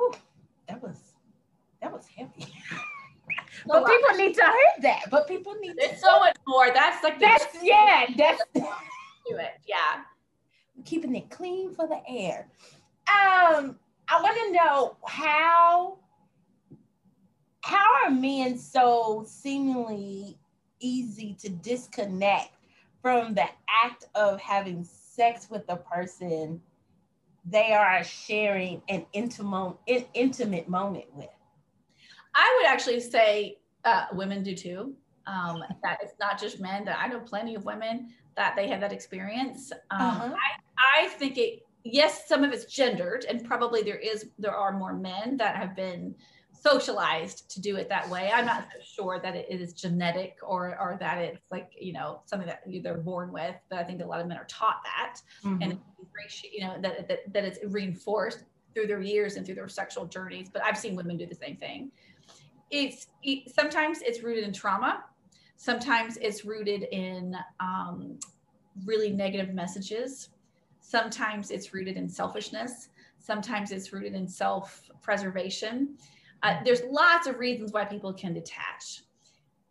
Ooh, 0.00 0.12
that 0.68 0.82
was 0.82 0.98
that 1.80 1.92
was 1.92 2.06
heavy. 2.06 2.30
but 3.66 3.86
people 3.86 4.16
need 4.16 4.34
to 4.34 4.42
hear 4.42 4.82
that. 4.82 5.04
But 5.10 5.26
people 5.26 5.54
need. 5.60 5.74
It's 5.78 6.02
so 6.02 6.18
much 6.18 6.36
more. 6.46 6.68
That's 6.72 7.02
like 7.02 7.18
that's 7.18 7.46
yeah. 7.62 8.06
That's 8.16 8.42
do 8.54 9.36
it. 9.36 9.60
Yeah. 9.66 10.02
Keeping 10.84 11.14
it 11.14 11.30
clean 11.30 11.74
for 11.74 11.86
the 11.86 12.00
air. 12.08 12.48
Um, 13.08 13.78
I 14.08 14.20
want 14.20 14.36
to 14.36 14.52
know 14.52 14.96
how 15.06 15.98
how 17.60 18.04
are 18.04 18.10
men 18.10 18.58
so 18.58 19.24
seemingly 19.26 20.38
easy 20.80 21.34
to 21.40 21.48
disconnect 21.48 22.50
from 23.00 23.34
the 23.34 23.46
act 23.84 24.06
of 24.14 24.40
having 24.40 24.84
sex 24.84 25.48
with 25.50 25.64
a 25.68 25.76
person 25.76 26.60
they 27.46 27.72
are 27.72 28.02
sharing 28.02 28.82
an 28.88 29.04
intimate, 29.12 29.76
an 29.86 30.04
intimate 30.14 30.68
moment 30.68 31.04
with. 31.14 31.28
I 32.34 32.58
would 32.58 32.66
actually 32.66 33.00
say 33.00 33.58
uh, 33.84 34.06
women 34.12 34.42
do 34.42 34.54
too. 34.54 34.94
Um, 35.26 35.62
that 35.82 35.98
it's 36.02 36.14
not 36.20 36.38
just 36.38 36.60
men. 36.60 36.84
That 36.84 36.98
I 37.00 37.08
know 37.08 37.20
plenty 37.20 37.54
of 37.54 37.64
women 37.64 38.12
that 38.36 38.56
they 38.56 38.68
have 38.68 38.80
that 38.80 38.92
experience. 38.92 39.72
Um, 39.90 40.00
uh-huh. 40.00 40.34
I, 40.34 40.63
I 40.78 41.08
think 41.08 41.38
it. 41.38 41.60
Yes, 41.86 42.26
some 42.26 42.44
of 42.44 42.52
it's 42.52 42.64
gendered, 42.64 43.26
and 43.28 43.44
probably 43.44 43.82
there 43.82 43.98
is 43.98 44.26
there 44.38 44.54
are 44.54 44.72
more 44.72 44.94
men 44.94 45.36
that 45.36 45.56
have 45.56 45.76
been 45.76 46.14
socialized 46.52 47.50
to 47.50 47.60
do 47.60 47.76
it 47.76 47.90
that 47.90 48.08
way. 48.08 48.30
I'm 48.32 48.46
not 48.46 48.66
sure 48.82 49.20
that 49.22 49.36
it 49.36 49.46
is 49.50 49.74
genetic 49.74 50.38
or 50.42 50.78
or 50.80 50.96
that 51.00 51.18
it's 51.18 51.42
like 51.50 51.70
you 51.78 51.92
know 51.92 52.22
something 52.24 52.48
that 52.48 52.62
they're 52.82 52.96
born 52.96 53.32
with, 53.32 53.54
but 53.68 53.78
I 53.78 53.84
think 53.84 54.00
a 54.00 54.06
lot 54.06 54.20
of 54.20 54.26
men 54.26 54.38
are 54.38 54.46
taught 54.46 54.82
that, 54.84 55.20
mm-hmm. 55.44 55.62
and 55.62 55.78
you 56.52 56.66
know 56.66 56.76
that, 56.80 57.06
that 57.08 57.32
that 57.32 57.44
it's 57.44 57.58
reinforced 57.64 58.44
through 58.72 58.86
their 58.86 59.02
years 59.02 59.36
and 59.36 59.44
through 59.44 59.56
their 59.56 59.68
sexual 59.68 60.06
journeys. 60.06 60.48
But 60.48 60.64
I've 60.64 60.78
seen 60.78 60.96
women 60.96 61.18
do 61.18 61.26
the 61.26 61.34
same 61.34 61.56
thing, 61.56 61.92
it's 62.70 63.08
it, 63.22 63.52
sometimes 63.54 63.98
it's 64.00 64.22
rooted 64.22 64.44
in 64.44 64.52
trauma 64.52 65.04
sometimes 65.56 66.16
it's 66.18 66.44
rooted 66.44 66.82
in 66.90 67.36
um, 67.60 68.18
really 68.84 69.10
negative 69.10 69.54
messages 69.54 70.30
sometimes 70.84 71.50
it's 71.50 71.72
rooted 71.72 71.96
in 71.96 72.08
selfishness. 72.08 72.90
Sometimes 73.18 73.72
it's 73.72 73.92
rooted 73.92 74.14
in 74.14 74.28
self-preservation. 74.28 75.96
Uh, 76.42 76.56
there's 76.62 76.82
lots 76.90 77.26
of 77.26 77.38
reasons 77.38 77.72
why 77.72 77.86
people 77.86 78.12
can 78.12 78.34
detach. 78.34 79.02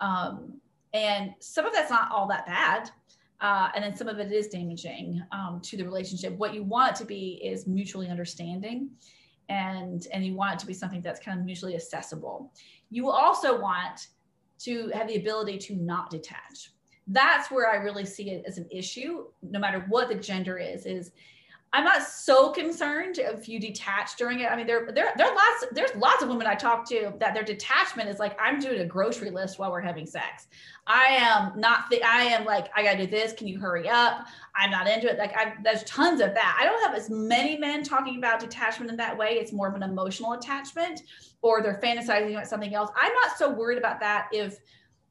Um, 0.02 0.60
and 0.94 1.32
some 1.40 1.66
of 1.66 1.74
that's 1.74 1.92
not 1.92 2.12
all 2.12 2.28
that 2.30 2.48
bad. 2.48 2.90
Uh, 3.42 3.70
and 3.76 3.84
then 3.84 3.96
some 3.96 4.08
of 4.08 4.18
it 4.18 4.32
is 4.32 4.48
damaging 4.48 5.22
um, 5.32 5.62
to 5.62 5.78
the 5.78 5.84
relationship. 5.84 6.36
What 6.38 6.54
you 6.54 6.64
want 6.64 6.96
to 6.96 7.06
be 7.06 7.40
is 7.44 7.68
mutually 7.68 8.08
understanding 8.08 8.90
and 9.50 10.08
and 10.14 10.26
you 10.26 10.34
want 10.34 10.54
it 10.54 10.60
to 10.60 10.66
be 10.66 10.74
something 10.74 11.02
that's 11.02 11.20
kind 11.20 11.38
of 11.38 11.46
mutually 11.46 11.76
accessible. 11.76 12.52
You 12.90 13.10
also 13.10 13.60
want 13.60 14.08
to 14.60 14.90
have 14.94 15.08
the 15.08 15.18
ability 15.18 15.58
to 15.60 15.76
not 15.76 16.10
detach 16.10 16.72
that's 17.08 17.52
where 17.52 17.70
i 17.70 17.76
really 17.76 18.06
see 18.06 18.30
it 18.30 18.44
as 18.48 18.58
an 18.58 18.68
issue 18.72 19.26
no 19.42 19.60
matter 19.60 19.86
what 19.90 20.08
the 20.10 20.16
gender 20.16 20.58
is 20.58 20.86
is 20.86 21.12
I'm 21.76 21.84
not 21.84 22.04
so 22.04 22.52
concerned 22.52 23.18
if 23.18 23.50
you 23.50 23.60
detach 23.60 24.16
during 24.16 24.42
it. 24.42 24.52
I 24.52 24.56
mean, 24.56 24.68
there, 24.68 24.92
there, 24.94 25.12
there 25.18 25.28
are 25.28 25.36
lots, 25.36 25.66
there's 25.72 25.96
lots 25.96 26.22
of 26.22 26.30
women 26.30 26.46
I 26.46 26.54
talk 26.54 26.88
to 26.90 27.12
that 27.20 27.34
their 27.34 27.44
detachment 27.44 28.10
is 28.10 28.20
like, 28.20 28.38
I'm 28.40 28.60
doing 28.60 28.82
a 28.82 28.86
grocery 28.86 29.32
list 29.32 29.58
while 29.58 29.72
we're 29.72 29.82
having 29.82 30.06
sex. 30.06 30.46
I 30.86 31.06
am 31.06 31.60
not 31.60 31.90
the, 31.90 32.04
I 32.04 32.26
am 32.26 32.46
like, 32.46 32.70
I 32.76 32.84
gotta 32.84 33.00
do 33.00 33.08
this. 33.08 33.34
Can 33.34 33.48
you 33.48 33.60
hurry 33.60 33.90
up? 33.90 34.28
I'm 34.56 34.70
not 34.70 34.88
into 34.88 35.10
it. 35.10 35.18
Like 35.18 35.36
I, 35.36 35.56
there's 35.64 35.84
tons 35.86 36.22
of 36.22 36.36
that. 36.36 36.58
I 36.62 36.64
don't 36.64 36.80
have 36.86 36.96
as 36.96 37.10
many 37.10 37.58
men 37.58 37.82
talking 37.82 38.20
about 38.20 38.40
detachment 38.40 38.92
in 38.92 38.98
that 38.98 39.18
way. 39.18 39.40
It's 39.40 39.52
more 39.52 39.68
of 39.68 39.74
an 39.74 39.82
emotional 39.82 40.34
attachment 40.34 41.02
or 41.42 41.64
they're 41.64 41.82
fantasizing 41.84 42.34
about 42.34 42.46
something 42.46 42.76
else. 42.76 42.92
I'm 42.96 43.14
not 43.14 43.36
so 43.36 43.50
worried 43.50 43.80
about 43.80 44.00
that 44.00 44.28
if 44.32 44.60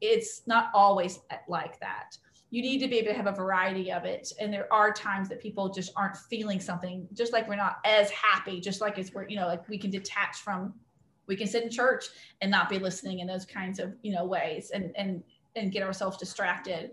it's 0.03 0.43
not 0.47 0.71
always 0.75 1.21
like 1.49 1.81
that 1.81 2.19
you 2.53 2.61
need 2.61 2.81
to 2.81 2.87
be 2.87 2.99
able 2.99 3.09
to 3.09 3.17
have 3.17 3.27
a 3.27 3.33
variety 3.33 3.91
of 3.91 4.05
it. 4.05 4.31
And 4.39 4.53
there 4.53 4.71
are 4.71 4.93
times 4.93 5.31
that 5.31 5.41
people 5.41 5.71
just 5.71 5.91
aren't 5.97 6.19
feeling 6.19 6.61
something, 6.61 7.09
just 7.15 7.33
like 7.33 7.49
we're 7.49 7.57
not 7.57 7.79
as 7.87 8.11
happy, 8.11 8.61
just 8.61 8.83
like 8.83 8.99
it's 8.99 9.11
we're, 9.15 9.27
you 9.27 9.37
know, 9.37 9.47
like 9.47 9.67
we 9.71 9.79
can 9.79 9.91
detach 9.91 10.37
from, 10.37 10.75
we 11.27 11.35
can 11.35 11.47
sit 11.47 11.65
in 11.65 11.71
church 11.71 12.05
and 12.43 12.51
not 12.51 12.69
be 12.69 12.79
listening 12.79 13.21
in 13.21 13.27
those 13.27 13.47
kinds 13.47 13.79
of, 13.79 13.95
you 14.03 14.13
know, 14.13 14.27
ways 14.27 14.71
and, 14.75 14.93
and, 14.99 15.23
and 15.57 15.73
get 15.73 15.83
ourselves 15.83 16.19
distracted. 16.19 16.91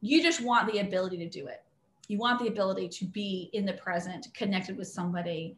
You 0.00 0.22
just 0.22 0.40
want 0.40 0.72
the 0.72 0.78
ability 0.78 1.16
to 1.16 1.28
do 1.28 1.48
it. 1.48 1.64
You 2.06 2.18
want 2.18 2.38
the 2.38 2.46
ability 2.46 2.88
to 2.90 3.04
be 3.04 3.50
in 3.52 3.66
the 3.66 3.72
present, 3.72 4.28
connected 4.32 4.78
with 4.78 4.86
somebody, 4.86 5.56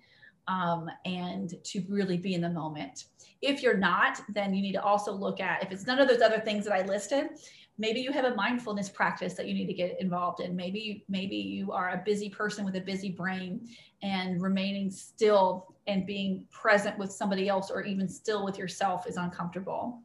um, 0.48 0.88
and 1.04 1.52
to 1.62 1.82
really 1.90 2.16
be 2.16 2.32
in 2.32 2.40
the 2.40 2.48
moment. 2.48 3.04
If 3.42 3.62
you're 3.62 3.76
not, 3.76 4.20
then 4.28 4.54
you 4.54 4.62
need 4.62 4.72
to 4.72 4.82
also 4.82 5.12
look 5.12 5.40
at 5.40 5.62
if 5.62 5.70
it's 5.70 5.86
none 5.86 5.98
of 5.98 6.08
those 6.08 6.22
other 6.22 6.40
things 6.40 6.64
that 6.64 6.72
I 6.72 6.82
listed, 6.82 7.30
maybe 7.78 8.00
you 8.00 8.12
have 8.12 8.24
a 8.24 8.34
mindfulness 8.34 8.88
practice 8.88 9.34
that 9.34 9.46
you 9.46 9.54
need 9.54 9.66
to 9.66 9.74
get 9.74 10.00
involved 10.00 10.40
in. 10.40 10.56
Maybe 10.56 11.04
maybe 11.08 11.36
you 11.36 11.72
are 11.72 11.90
a 11.90 12.02
busy 12.04 12.28
person 12.28 12.64
with 12.64 12.76
a 12.76 12.80
busy 12.80 13.10
brain 13.10 13.68
and 14.02 14.40
remaining 14.40 14.90
still 14.90 15.74
and 15.86 16.06
being 16.06 16.46
present 16.50 16.98
with 16.98 17.12
somebody 17.12 17.48
else 17.48 17.70
or 17.70 17.82
even 17.82 18.08
still 18.08 18.44
with 18.44 18.58
yourself 18.58 19.06
is 19.06 19.16
uncomfortable. 19.16 20.00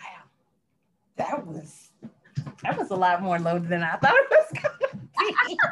Wow. 0.00 0.22
That 1.16 1.46
was 1.46 1.90
that 2.62 2.78
was 2.78 2.90
a 2.90 2.96
lot 2.96 3.22
more 3.22 3.38
loaded 3.38 3.68
than 3.68 3.82
i 3.82 3.96
thought 3.96 4.14
it 4.14 4.30
was 4.30 4.62
gonna 4.62 5.02
be. 5.48 5.56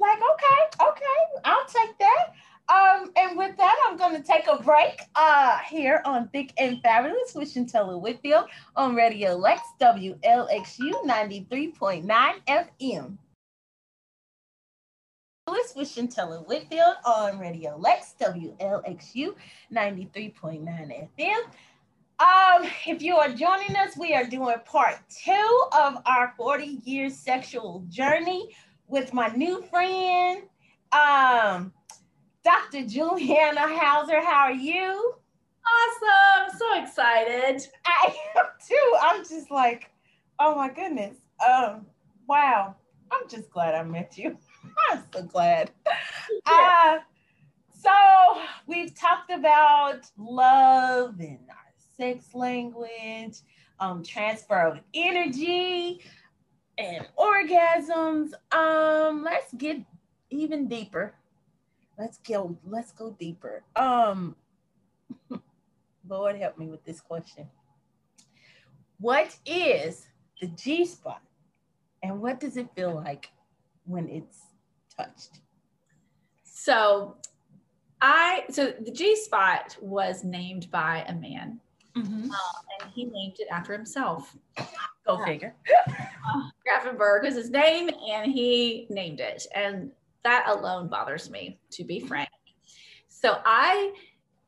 Like 0.00 0.18
okay 0.18 0.86
okay 0.88 1.40
i'll 1.44 1.64
take 1.66 1.96
that 1.98 2.34
um, 2.68 3.10
and 3.16 3.36
with 3.36 3.56
that, 3.58 3.76
I'm 3.86 3.96
going 3.98 4.16
to 4.16 4.22
take 4.22 4.46
a 4.46 4.62
break 4.62 5.00
uh, 5.14 5.58
here 5.68 6.00
on 6.06 6.28
Thick 6.28 6.52
and 6.56 6.80
Fabulous 6.82 7.34
with 7.34 7.52
Shuntella 7.52 8.00
Whitfield 8.00 8.46
on 8.74 8.94
Radio 8.94 9.34
Lex 9.34 9.60
WLXU 9.80 10.92
93.9 11.04 12.06
FM. 12.48 13.18
With 15.46 15.88
Shuntella 15.88 16.46
Whitfield 16.46 16.96
on 17.04 17.38
Radio 17.38 17.76
Lex 17.76 18.14
WLXU 18.18 19.34
93.9 19.70 21.08
FM. 21.18 21.40
Um, 22.18 22.70
if 22.86 23.02
you 23.02 23.16
are 23.16 23.28
joining 23.28 23.76
us, 23.76 23.96
we 23.98 24.14
are 24.14 24.24
doing 24.24 24.56
part 24.64 25.00
two 25.10 25.60
of 25.72 25.98
our 26.06 26.32
40 26.38 26.80
year 26.84 27.10
sexual 27.10 27.84
journey 27.90 28.56
with 28.88 29.12
my 29.12 29.28
new 29.28 29.62
friend. 29.62 30.44
Um, 30.92 31.72
Dr. 32.44 32.86
Juliana 32.86 33.62
Hauser, 33.62 34.22
how 34.22 34.42
are 34.42 34.52
you? 34.52 35.14
Awesome. 35.66 36.58
So 36.58 36.82
excited. 36.82 37.62
I 37.86 38.14
am 38.36 38.44
too. 38.68 38.92
I'm 39.00 39.24
just 39.24 39.50
like, 39.50 39.90
oh 40.38 40.54
my 40.54 40.68
goodness. 40.68 41.16
Um, 41.46 41.86
wow. 42.28 42.76
I'm 43.10 43.26
just 43.30 43.48
glad 43.50 43.74
I 43.74 43.82
met 43.82 44.18
you. 44.18 44.36
I'm 44.90 45.02
so 45.10 45.22
glad. 45.22 45.70
Yeah. 46.46 46.52
Uh, 46.52 46.98
so 47.80 48.42
we've 48.66 48.94
talked 48.94 49.30
about 49.30 50.04
love 50.18 51.18
and 51.20 51.38
our 51.48 51.72
sex 51.96 52.34
language, 52.34 53.38
um, 53.80 54.02
transfer 54.02 54.66
of 54.66 54.80
energy 54.92 56.02
and 56.76 57.06
orgasms. 57.18 58.32
Um, 58.52 59.22
let's 59.24 59.54
get 59.54 59.78
even 60.28 60.68
deeper 60.68 61.14
let's 61.98 62.18
go 62.18 62.56
let's 62.64 62.92
go 62.92 63.16
deeper. 63.18 63.62
Um 63.76 64.36
lord 66.08 66.36
help 66.36 66.58
me 66.58 66.66
with 66.66 66.84
this 66.84 67.00
question. 67.00 67.48
What 68.98 69.36
is 69.46 70.06
the 70.40 70.48
g 70.48 70.84
spot? 70.84 71.22
And 72.02 72.20
what 72.20 72.40
does 72.40 72.56
it 72.56 72.68
feel 72.74 72.94
like 72.94 73.30
when 73.86 74.08
it's 74.08 74.38
touched? 74.96 75.40
So 76.44 77.16
i 78.00 78.44
so 78.50 78.72
the 78.80 78.92
g 78.92 79.16
spot 79.16 79.76
was 79.80 80.24
named 80.24 80.70
by 80.70 81.04
a 81.08 81.14
man. 81.14 81.60
Mm-hmm. 81.96 82.28
uh, 82.28 82.82
and 82.82 82.90
he 82.92 83.04
named 83.04 83.36
it 83.38 83.46
after 83.52 83.72
himself. 83.72 84.36
Go 85.06 85.24
figure. 85.24 85.54
Uh, 85.88 85.92
grafenberg 86.66 87.22
was 87.22 87.36
his 87.36 87.50
name 87.50 87.88
and 88.08 88.32
he 88.32 88.88
named 88.90 89.20
it. 89.20 89.46
And 89.54 89.92
that 90.24 90.46
alone 90.48 90.88
bothers 90.88 91.30
me, 91.30 91.58
to 91.70 91.84
be 91.84 92.00
frank. 92.00 92.28
So 93.08 93.38
I 93.44 93.92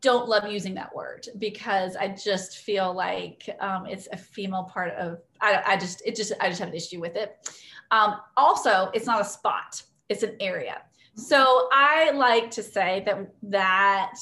don't 0.00 0.28
love 0.28 0.50
using 0.50 0.74
that 0.74 0.94
word 0.94 1.26
because 1.38 1.96
I 1.96 2.08
just 2.08 2.58
feel 2.58 2.92
like 2.92 3.48
um, 3.60 3.86
it's 3.86 4.08
a 4.12 4.16
female 4.16 4.64
part 4.64 4.92
of. 4.94 5.18
I, 5.40 5.62
I, 5.66 5.76
just 5.76 6.02
it 6.04 6.16
just 6.16 6.32
I 6.40 6.48
just 6.48 6.60
have 6.60 6.68
an 6.68 6.74
issue 6.74 7.00
with 7.00 7.16
it. 7.16 7.50
Um, 7.90 8.16
also, 8.36 8.90
it's 8.92 9.06
not 9.06 9.20
a 9.20 9.24
spot; 9.24 9.82
it's 10.08 10.22
an 10.22 10.36
area. 10.40 10.82
So 11.14 11.68
I 11.72 12.10
like 12.10 12.50
to 12.52 12.62
say 12.62 13.02
that 13.06 13.32
that 13.44 14.14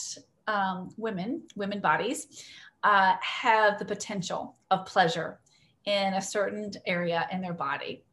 um, 0.46 0.90
women, 0.96 1.42
women 1.56 1.80
bodies, 1.80 2.44
uh, 2.82 3.16
have 3.20 3.78
the 3.78 3.84
potential 3.84 4.56
of 4.70 4.86
pleasure 4.86 5.40
in 5.86 6.14
a 6.14 6.22
certain 6.22 6.70
area 6.86 7.28
in 7.32 7.40
their 7.40 7.52
body. 7.52 8.04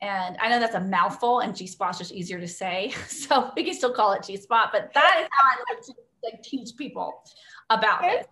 And 0.00 0.36
I 0.40 0.48
know 0.48 0.60
that's 0.60 0.76
a 0.76 0.80
mouthful, 0.80 1.40
and 1.40 1.56
G 1.56 1.66
spot's 1.66 1.98
just 1.98 2.12
easier 2.12 2.38
to 2.38 2.48
say. 2.48 2.94
So 3.08 3.50
we 3.56 3.64
can 3.64 3.74
still 3.74 3.92
call 3.92 4.12
it 4.12 4.22
G 4.22 4.36
spot, 4.36 4.70
but 4.72 4.92
that 4.94 5.18
is 5.20 5.28
how 5.32 5.48
I 5.48 5.74
like 5.74 5.84
to 5.84 5.92
like, 6.24 6.42
teach 6.42 6.76
people 6.76 7.22
about 7.70 8.04
okay. 8.04 8.18
it. 8.18 8.28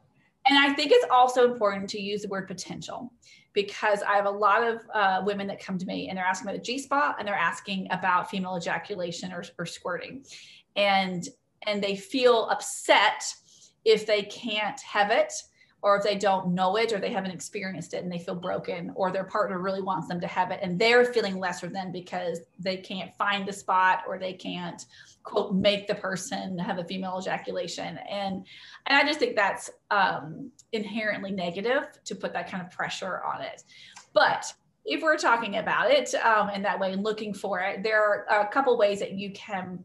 And 0.49 0.59
I 0.59 0.73
think 0.75 0.93
it's 0.93 1.07
also 1.11 1.51
important 1.51 1.91
to 1.91 2.01
use 2.01 2.23
the 2.23 2.29
word 2.29 2.47
potential 2.47 3.12
because 3.53 4.03
I 4.03 4.14
have 4.14 4.27
a 4.27 4.31
lot 4.31 4.62
of 4.62 4.81
uh, 4.95 5.23
women 5.25 5.49
that 5.49 5.59
come 5.59 5.77
to 5.79 5.87
me 5.87 6.09
and 6.09 6.17
they're 6.17 6.25
asking 6.25 6.49
about 6.49 6.59
the 6.59 6.64
G 6.64 6.79
spot 6.79 7.17
and 7.19 7.27
they're 7.27 7.35
asking 7.35 7.89
about 7.91 8.31
female 8.31 8.57
ejaculation 8.57 9.33
or, 9.33 9.43
or 9.59 9.67
squirting. 9.67 10.25
And 10.77 11.29
and 11.67 11.83
they 11.83 11.97
feel 11.97 12.49
upset 12.51 13.25
if 13.85 14.07
they 14.07 14.23
can't 14.23 14.81
have 14.83 15.11
it 15.11 15.33
or 15.83 15.97
if 15.97 16.03
they 16.03 16.16
don't 16.16 16.55
know 16.55 16.77
it 16.77 16.93
or 16.93 16.99
they 16.99 17.12
haven't 17.12 17.31
experienced 17.31 17.95
it 17.95 18.03
and 18.03 18.11
they 18.11 18.18
feel 18.18 18.35
broken 18.35 18.93
or 18.95 19.11
their 19.11 19.24
partner 19.24 19.59
really 19.59 19.83
wants 19.83 20.09
them 20.09 20.20
to 20.20 20.27
have 20.27 20.51
it 20.51 20.59
and 20.62 20.79
they're 20.79 21.05
feeling 21.05 21.39
lesser 21.39 21.68
than 21.68 21.93
because 21.93 22.41
they 22.59 22.77
can't 22.77 23.14
find 23.16 23.47
the 23.47 23.53
spot 23.53 24.03
or 24.09 24.18
they 24.18 24.33
can't 24.33 24.87
quote 25.22 25.55
make 25.55 25.87
the 25.87 25.95
person 25.95 26.59
have 26.59 26.79
a 26.79 26.85
female 26.85 27.18
ejaculation 27.20 27.99
and 28.11 28.47
and 28.87 28.99
i 28.99 29.05
just 29.05 29.18
think 29.18 29.37
that's 29.37 29.70
um, 29.91 30.51
inherently 30.72 31.31
negative 31.31 31.85
to 32.05 32.14
put 32.14 32.33
that 32.33 32.51
kind 32.51 32.62
of 32.62 32.70
pressure 32.70 33.22
on 33.22 33.43
it 33.43 33.62
but 34.12 34.53
if 34.85 35.03
we're 35.03 35.18
talking 35.18 35.57
about 35.57 35.91
it 35.91 36.14
um, 36.16 36.49
in 36.51 36.62
that 36.62 36.79
way 36.79 36.93
and 36.93 37.03
looking 37.03 37.35
for 37.35 37.61
it 37.61 37.83
there 37.83 38.27
are 38.29 38.41
a 38.41 38.49
couple 38.49 38.77
ways 38.79 38.99
that 38.99 39.12
you 39.12 39.31
can 39.33 39.85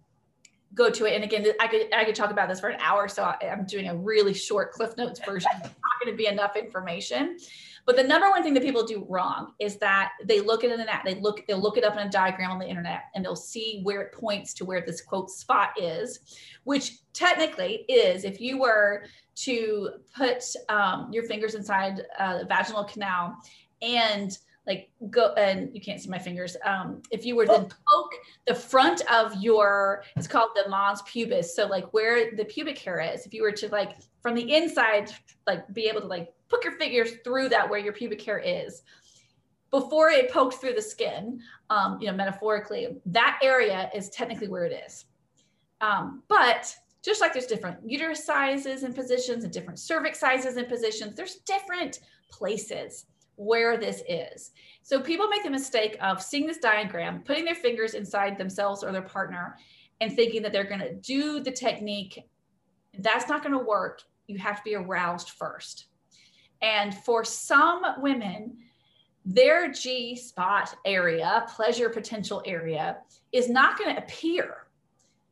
go 0.74 0.90
to 0.90 1.06
it. 1.06 1.16
And 1.16 1.24
again, 1.24 1.46
I 1.60 1.68
could 1.68 1.94
I 1.94 2.06
could 2.06 2.16
talk 2.16 2.32
about 2.32 2.50
this 2.50 2.60
for 2.60 2.70
an 2.70 2.80
hour, 2.82 3.08
so 3.08 3.24
I, 3.24 3.38
am 3.44 3.66
doing 3.66 3.90
a 3.90 3.96
really 3.96 4.34
short 4.34 4.72
Cliff 4.72 4.96
Notes 4.98 5.20
version. 5.26 5.52
Going 6.04 6.14
to 6.14 6.18
be 6.18 6.28
enough 6.28 6.56
information, 6.56 7.38
But 7.86 7.96
the 7.96 8.04
number 8.04 8.28
one 8.30 8.42
thing 8.42 8.56
that 8.56 8.64
people 8.64 8.84
do 8.86 9.06
wrong 9.08 9.54
is 9.60 9.78
that 9.78 10.14
they 10.26 10.40
look 10.40 10.64
at 10.64 10.72
an 10.72 10.88
app, 10.88 11.06
they 11.06 11.16
look, 11.16 11.46
they'll 11.48 11.62
look 11.62 11.78
it 11.78 11.84
up 11.84 11.94
in 11.94 12.08
a 12.08 12.10
diagram 12.10 12.50
on 12.50 12.60
the 12.60 12.68
internet 12.68 13.04
and 13.14 13.24
they'll 13.24 13.36
see 13.36 13.82
where 13.84 14.02
it 14.02 14.14
points 14.14 14.56
to 14.56 14.66
where 14.66 14.82
this 14.82 15.02
quote 15.02 15.30
spot 15.30 15.70
is, 15.80 16.20
which 16.64 17.00
technically 17.14 17.86
is 17.88 18.24
if 18.24 18.42
you 18.42 18.60
were 18.60 19.04
to 19.36 19.90
put 20.16 20.44
um, 20.70 21.10
your 21.12 21.24
fingers 21.24 21.54
inside 21.54 22.02
a 22.18 22.46
vaginal 22.46 22.84
canal 22.84 23.36
and 23.82 24.38
like 24.68 24.92
go 25.10 25.34
and 25.34 25.74
you 25.74 25.82
can't 25.82 26.00
see 26.00 26.10
my 26.10 26.20
fingers 26.20 26.56
um 26.66 27.02
if 27.10 27.26
you 27.26 27.36
were 27.36 27.46
to 27.46 27.54
poke 27.54 28.14
the 28.46 28.54
front 28.54 29.02
of 29.12 29.34
your 29.42 30.04
it's 30.16 30.28
called 30.28 30.50
the 30.56 30.70
mons 30.70 31.02
pubis. 31.04 31.56
So 31.56 31.66
like 31.66 31.92
where 31.94 32.36
the 32.36 32.46
pubic 32.46 32.78
hair 32.78 33.00
is 33.00 33.26
if 33.26 33.34
you 33.34 33.42
were 33.42 33.52
to 33.54 33.68
like 33.70 33.98
from 34.22 34.36
the 34.36 34.54
inside 34.54 35.12
like 35.48 35.72
be 35.74 35.86
able 35.86 36.02
to 36.02 36.08
like 36.08 36.32
put 36.50 36.64
your 36.64 36.74
fingers 36.74 37.12
through 37.24 37.50
that 37.50 37.70
where 37.70 37.80
your 37.80 37.94
pubic 37.94 38.22
hair 38.22 38.40
is 38.40 38.84
before 39.72 40.10
it 40.10 40.32
pokes 40.32 40.58
through 40.58 40.74
the 40.74 40.82
skin 40.82 41.40
um 41.70 41.98
you 42.00 42.08
know 42.08 42.16
metaphorically 42.16 43.00
that 43.08 43.40
area 43.42 43.90
is 43.96 44.10
technically 44.10 44.48
where 44.48 44.66
it 44.66 44.84
is. 44.86 45.06
Um 45.82 46.22
but 46.28 46.76
just 47.04 47.20
like 47.20 47.34
there's 47.34 47.48
different 47.48 47.78
uterus 47.84 48.24
sizes 48.24 48.84
and 48.84 48.94
positions 48.94 49.44
and 49.44 49.52
different 49.52 49.80
cervix 49.80 50.20
sizes 50.20 50.58
and 50.58 50.68
positions 50.68 51.16
there's 51.16 51.38
different 51.48 52.00
places 52.30 53.08
where 53.42 53.76
this 53.76 54.04
is. 54.08 54.52
So 54.84 55.02
people 55.02 55.28
make 55.28 55.44
the 55.44 55.50
mistake 55.50 55.98
of 56.00 56.22
seeing 56.22 56.46
this 56.46 56.60
diagram, 56.60 57.24
putting 57.24 57.44
their 57.44 57.56
fingers 57.56 57.96
inside 57.96 58.38
themselves 58.38 58.84
or 58.84 58.92
their 58.92 59.02
partner, 59.02 59.58
and 60.00 60.14
thinking 60.16 60.44
that 60.44 60.54
they're 60.54 60.64
going 60.64 60.80
to 60.80 60.94
do 60.94 61.40
the 61.40 61.52
technique. 61.52 62.24
That's 63.00 63.28
not 63.28 63.42
going 63.42 63.58
to 63.58 63.66
work. 63.66 64.04
You 64.28 64.38
have 64.38 64.58
to 64.58 64.64
be 64.64 64.76
aroused 64.76 65.32
first. 65.32 65.88
And 66.62 66.94
for 66.94 67.24
some 67.26 67.82
women, 67.98 68.58
their 69.26 69.72
G 69.72 70.16
spot 70.16 70.76
area, 70.86 71.46
pleasure 71.56 71.90
potential 71.90 72.44
area, 72.46 72.98
is 73.32 73.50
not 73.50 73.78
going 73.78 73.96
to 73.96 74.04
appear 74.04 74.68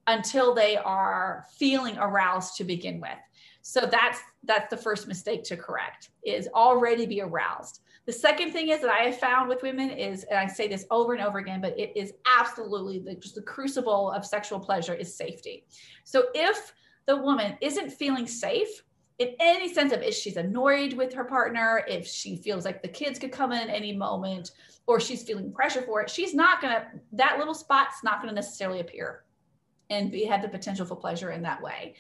until 0.07 0.55
they 0.55 0.77
are 0.77 1.45
feeling 1.57 1.95
aroused 1.99 2.55
to 2.57 2.63
begin 2.63 2.99
with. 2.99 3.19
So 3.61 3.81
that's 3.81 4.19
that's 4.43 4.69
the 4.71 4.77
first 4.77 5.07
mistake 5.07 5.43
to 5.43 5.57
correct 5.57 6.09
is 6.23 6.47
already 6.55 7.05
be 7.05 7.21
aroused. 7.21 7.81
The 8.09 8.13
second 8.13 8.53
thing 8.53 8.69
is 8.69 8.81
that 8.81 8.89
I 8.89 9.03
have 9.03 9.19
found 9.19 9.49
with 9.49 9.61
women 9.61 9.91
is, 9.91 10.23
and 10.23 10.39
I 10.39 10.47
say 10.47 10.67
this 10.67 10.83
over 10.89 11.13
and 11.13 11.21
over 11.21 11.37
again, 11.37 11.61
but 11.61 11.77
it 11.77 11.95
is 11.95 12.11
absolutely 12.25 12.97
the, 12.97 13.13
just 13.13 13.35
the 13.35 13.43
crucible 13.43 14.09
of 14.09 14.25
sexual 14.25 14.59
pleasure 14.59 14.95
is 14.95 15.15
safety. 15.15 15.67
So 16.05 16.29
if 16.33 16.73
the 17.05 17.17
woman 17.17 17.55
isn't 17.61 17.91
feeling 17.91 18.25
safe 18.25 18.81
in 19.19 19.35
any 19.39 19.71
sense 19.71 19.93
of 19.93 20.01
if 20.01 20.15
she's 20.15 20.37
annoyed 20.37 20.93
with 20.93 21.13
her 21.13 21.23
partner, 21.23 21.83
if 21.87 22.07
she 22.07 22.35
feels 22.35 22.65
like 22.65 22.81
the 22.81 22.87
kids 22.87 23.19
could 23.19 23.31
come 23.31 23.51
in 23.51 23.59
at 23.59 23.69
any 23.69 23.95
moment, 23.95 24.53
or 24.87 24.99
she's 24.99 25.21
feeling 25.21 25.53
pressure 25.53 25.83
for 25.83 26.01
it, 26.01 26.09
she's 26.09 26.33
not 26.33 26.63
gonna, 26.63 26.87
that 27.11 27.37
little 27.37 27.53
spot's 27.53 28.03
not 28.03 28.23
gonna 28.23 28.33
necessarily 28.33 28.79
appear 28.79 29.23
and 29.91 30.11
be, 30.11 30.25
have 30.25 30.41
the 30.41 30.49
potential 30.49 30.83
for 30.83 30.95
pleasure 30.95 31.29
in 31.29 31.43
that 31.43 31.61
way 31.61 31.93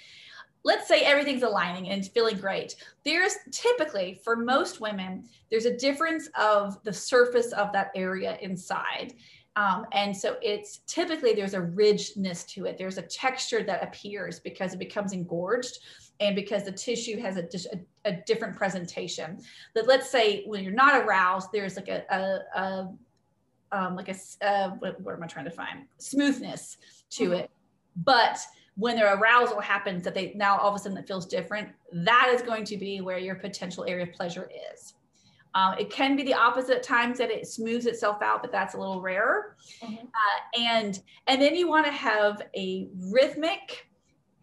let's 0.63 0.87
say 0.87 1.01
everything's 1.01 1.43
aligning 1.43 1.89
and 1.89 2.05
feeling 2.07 2.37
great. 2.37 2.75
There's 3.05 3.35
typically 3.51 4.19
for 4.23 4.35
most 4.35 4.81
women 4.81 5.27
there's 5.49 5.65
a 5.65 5.77
difference 5.77 6.29
of 6.39 6.81
the 6.83 6.93
surface 6.93 7.51
of 7.53 7.71
that 7.73 7.91
area 7.95 8.37
inside. 8.41 9.13
Um, 9.55 9.85
and 9.91 10.15
so 10.15 10.37
it's 10.41 10.81
typically 10.87 11.33
there's 11.33 11.53
a 11.53 11.61
ridgeness 11.61 12.47
to 12.53 12.65
it. 12.65 12.77
There's 12.77 12.97
a 12.97 13.01
texture 13.01 13.63
that 13.63 13.83
appears 13.83 14.39
because 14.39 14.73
it 14.73 14.77
becomes 14.79 15.11
engorged 15.11 15.79
and 16.19 16.35
because 16.35 16.65
the 16.65 16.71
tissue 16.71 17.19
has 17.19 17.37
a, 17.37 17.47
a, 17.73 18.11
a 18.11 18.21
different 18.25 18.55
presentation. 18.55 19.39
That 19.75 19.87
let's 19.87 20.09
say 20.09 20.43
when 20.45 20.63
you're 20.63 20.71
not 20.73 21.03
aroused 21.03 21.49
there's 21.51 21.75
like 21.75 21.89
a, 21.89 22.03
a, 22.09 22.59
a 22.59 22.89
um, 23.71 23.95
like 23.95 24.09
a 24.09 24.15
uh, 24.45 24.71
what, 24.79 24.99
what, 25.01 25.13
am 25.13 25.23
i 25.23 25.27
trying 25.27 25.45
to 25.45 25.51
find? 25.51 25.85
Smoothness 25.97 26.77
to 27.11 27.23
mm-hmm. 27.25 27.33
it. 27.33 27.51
But 27.97 28.39
when 28.79 28.95
their 28.95 29.13
arousal 29.15 29.59
happens 29.59 30.03
that 30.05 30.15
they 30.15 30.31
now 30.35 30.57
all 30.57 30.69
of 30.69 30.75
a 30.75 30.79
sudden 30.79 30.97
it 30.97 31.05
feels 31.05 31.25
different 31.25 31.67
that 31.91 32.31
is 32.33 32.41
going 32.41 32.63
to 32.63 32.77
be 32.77 33.01
where 33.01 33.17
your 33.17 33.35
potential 33.35 33.85
area 33.87 34.05
of 34.05 34.13
pleasure 34.13 34.49
is. 34.73 34.93
Um, 35.55 35.75
it 35.79 35.89
can 35.89 36.15
be 36.15 36.23
the 36.23 36.35
opposite 36.35 36.83
times 36.83 37.17
that 37.17 37.31
it 37.31 37.47
smooths 37.47 37.85
itself 37.85 38.21
out 38.21 38.41
but 38.41 38.51
that's 38.51 38.75
a 38.75 38.77
little 38.77 39.01
rarer. 39.01 39.57
Mm-hmm. 39.83 40.05
uh, 40.05 40.59
and 40.59 41.01
and 41.27 41.41
then 41.41 41.55
you 41.55 41.67
want 41.67 41.85
to 41.87 41.91
have 41.91 42.41
a 42.55 42.87
rhythmic 43.11 43.87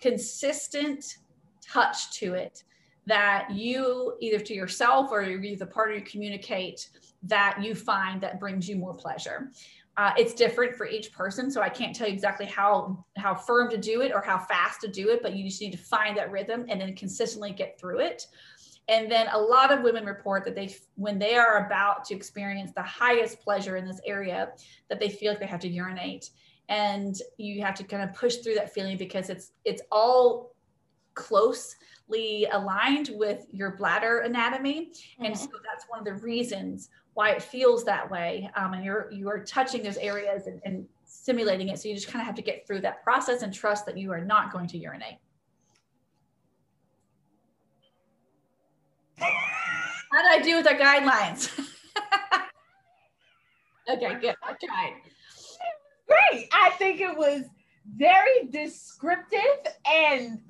consistent 0.01 1.17
touch 1.63 2.13
to 2.19 2.35
it 2.35 2.65
that 3.07 3.49
you 3.51 4.15
either 4.21 4.41
to 4.41 4.53
yourself 4.53 5.11
or 5.11 5.23
you 5.23 5.57
the 5.57 5.67
partner 5.67 5.95
you 5.95 6.03
communicate 6.03 6.91
that 7.23 7.59
you 7.63 7.75
find 7.75 8.21
that 8.21 8.39
brings 8.39 8.69
you 8.69 8.77
more 8.77 8.95
pleasure 8.95 9.51
uh, 9.99 10.13
it's 10.19 10.35
different 10.35 10.75
for 10.75 10.87
each 10.87 11.13
person 11.13 11.51
so 11.51 11.63
i 11.63 11.69
can't 11.69 11.95
tell 11.95 12.07
you 12.07 12.13
exactly 12.13 12.47
how 12.47 13.05
how 13.17 13.35
firm 13.35 13.71
to 13.71 13.79
do 13.79 14.03
it 14.03 14.13
or 14.13 14.21
how 14.21 14.39
fast 14.39 14.81
to 14.81 14.89
do 14.89 15.09
it 15.09 15.23
but 15.23 15.35
you 15.35 15.45
just 15.45 15.61
need 15.61 15.73
to 15.73 15.79
find 15.79 16.17
that 16.17 16.31
rhythm 16.31 16.67
and 16.69 16.81
then 16.81 16.95
consistently 16.95 17.53
get 17.53 17.79
through 17.79 18.01
it. 18.01 18.27
And 18.89 19.11
then 19.11 19.27
a 19.33 19.39
lot 19.39 19.73
of 19.73 19.83
women 19.83 20.05
report 20.05 20.45
that 20.45 20.55
they 20.55 20.75
when 20.95 21.19
they 21.19 21.35
are 21.35 21.67
about 21.67 22.05
to 22.07 22.15
experience 22.15 22.71
the 22.73 22.83
highest 22.83 23.41
pleasure 23.41 23.77
in 23.77 23.85
this 23.85 24.01
area 24.07 24.51
that 24.89 25.01
they 25.01 25.09
feel 25.09 25.33
like 25.33 25.41
they 25.41 25.47
have 25.47 25.61
to 25.61 25.69
urinate. 25.69 26.31
And 26.69 27.17
you 27.37 27.63
have 27.63 27.75
to 27.77 27.85
kind 27.85 28.09
of 28.09 28.15
push 28.15 28.37
through 28.37 28.55
that 28.55 28.73
feeling 28.73 28.97
because 28.97 29.29
it's 29.29 29.53
it's 29.65 29.83
all 29.91 30.55
closely 31.15 32.47
aligned 32.53 33.11
with 33.15 33.47
your 33.51 33.77
bladder 33.77 34.21
anatomy. 34.21 34.93
Mm-hmm. 34.93 35.25
and 35.25 35.39
so 35.39 35.49
that's 35.65 35.87
one 35.89 35.99
of 35.99 36.05
the 36.05 36.15
reasons 36.15 36.91
why 37.17 37.31
it 37.31 37.43
feels 37.43 37.83
that 37.83 38.11
way 38.11 38.51
um, 38.57 38.75
and 38.75 38.85
you're 38.85 39.11
you 39.11 39.27
are 39.31 39.43
touching 39.43 39.83
those 39.83 39.97
areas 39.97 40.47
and, 40.47 40.61
and 40.67 40.87
simulating 41.07 41.71
it. 41.71 41.79
So 41.79 41.89
you 41.89 41.95
just 41.95 42.09
kind 42.09 42.21
of 42.21 42.27
have 42.27 42.35
to 42.35 42.43
get 42.43 42.67
through 42.67 42.83
that 42.83 43.03
process 43.03 43.41
and 43.41 43.55
trust 43.55 43.87
that 43.87 43.97
you 43.97 44.13
are 44.13 44.21
not 44.21 44.53
going 44.53 44.67
to 44.69 44.79
urinate. 44.79 45.17
How 49.19 50.23
did 50.23 50.41
i 50.41 50.43
do 50.43 50.57
with 50.57 50.67
our 50.69 50.79
guidelines? 50.79 51.59
Okay 53.89 54.17
good. 54.21 54.35
I 54.43 54.53
tried. 54.65 54.95
Great. 56.09 56.49
I 56.53 56.71
think 56.71 57.01
it 57.01 57.17
was 57.17 57.45
very 57.97 58.49
descriptive 58.51 59.41
and 59.89 60.41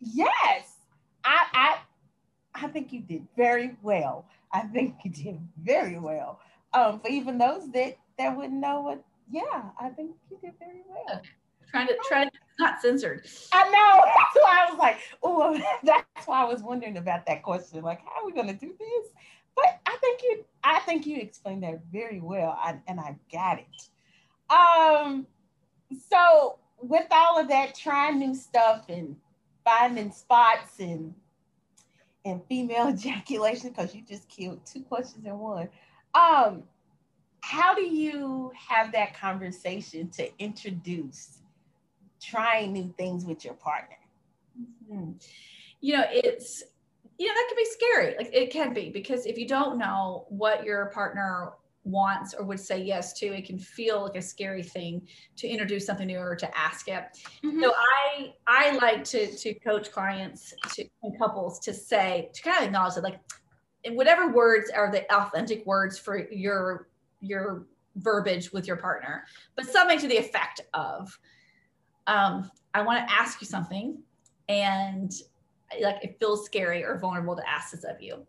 yes 0.00 0.76
i 1.24 1.46
i 1.54 1.78
i 2.54 2.68
think 2.68 2.92
you 2.92 3.00
did 3.00 3.26
very 3.36 3.76
well 3.82 4.26
I 4.52 4.60
think 4.60 4.96
you 5.04 5.10
did 5.10 5.40
very 5.62 5.98
well. 5.98 6.40
Um, 6.74 7.00
for 7.00 7.08
even 7.08 7.38
those 7.38 7.70
that 7.72 7.96
that 8.18 8.36
wouldn't 8.36 8.60
know 8.60 8.80
what, 8.80 9.04
yeah, 9.30 9.70
I 9.80 9.88
think 9.90 10.12
you 10.30 10.38
did 10.42 10.52
very 10.58 10.82
well. 10.88 11.20
Trying 11.70 11.88
to 11.88 11.96
try 12.06 12.28
not 12.58 12.80
censored. 12.80 13.26
I 13.52 13.64
know. 13.64 14.04
That's 14.04 14.44
why 14.44 14.66
I 14.66 14.70
was 14.70 14.78
like, 14.78 14.98
oh, 15.22 15.60
that's 15.82 16.26
why 16.26 16.42
I 16.42 16.44
was 16.44 16.62
wondering 16.62 16.98
about 16.98 17.26
that 17.26 17.42
question. 17.42 17.82
Like, 17.82 18.00
how 18.00 18.22
are 18.22 18.26
we 18.26 18.32
gonna 18.32 18.54
do 18.54 18.74
this? 18.78 19.08
But 19.54 19.80
I 19.86 19.96
think 20.00 20.22
you, 20.22 20.44
I 20.64 20.80
think 20.80 21.06
you 21.06 21.18
explained 21.18 21.62
that 21.62 21.80
very 21.90 22.20
well, 22.20 22.58
I, 22.58 22.78
and 22.86 22.98
I 22.98 23.16
got 23.30 23.58
it. 23.58 24.52
Um, 24.52 25.26
so 26.08 26.58
with 26.80 27.06
all 27.10 27.38
of 27.38 27.48
that, 27.48 27.74
trying 27.74 28.18
new 28.18 28.34
stuff 28.34 28.86
and 28.88 29.16
finding 29.64 30.10
spots 30.10 30.80
and 30.80 31.14
and 32.24 32.40
female 32.48 32.88
ejaculation 32.94 33.70
because 33.70 33.94
you 33.94 34.02
just 34.08 34.28
killed 34.28 34.60
two 34.64 34.82
questions 34.82 35.24
in 35.26 35.38
one. 35.38 35.68
Um, 36.14 36.64
how 37.40 37.74
do 37.74 37.82
you 37.82 38.52
have 38.68 38.92
that 38.92 39.18
conversation 39.18 40.08
to 40.10 40.28
introduce 40.38 41.38
trying 42.20 42.72
new 42.72 42.94
things 42.96 43.24
with 43.24 43.44
your 43.44 43.54
partner? 43.54 43.96
Mm-hmm. 44.60 45.12
You 45.80 45.94
know, 45.94 46.04
it's 46.08 46.62
you 47.18 47.28
know 47.28 47.34
that 47.34 47.46
can 47.48 47.56
be 47.56 47.70
scary. 47.70 48.14
Like 48.16 48.30
it 48.32 48.50
can 48.50 48.72
be 48.72 48.90
because 48.90 49.26
if 49.26 49.36
you 49.36 49.46
don't 49.46 49.78
know 49.78 50.26
what 50.28 50.64
your 50.64 50.86
partner 50.86 51.52
wants 51.84 52.32
or 52.34 52.44
would 52.44 52.60
say 52.60 52.80
yes 52.80 53.12
to 53.12 53.26
it 53.26 53.44
can 53.44 53.58
feel 53.58 54.02
like 54.02 54.16
a 54.16 54.22
scary 54.22 54.62
thing 54.62 55.02
to 55.36 55.48
introduce 55.48 55.84
something 55.84 56.06
new 56.06 56.18
or 56.18 56.36
to 56.36 56.48
ask 56.56 56.86
it 56.86 57.04
mm-hmm. 57.44 57.60
so 57.60 57.72
i 57.72 58.32
i 58.46 58.70
like 58.76 59.02
to 59.02 59.34
to 59.36 59.52
coach 59.54 59.90
clients 59.90 60.54
to 60.72 60.84
and 61.02 61.18
couples 61.18 61.58
to 61.58 61.74
say 61.74 62.30
to 62.32 62.42
kind 62.42 62.58
of 62.58 62.64
acknowledge 62.64 62.94
that 62.94 63.02
like 63.02 63.18
in 63.82 63.96
whatever 63.96 64.32
words 64.32 64.70
are 64.70 64.92
the 64.92 65.12
authentic 65.12 65.66
words 65.66 65.98
for 65.98 66.30
your 66.30 66.88
your 67.20 67.66
verbiage 67.96 68.52
with 68.52 68.66
your 68.66 68.76
partner 68.76 69.24
but 69.56 69.66
something 69.66 69.98
to 69.98 70.06
the 70.06 70.16
effect 70.16 70.60
of 70.74 71.18
um 72.06 72.48
i 72.74 72.80
want 72.80 73.06
to 73.06 73.14
ask 73.14 73.40
you 73.40 73.46
something 73.46 73.98
and 74.48 75.12
like 75.80 75.96
it 76.02 76.16
feels 76.20 76.44
scary 76.44 76.84
or 76.84 76.98
vulnerable 76.98 77.34
to 77.34 77.48
ask 77.48 77.72
this 77.72 77.84
of 77.84 78.00
you 78.00 78.24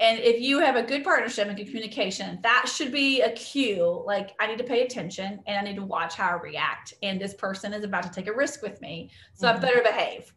and 0.00 0.18
if 0.18 0.40
you 0.40 0.60
have 0.60 0.76
a 0.76 0.82
good 0.82 1.04
partnership 1.04 1.46
and 1.46 1.56
good 1.56 1.66
communication, 1.66 2.38
that 2.42 2.66
should 2.66 2.90
be 2.90 3.20
a 3.20 3.30
cue. 3.32 4.02
Like, 4.06 4.34
I 4.40 4.46
need 4.46 4.56
to 4.56 4.64
pay 4.64 4.82
attention 4.82 5.40
and 5.46 5.58
I 5.58 5.62
need 5.62 5.76
to 5.76 5.84
watch 5.84 6.14
how 6.14 6.30
I 6.30 6.40
react. 6.40 6.94
And 7.02 7.20
this 7.20 7.34
person 7.34 7.74
is 7.74 7.84
about 7.84 8.04
to 8.04 8.10
take 8.10 8.26
a 8.26 8.32
risk 8.32 8.62
with 8.62 8.80
me. 8.80 9.10
So 9.34 9.46
mm-hmm. 9.46 9.58
I 9.58 9.60
better 9.60 9.82
behave. 9.82 10.32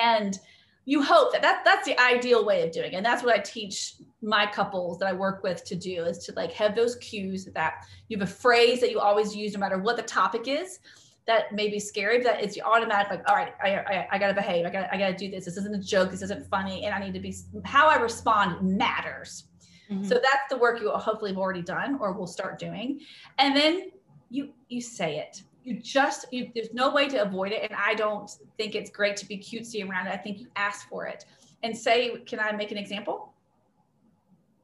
and 0.00 0.38
you 0.84 1.02
hope 1.02 1.32
that, 1.32 1.42
that 1.42 1.62
that's 1.64 1.88
the 1.88 2.00
ideal 2.00 2.46
way 2.46 2.62
of 2.62 2.70
doing 2.70 2.92
it. 2.92 2.96
And 2.96 3.04
that's 3.04 3.24
what 3.24 3.34
I 3.34 3.40
teach 3.40 3.94
my 4.22 4.46
couples 4.46 5.00
that 5.00 5.08
I 5.08 5.12
work 5.12 5.42
with 5.42 5.64
to 5.64 5.74
do 5.74 6.04
is 6.04 6.18
to 6.26 6.32
like 6.34 6.52
have 6.52 6.76
those 6.76 6.94
cues 6.96 7.46
that 7.46 7.84
you 8.08 8.16
have 8.16 8.28
a 8.28 8.32
phrase 8.32 8.80
that 8.80 8.92
you 8.92 9.00
always 9.00 9.34
use 9.34 9.54
no 9.54 9.58
matter 9.58 9.78
what 9.78 9.96
the 9.96 10.02
topic 10.02 10.46
is 10.46 10.78
that 11.26 11.52
may 11.52 11.68
be 11.68 11.80
scary, 11.80 12.22
but 12.22 12.40
it's 12.40 12.58
automatic 12.60 13.10
like, 13.10 13.28
all 13.28 13.34
right, 13.34 13.52
I, 13.62 13.76
I, 13.76 14.08
I 14.12 14.18
gotta 14.18 14.34
behave. 14.34 14.64
I 14.64 14.70
gotta, 14.70 14.94
I 14.94 14.96
gotta 14.96 15.16
do 15.16 15.30
this. 15.30 15.44
This 15.44 15.56
isn't 15.56 15.74
a 15.74 15.78
joke. 15.82 16.10
This 16.10 16.22
isn't 16.22 16.46
funny. 16.46 16.84
And 16.84 16.94
I 16.94 17.00
need 17.00 17.14
to 17.14 17.20
be, 17.20 17.34
how 17.64 17.88
I 17.88 17.96
respond 17.96 18.62
matters. 18.76 19.44
Mm-hmm. 19.90 20.04
So 20.04 20.14
that's 20.14 20.48
the 20.50 20.56
work 20.56 20.80
you 20.80 20.90
hopefully 20.90 21.32
have 21.32 21.38
already 21.38 21.62
done 21.62 21.98
or 22.00 22.12
will 22.12 22.26
start 22.26 22.58
doing. 22.58 23.00
And 23.38 23.56
then 23.56 23.90
you, 24.30 24.50
you 24.68 24.80
say 24.80 25.18
it 25.18 25.42
you 25.66 25.74
just 25.80 26.26
you, 26.32 26.48
there's 26.54 26.72
no 26.72 26.90
way 26.90 27.08
to 27.08 27.20
avoid 27.20 27.50
it 27.50 27.62
and 27.62 27.72
i 27.76 27.92
don't 27.92 28.30
think 28.56 28.74
it's 28.74 28.88
great 28.88 29.16
to 29.16 29.26
be 29.26 29.36
cutesy 29.36 29.86
around 29.86 30.06
it 30.06 30.12
i 30.12 30.16
think 30.16 30.38
you 30.38 30.46
ask 30.54 30.88
for 30.88 31.06
it 31.06 31.26
and 31.64 31.76
say 31.76 32.18
can 32.18 32.38
i 32.38 32.52
make 32.52 32.70
an 32.70 32.78
example 32.78 33.34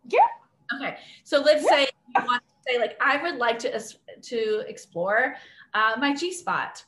yeah 0.08 0.20
okay 0.74 0.96
so 1.24 1.40
let's 1.40 1.64
yeah. 1.64 1.70
say 1.70 1.88
you 2.16 2.24
want 2.24 2.40
to 2.40 2.72
say 2.72 2.78
like 2.78 2.96
i 3.00 3.20
would 3.20 3.36
like 3.36 3.58
to 3.58 3.82
to 4.22 4.64
explore 4.68 5.34
uh, 5.74 5.94
my 5.98 6.14
g 6.14 6.32
spot 6.32 6.84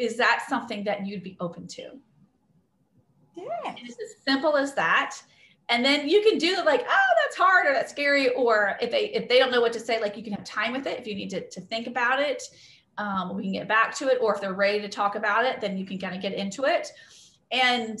is 0.00 0.16
that 0.16 0.44
something 0.48 0.82
that 0.84 1.06
you'd 1.06 1.22
be 1.22 1.36
open 1.40 1.66
to? 1.68 1.82
Yeah 3.36 3.74
it's 3.76 3.96
as 4.02 4.22
simple 4.24 4.56
as 4.56 4.74
that. 4.74 5.16
And 5.70 5.84
then 5.84 6.08
you 6.08 6.22
can 6.22 6.38
do 6.38 6.56
like 6.64 6.84
oh 6.88 7.14
that's 7.22 7.36
hard 7.36 7.66
or 7.66 7.72
that's 7.72 7.90
scary 7.90 8.30
or 8.30 8.76
if 8.80 8.90
they 8.90 9.06
if 9.10 9.28
they 9.28 9.38
don't 9.38 9.50
know 9.50 9.60
what 9.60 9.72
to 9.74 9.80
say 9.80 10.00
like 10.00 10.16
you 10.16 10.22
can 10.22 10.32
have 10.32 10.44
time 10.44 10.72
with 10.72 10.86
it 10.86 10.98
if 10.98 11.06
you 11.06 11.14
need 11.14 11.30
to, 11.30 11.48
to 11.48 11.60
think 11.60 11.86
about 11.86 12.20
it. 12.20 12.42
Um, 12.96 13.34
we 13.34 13.42
can 13.42 13.52
get 13.52 13.66
back 13.66 13.94
to 13.96 14.08
it 14.08 14.18
or 14.20 14.34
if 14.34 14.40
they're 14.40 14.52
ready 14.52 14.80
to 14.80 14.88
talk 14.88 15.16
about 15.16 15.44
it 15.44 15.60
then 15.60 15.76
you 15.76 15.84
can 15.84 15.98
kind 15.98 16.14
of 16.14 16.22
get 16.22 16.34
into 16.34 16.64
it. 16.64 16.88
And 17.50 17.98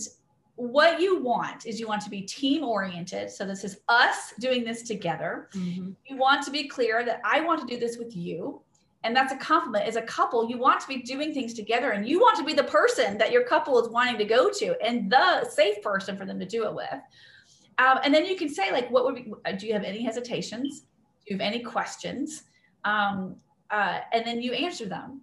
what 0.56 1.00
you 1.00 1.20
want 1.20 1.66
is 1.66 1.80
you 1.80 1.88
want 1.88 2.00
to 2.02 2.10
be 2.10 2.22
team 2.22 2.62
oriented 2.62 3.28
so 3.28 3.44
this 3.44 3.64
is 3.64 3.78
us 3.88 4.34
doing 4.38 4.62
this 4.62 4.82
together. 4.82 5.48
Mm-hmm. 5.54 5.90
you 6.06 6.16
want 6.16 6.44
to 6.44 6.52
be 6.52 6.68
clear 6.68 7.04
that 7.04 7.20
i 7.24 7.40
want 7.40 7.60
to 7.60 7.66
do 7.66 7.76
this 7.80 7.98
with 7.98 8.14
you 8.14 8.62
and 9.04 9.14
that's 9.14 9.32
a 9.32 9.36
compliment 9.36 9.86
as 9.86 9.96
a 9.96 10.02
couple 10.02 10.48
you 10.48 10.58
want 10.58 10.80
to 10.80 10.88
be 10.88 11.02
doing 11.02 11.32
things 11.32 11.54
together 11.54 11.92
and 11.92 12.08
you 12.08 12.18
want 12.18 12.36
to 12.36 12.44
be 12.44 12.52
the 12.52 12.64
person 12.64 13.16
that 13.16 13.30
your 13.30 13.44
couple 13.44 13.80
is 13.80 13.88
wanting 13.88 14.18
to 14.18 14.24
go 14.24 14.50
to 14.50 14.74
and 14.84 15.10
the 15.10 15.44
safe 15.44 15.80
person 15.82 16.16
for 16.16 16.26
them 16.26 16.38
to 16.40 16.46
do 16.46 16.64
it 16.64 16.74
with 16.74 17.00
um, 17.78 17.98
and 18.04 18.12
then 18.12 18.24
you 18.24 18.36
can 18.36 18.48
say 18.48 18.72
like 18.72 18.90
what 18.90 19.04
would 19.04 19.14
be, 19.14 19.32
do 19.58 19.66
you 19.66 19.72
have 19.72 19.84
any 19.84 20.02
hesitations 20.02 20.80
do 21.26 21.34
you 21.34 21.38
have 21.38 21.46
any 21.46 21.60
questions 21.60 22.44
um, 22.84 23.36
uh, 23.70 24.00
and 24.12 24.26
then 24.26 24.40
you 24.40 24.52
answer 24.52 24.86
them. 24.86 25.20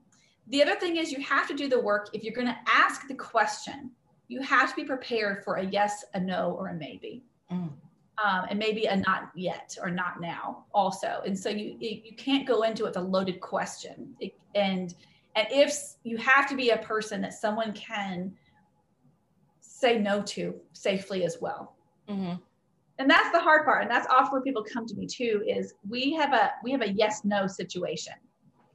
The 0.48 0.62
other 0.62 0.76
thing 0.76 0.98
is 0.98 1.12
you 1.12 1.22
have 1.22 1.48
to 1.48 1.54
do 1.54 1.70
the 1.70 1.80
work. 1.80 2.10
If 2.14 2.24
you're 2.24 2.34
going 2.34 2.48
to 2.48 2.58
ask 2.68 3.08
the 3.08 3.16
question, 3.16 3.92
you 4.28 4.42
have 4.42 4.70
to 4.72 4.76
be 4.76 4.84
prepared 4.84 5.44
for 5.44 5.56
a 5.56 5.64
yes, 5.64 6.04
a 6.14 6.20
no, 6.20 6.56
or 6.60 6.70
a 6.70 6.74
maybe. 6.74 7.24
Mm. 7.52 7.70
Um, 8.24 8.46
and 8.50 8.60
maybe 8.60 8.86
a 8.86 8.98
not 8.98 9.32
yet 9.36 9.78
or 9.82 9.90
not 9.90 10.22
now 10.22 10.66
also. 10.74 11.22
And 11.26 11.38
so 11.38 11.50
you 11.50 11.76
you 11.80 12.16
can't 12.16 12.48
go 12.48 12.64
into 12.64 12.84
it 12.84 12.88
with 12.88 12.98
a 12.98 13.02
loaded 13.02 13.40
question. 13.42 14.16
It, 14.20 14.34
and 14.54 14.94
and 15.36 15.48
if 15.50 15.74
you 16.04 16.18
have 16.18 16.48
to 16.50 16.56
be 16.56 16.70
a 16.72 16.78
person 16.78 17.22
that 17.22 17.34
someone 17.34 17.74
can 17.74 18.34
say 19.62 19.98
no 19.98 20.22
to 20.24 20.56
safely 20.74 21.24
as 21.24 21.38
well. 21.42 21.76
Mm-hmm 22.10 22.34
and 23.00 23.10
that's 23.10 23.32
the 23.32 23.40
hard 23.40 23.66
part 23.66 23.82
and 23.82 23.90
that's 23.90 24.06
often 24.12 24.34
where 24.34 24.42
people 24.42 24.64
come 24.72 24.86
to 24.86 24.94
me 24.96 25.08
too 25.08 25.42
is 25.48 25.74
we 25.90 26.14
have 26.14 26.34
a 26.34 26.52
we 26.62 26.72
have 26.72 26.82
a 26.82 26.92
yes 26.92 27.22
no 27.24 27.48
situation 27.48 28.14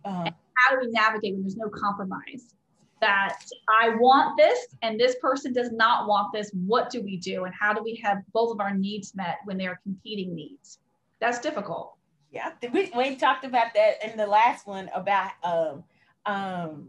uh, 0.06 0.30
how 0.56 0.74
do 0.74 0.86
we 0.86 0.92
navigate 0.92 1.34
when 1.34 1.42
there's 1.42 1.56
no 1.56 1.68
compromise? 1.68 2.54
That 3.00 3.38
I 3.68 3.90
want 3.96 4.38
this 4.38 4.58
and 4.82 4.98
this 4.98 5.16
person 5.20 5.52
does 5.52 5.70
not 5.70 6.08
want 6.08 6.32
this. 6.32 6.50
What 6.66 6.88
do 6.88 7.02
we 7.02 7.18
do? 7.18 7.44
And 7.44 7.54
how 7.54 7.74
do 7.74 7.82
we 7.82 7.94
have 7.96 8.18
both 8.32 8.52
of 8.52 8.60
our 8.60 8.74
needs 8.74 9.14
met 9.14 9.38
when 9.44 9.58
they 9.58 9.66
are 9.66 9.78
competing 9.82 10.34
needs? 10.34 10.78
That's 11.20 11.38
difficult. 11.38 11.96
Yeah, 12.32 12.52
we, 12.72 12.90
we 12.96 13.16
talked 13.16 13.44
about 13.44 13.74
that 13.74 14.04
in 14.04 14.16
the 14.16 14.26
last 14.26 14.66
one 14.66 14.90
about 14.94 15.30
um, 15.42 15.84
um, 16.26 16.88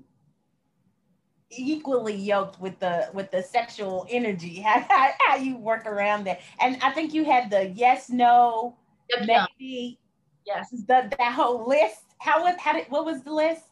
equally 1.51 2.15
yoked 2.15 2.59
with 2.59 2.79
the 2.79 3.09
with 3.13 3.31
the 3.31 3.43
sexual 3.43 4.05
energy. 4.09 4.59
How, 4.61 4.85
how, 4.89 5.09
how 5.25 5.35
you 5.35 5.57
work 5.57 5.85
around 5.85 6.25
that? 6.25 6.41
And 6.59 6.77
I 6.81 6.91
think 6.91 7.13
you 7.13 7.23
had 7.23 7.49
the 7.49 7.69
yes, 7.69 8.09
no, 8.09 8.75
yep, 9.09 9.27
maybe. 9.59 9.99
Yes, 10.45 10.69
the 10.71 11.13
that 11.17 11.33
whole 11.33 11.67
list 11.67 12.01
how 12.19 12.43
was 12.43 12.55
how 12.59 12.73
did 12.73 12.87
what 12.89 13.05
was 13.05 13.21
the 13.21 13.33
list? 13.33 13.63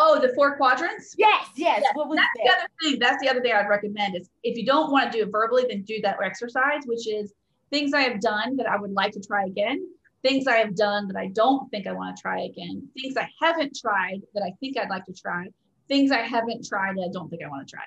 Oh, 0.00 0.20
the 0.20 0.32
four 0.34 0.56
quadrants? 0.56 1.16
Yes, 1.18 1.48
yes. 1.56 1.80
yes. 1.82 1.94
What 1.94 2.08
was 2.08 2.18
that's 2.18 2.28
that? 2.36 2.44
the 2.44 2.50
other 2.50 2.68
thing. 2.80 3.00
That's 3.00 3.20
the 3.20 3.28
other 3.28 3.40
thing 3.40 3.52
I'd 3.52 3.68
recommend 3.68 4.16
is 4.16 4.30
if 4.44 4.56
you 4.56 4.64
don't 4.64 4.92
want 4.92 5.10
to 5.10 5.18
do 5.18 5.24
it 5.24 5.32
verbally, 5.32 5.64
then 5.68 5.82
do 5.82 6.00
that 6.02 6.18
exercise, 6.24 6.82
which 6.86 7.08
is 7.08 7.32
things 7.70 7.92
I 7.92 8.02
have 8.02 8.20
done 8.20 8.56
that 8.58 8.66
I 8.66 8.76
would 8.76 8.92
like 8.92 9.10
to 9.12 9.20
try 9.20 9.46
again, 9.46 9.84
things 10.22 10.46
I 10.46 10.54
have 10.56 10.76
done 10.76 11.08
that 11.08 11.16
I 11.16 11.26
don't 11.28 11.68
think 11.70 11.88
I 11.88 11.92
want 11.92 12.16
to 12.16 12.22
try 12.22 12.42
again, 12.42 12.88
things 13.00 13.16
I 13.16 13.28
haven't 13.42 13.76
tried 13.76 14.20
that 14.34 14.42
I 14.44 14.52
think 14.60 14.78
I'd 14.78 14.88
like 14.88 15.04
to 15.06 15.12
try, 15.12 15.46
things 15.88 16.12
I 16.12 16.18
haven't 16.18 16.64
tried 16.64 16.96
that 16.96 17.02
I 17.02 17.12
don't 17.12 17.28
think 17.28 17.42
I 17.42 17.48
want 17.48 17.66
to 17.66 17.74
try. 17.74 17.84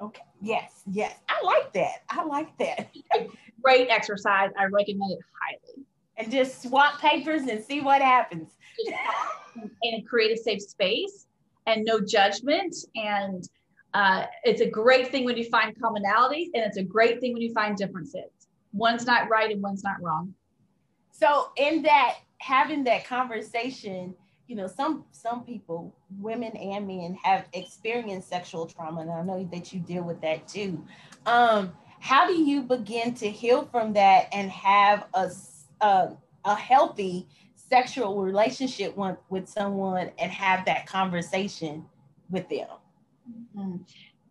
Okay. 0.00 0.22
Yes, 0.42 0.82
yes. 0.90 1.14
I 1.28 1.40
like 1.44 1.72
that. 1.74 2.02
I 2.10 2.24
like 2.24 2.58
that. 2.58 2.90
Great 3.62 3.88
exercise. 3.90 4.50
I 4.58 4.64
recommend 4.64 5.12
it 5.12 5.20
highly. 5.40 5.86
And 6.16 6.32
just 6.32 6.62
swap 6.62 7.00
papers 7.00 7.42
and 7.42 7.62
see 7.62 7.80
what 7.80 8.02
happens 8.02 8.56
and 9.82 10.06
create 10.06 10.36
a 10.36 10.42
safe 10.42 10.60
space 10.60 11.26
and 11.66 11.84
no 11.84 12.00
judgment. 12.00 12.74
And 12.94 13.48
uh, 13.92 14.26
it's 14.42 14.60
a 14.60 14.68
great 14.68 15.10
thing 15.10 15.24
when 15.24 15.36
you 15.36 15.44
find 15.44 15.74
commonalities 15.80 16.50
and 16.54 16.64
it's 16.64 16.76
a 16.76 16.82
great 16.82 17.20
thing 17.20 17.32
when 17.32 17.42
you 17.42 17.52
find 17.52 17.76
differences. 17.76 18.30
One's 18.72 19.06
not 19.06 19.28
right 19.28 19.50
and 19.50 19.62
one's 19.62 19.84
not 19.84 20.02
wrong. 20.02 20.34
So 21.12 21.50
in 21.56 21.82
that 21.82 22.16
having 22.38 22.84
that 22.84 23.06
conversation 23.06 24.14
you 24.46 24.56
know 24.56 24.66
some 24.66 25.04
some 25.10 25.44
people 25.44 25.94
women 26.18 26.54
and 26.56 26.86
men 26.86 27.16
have 27.22 27.46
experienced 27.52 28.28
sexual 28.28 28.66
trauma 28.66 29.00
and 29.00 29.10
i 29.10 29.22
know 29.22 29.48
that 29.50 29.72
you 29.72 29.80
deal 29.80 30.02
with 30.02 30.20
that 30.20 30.46
too. 30.46 30.84
Um 31.26 31.72
how 32.00 32.26
do 32.26 32.34
you 32.34 32.62
begin 32.62 33.14
to 33.14 33.30
heal 33.30 33.64
from 33.64 33.94
that 33.94 34.28
and 34.32 34.50
have 34.50 35.06
a 35.14 35.30
a, 35.80 36.10
a 36.44 36.54
healthy 36.54 37.26
sexual 37.74 38.22
relationship 38.22 38.96
with, 38.96 39.16
with 39.30 39.48
someone 39.48 40.10
and 40.18 40.30
have 40.30 40.64
that 40.64 40.86
conversation 40.86 41.84
with 42.30 42.48
them? 42.48 42.68
Mm-hmm. 43.56 43.76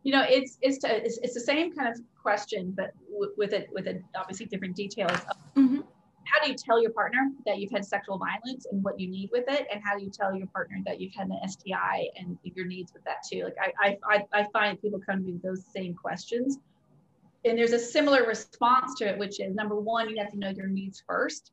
You 0.04 0.12
know, 0.14 0.26
it's 0.28 0.58
it's, 0.62 0.78
to, 0.80 1.06
it's 1.06 1.18
it's 1.24 1.34
the 1.34 1.42
same 1.42 1.74
kind 1.76 1.90
of 1.90 2.00
question, 2.22 2.74
but 2.76 2.92
w- 3.12 3.34
with 3.38 3.54
it 3.54 3.68
with 3.72 3.88
a 3.88 4.02
obviously 4.16 4.46
different 4.46 4.76
details. 4.76 5.18
Mm-hmm. 5.56 5.82
How 6.26 6.44
do 6.44 6.52
you 6.52 6.56
tell 6.56 6.82
your 6.82 6.92
partner 6.92 7.32
that 7.46 7.58
you've 7.60 7.72
had 7.72 7.86
sexual 7.86 8.18
violence 8.18 8.66
and 8.72 8.84
what 8.84 9.00
you 9.00 9.10
need 9.10 9.30
with 9.32 9.46
it, 9.48 9.68
and 9.72 9.82
how 9.84 9.98
do 9.98 10.04
you 10.04 10.10
tell 10.10 10.34
your 10.36 10.48
partner 10.48 10.78
that 10.86 11.00
you've 11.00 11.14
had 11.14 11.28
an 11.28 11.40
STI 11.48 12.08
and 12.18 12.38
your 12.44 12.66
needs 12.66 12.94
with 12.94 13.04
that 13.06 13.18
too? 13.30 13.44
Like 13.44 13.58
I 13.80 13.98
I 14.10 14.40
I 14.40 14.46
find 14.52 14.82
people 14.82 15.00
come 15.06 15.20
to 15.20 15.24
me 15.26 15.34
with 15.34 15.44
those 15.44 15.64
same 15.74 15.94
questions, 15.94 16.60
and 17.46 17.58
there's 17.58 17.74
a 17.74 17.80
similar 17.80 18.26
response 18.26 18.96
to 19.00 19.10
it, 19.10 19.18
which 19.18 19.40
is 19.40 19.54
number 19.56 19.76
one, 19.76 20.10
you 20.10 20.18
have 20.22 20.32
to 20.32 20.38
know 20.38 20.50
your 20.50 20.68
needs 20.68 21.04
first 21.08 21.52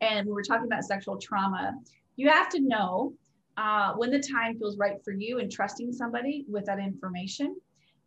and 0.00 0.28
we're 0.28 0.42
talking 0.42 0.66
about 0.66 0.84
sexual 0.84 1.18
trauma, 1.18 1.74
you 2.16 2.28
have 2.28 2.48
to 2.50 2.60
know 2.60 3.14
uh, 3.56 3.94
when 3.94 4.10
the 4.10 4.20
time 4.20 4.58
feels 4.58 4.76
right 4.78 5.02
for 5.04 5.12
you 5.12 5.38
and 5.38 5.50
trusting 5.50 5.92
somebody 5.92 6.44
with 6.48 6.64
that 6.66 6.78
information. 6.78 7.56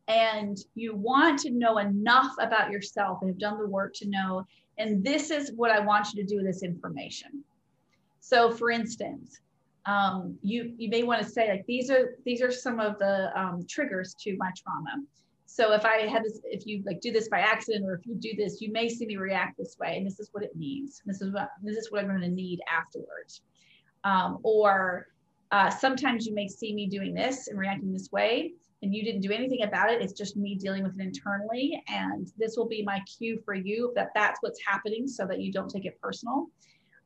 And 0.08 0.58
you 0.74 0.96
want 0.96 1.40
to 1.42 1.52
know 1.52 1.78
enough 1.78 2.34
about 2.40 2.72
yourself 2.72 3.20
and 3.22 3.30
have 3.30 3.38
done 3.38 3.60
the 3.60 3.68
work 3.68 3.94
to 3.96 4.10
know, 4.10 4.44
and 4.78 5.04
this 5.04 5.30
is 5.30 5.52
what 5.56 5.70
I 5.70 5.80
want 5.80 6.14
you 6.14 6.24
to 6.24 6.28
do 6.28 6.38
with 6.38 6.46
this 6.46 6.64
information. 6.64 7.44
So, 8.20 8.50
for 8.50 8.72
instance, 8.72 9.40
um, 9.86 10.38
you 10.42 10.74
you 10.78 10.90
may 10.90 11.04
want 11.04 11.22
to 11.22 11.30
say 11.30 11.50
like 11.50 11.66
these 11.68 11.90
are 11.90 12.18
these 12.26 12.42
are 12.42 12.52
some 12.52 12.80
of 12.80 12.98
the 13.00 13.32
um, 13.40 13.66
triggers 13.68 14.16
to 14.22 14.36
my 14.38 14.52
trauma 14.58 15.04
so 15.52 15.74
if 15.74 15.84
I 15.84 16.06
have 16.06 16.24
this, 16.24 16.40
if 16.44 16.68
you 16.68 16.84
like 16.86 17.02
do 17.02 17.12
this 17.12 17.28
by 17.28 17.40
accident, 17.40 17.84
or 17.84 17.96
if 17.96 18.06
you 18.06 18.14
do 18.14 18.36
this, 18.38 18.62
you 18.62 18.72
may 18.72 18.88
see 18.88 19.08
me 19.08 19.18
react 19.18 19.58
this 19.58 19.78
way, 19.80 19.98
and 19.98 20.06
this 20.06 20.20
is 20.20 20.30
what 20.32 20.44
it 20.44 20.56
means. 20.56 21.02
This 21.08 21.24
is 21.24 21.34
what 21.34 21.50
this 21.64 21.76
is 21.76 21.92
what 21.92 22.02
I'm 22.02 22.08
going 22.08 22.22
to 22.22 22.28
need 22.28 22.60
afterwards. 22.72 23.42
Um, 24.04 24.38
or 24.44 25.08
uh, 25.52 25.72
sometimes 25.72 26.28
you 26.28 26.36
may 26.36 26.48
see 26.48 26.72
me 26.76 26.86
doing 26.86 27.16
this 27.16 27.48
and 27.48 27.58
reacting 27.58 27.92
this 27.92 28.12
way, 28.12 28.54
and 28.84 28.94
you 28.94 29.04
didn't 29.04 29.22
do 29.22 29.32
anything 29.32 29.64
about 29.64 29.90
it. 29.90 30.04
It's 30.04 30.14
just 30.14 30.38
me 30.38 30.54
dealing 30.54 30.84
with 30.84 31.00
it 31.00 31.02
internally, 31.02 31.84
and 31.88 32.32
this 32.38 32.56
will 32.56 32.68
be 32.68 32.84
my 32.84 33.02
cue 33.18 33.42
for 33.44 33.56
you 33.56 33.92
that 33.96 34.10
that's 34.14 34.40
what's 34.44 34.60
happening, 34.64 35.08
so 35.08 35.26
that 35.26 35.42
you 35.42 35.52
don't 35.52 35.70
take 35.70 35.86
it 35.86 36.00
personal. 36.00 36.46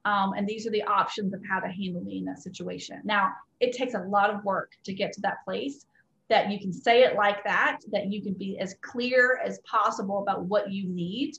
Um, 0.03 0.33
and 0.33 0.45
these 0.45 0.67
are 0.67 0.71
the 0.71 0.83
options 0.83 1.33
of 1.33 1.39
how 1.49 1.61
to 1.61 1.69
handle 1.69 2.01
me 2.01 2.17
in 2.17 2.25
that 2.25 2.39
situation. 2.39 2.99
Now, 3.05 3.31
it 3.61 3.71
takes 3.71 3.93
a 3.93 3.99
lot 3.99 4.29
of 4.29 4.43
work 4.43 4.73
to 4.83 4.93
get 4.93 5.13
to 5.13 5.21
that 5.21 5.37
place 5.45 5.85
that 6.29 6.49
you 6.51 6.59
can 6.59 6.71
say 6.71 7.03
it 7.03 7.15
like 7.15 7.43
that, 7.43 7.79
that 7.91 8.11
you 8.11 8.21
can 8.21 8.33
be 8.33 8.57
as 8.59 8.75
clear 8.81 9.39
as 9.45 9.59
possible 9.59 10.21
about 10.21 10.45
what 10.45 10.71
you 10.71 10.87
need, 10.87 11.33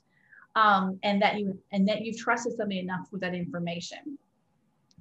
um, 0.56 0.98
and 1.02 1.20
that 1.22 1.38
you 1.38 1.58
and 1.72 1.88
that 1.88 2.02
you've 2.02 2.18
trusted 2.18 2.54
somebody 2.56 2.80
enough 2.80 3.06
with 3.10 3.20
that 3.22 3.34
information. 3.34 4.18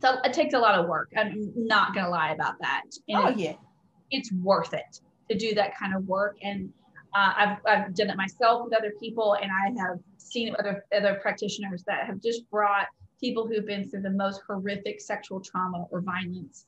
So 0.01 0.17
it 0.23 0.33
takes 0.33 0.53
a 0.53 0.59
lot 0.59 0.75
of 0.79 0.87
work. 0.87 1.09
I'm 1.17 1.51
not 1.55 1.93
gonna 1.93 2.09
lie 2.09 2.31
about 2.31 2.55
that. 2.61 2.83
And 3.07 3.17
oh 3.17 3.29
yeah, 3.29 3.53
it's 4.11 4.31
worth 4.31 4.73
it 4.73 5.01
to 5.29 5.37
do 5.37 5.53
that 5.55 5.77
kind 5.77 5.95
of 5.95 6.05
work. 6.07 6.37
And 6.43 6.71
Uh, 7.15 7.31
I've, 7.41 7.57
I've 7.71 7.93
done 7.93 8.09
it 8.09 8.17
myself 8.17 8.63
with 8.63 8.73
other 8.75 8.91
people, 8.99 9.37
and 9.39 9.51
I 9.51 9.65
have 9.83 9.99
seen 10.17 10.55
other 10.57 10.83
other 10.97 11.19
practitioners 11.21 11.83
that 11.85 12.07
have 12.07 12.19
just 12.19 12.49
brought 12.49 12.87
people 13.19 13.43
who've 13.47 13.67
been 13.73 13.87
through 13.87 14.01
the 14.01 14.17
most 14.23 14.41
horrific 14.47 14.99
sexual 14.99 15.39
trauma 15.39 15.85
or 15.91 16.01
violence, 16.01 16.65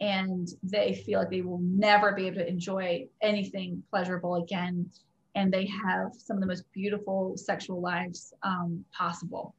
and 0.00 0.48
they 0.62 0.94
feel 1.06 1.20
like 1.20 1.30
they 1.30 1.42
will 1.42 1.60
never 1.62 2.12
be 2.12 2.26
able 2.26 2.38
to 2.38 2.48
enjoy 2.48 3.06
anything 3.22 3.82
pleasurable 3.90 4.36
again, 4.36 4.90
and 5.34 5.52
they 5.52 5.66
have 5.66 6.12
some 6.14 6.36
of 6.36 6.40
the 6.40 6.46
most 6.46 6.64
beautiful 6.72 7.36
sexual 7.36 7.80
lives 7.80 8.34
um, 8.42 8.84
possible. 8.92 9.54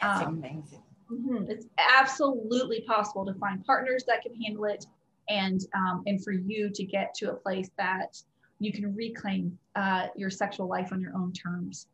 That's 0.00 0.26
um, 0.26 0.38
amazing. 0.38 0.82
Mm-hmm. 1.10 1.50
It's 1.50 1.66
absolutely 1.78 2.82
possible 2.82 3.24
to 3.26 3.34
find 3.34 3.64
partners 3.64 4.04
that 4.08 4.22
can 4.22 4.34
handle 4.40 4.64
it, 4.64 4.86
and 5.28 5.60
um, 5.74 6.02
and 6.06 6.22
for 6.22 6.32
you 6.32 6.70
to 6.70 6.84
get 6.84 7.14
to 7.16 7.30
a 7.30 7.34
place 7.34 7.70
that 7.78 8.20
you 8.58 8.72
can 8.72 8.94
reclaim 8.94 9.58
uh, 9.76 10.08
your 10.16 10.30
sexual 10.30 10.68
life 10.68 10.92
on 10.92 11.00
your 11.00 11.14
own 11.14 11.32
terms. 11.32 11.86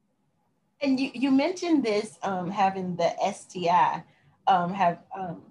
And 0.81 1.01
you, 1.01 1.11
you 1.13 1.31
mentioned 1.31 1.85
this 1.85 2.19
um, 2.23 2.51
having 2.51 2.97
the 2.97 3.13
STI. 3.33 4.05
Um, 4.47 4.73
have 4.73 5.01
um, 5.15 5.43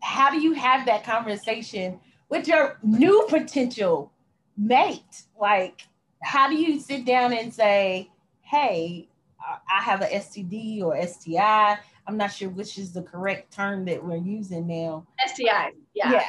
how 0.00 0.30
do 0.30 0.40
you 0.40 0.52
have 0.52 0.86
that 0.86 1.04
conversation 1.04 2.00
with 2.28 2.48
your 2.48 2.78
new 2.82 3.26
potential 3.28 4.12
mate? 4.56 5.22
Like, 5.38 5.82
how 6.22 6.48
do 6.48 6.56
you 6.56 6.80
sit 6.80 7.04
down 7.04 7.32
and 7.32 7.52
say, 7.52 8.10
"Hey, 8.42 9.08
I 9.40 9.82
have 9.82 10.02
an 10.02 10.08
STD 10.10 10.82
or 10.82 10.96
STI"? 10.96 11.78
I'm 12.06 12.16
not 12.16 12.32
sure 12.32 12.48
which 12.48 12.78
is 12.78 12.92
the 12.92 13.02
correct 13.02 13.52
term 13.52 13.84
that 13.86 14.04
we're 14.04 14.16
using 14.16 14.66
now. 14.66 15.06
STI. 15.26 15.72
Yeah. 15.94 16.12
Yeah. 16.12 16.28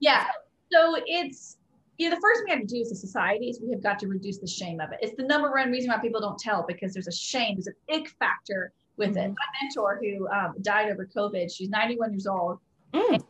Yeah. 0.00 0.26
So 0.72 0.96
it's 1.06 1.58
you 1.98 2.08
know, 2.08 2.16
the 2.16 2.20
first 2.22 2.40
thing 2.40 2.44
we 2.46 2.50
have 2.52 2.60
to 2.60 2.74
do 2.74 2.80
as 2.80 2.90
a 2.90 2.94
society 2.94 3.50
is 3.50 3.60
we 3.60 3.70
have 3.72 3.82
got 3.82 3.98
to 3.98 4.08
reduce 4.08 4.38
the 4.38 4.46
shame 4.46 4.80
of 4.80 4.90
it. 4.90 5.00
It's 5.02 5.14
the 5.16 5.24
number 5.24 5.50
one 5.50 5.70
reason 5.70 5.90
why 5.90 5.98
people 5.98 6.20
don't 6.22 6.38
tell 6.38 6.64
because 6.66 6.94
there's 6.94 7.08
a 7.08 7.12
shame, 7.12 7.56
there's 7.56 7.66
an 7.66 7.74
ick 7.94 8.08
factor 8.18 8.72
with 8.96 9.10
mm-hmm. 9.10 9.18
it. 9.18 9.28
My 9.28 9.60
mentor 9.60 10.00
who 10.00 10.26
um, 10.28 10.54
died 10.62 10.90
over 10.90 11.06
COVID, 11.14 11.54
she's 11.54 11.68
91 11.68 12.12
years 12.12 12.26
old. 12.26 12.58
Mm. 12.92 13.22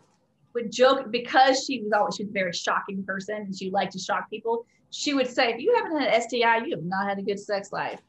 Would 0.55 0.73
joke 0.73 1.11
because 1.11 1.65
she 1.65 1.81
was 1.83 1.93
always 1.93 2.17
she 2.17 2.25
was 2.25 2.31
a 2.31 2.33
very 2.33 2.53
shocking 2.53 3.05
person 3.05 3.37
and 3.37 3.57
she 3.57 3.71
liked 3.71 3.93
to 3.93 3.99
shock 3.99 4.29
people. 4.31 4.67
She 4.91 5.15
would 5.15 5.29
say, 5.29 5.53
"If 5.53 5.61
you 5.61 5.75
haven't 5.77 6.01
had 6.01 6.13
an 6.13 6.21
STI, 6.21 6.65
you 6.65 6.75
have 6.75 6.85
not 6.85 7.09
had 7.09 7.19
a 7.19 7.23
good 7.23 7.39
sex 7.39 7.73
life." 7.73 8.01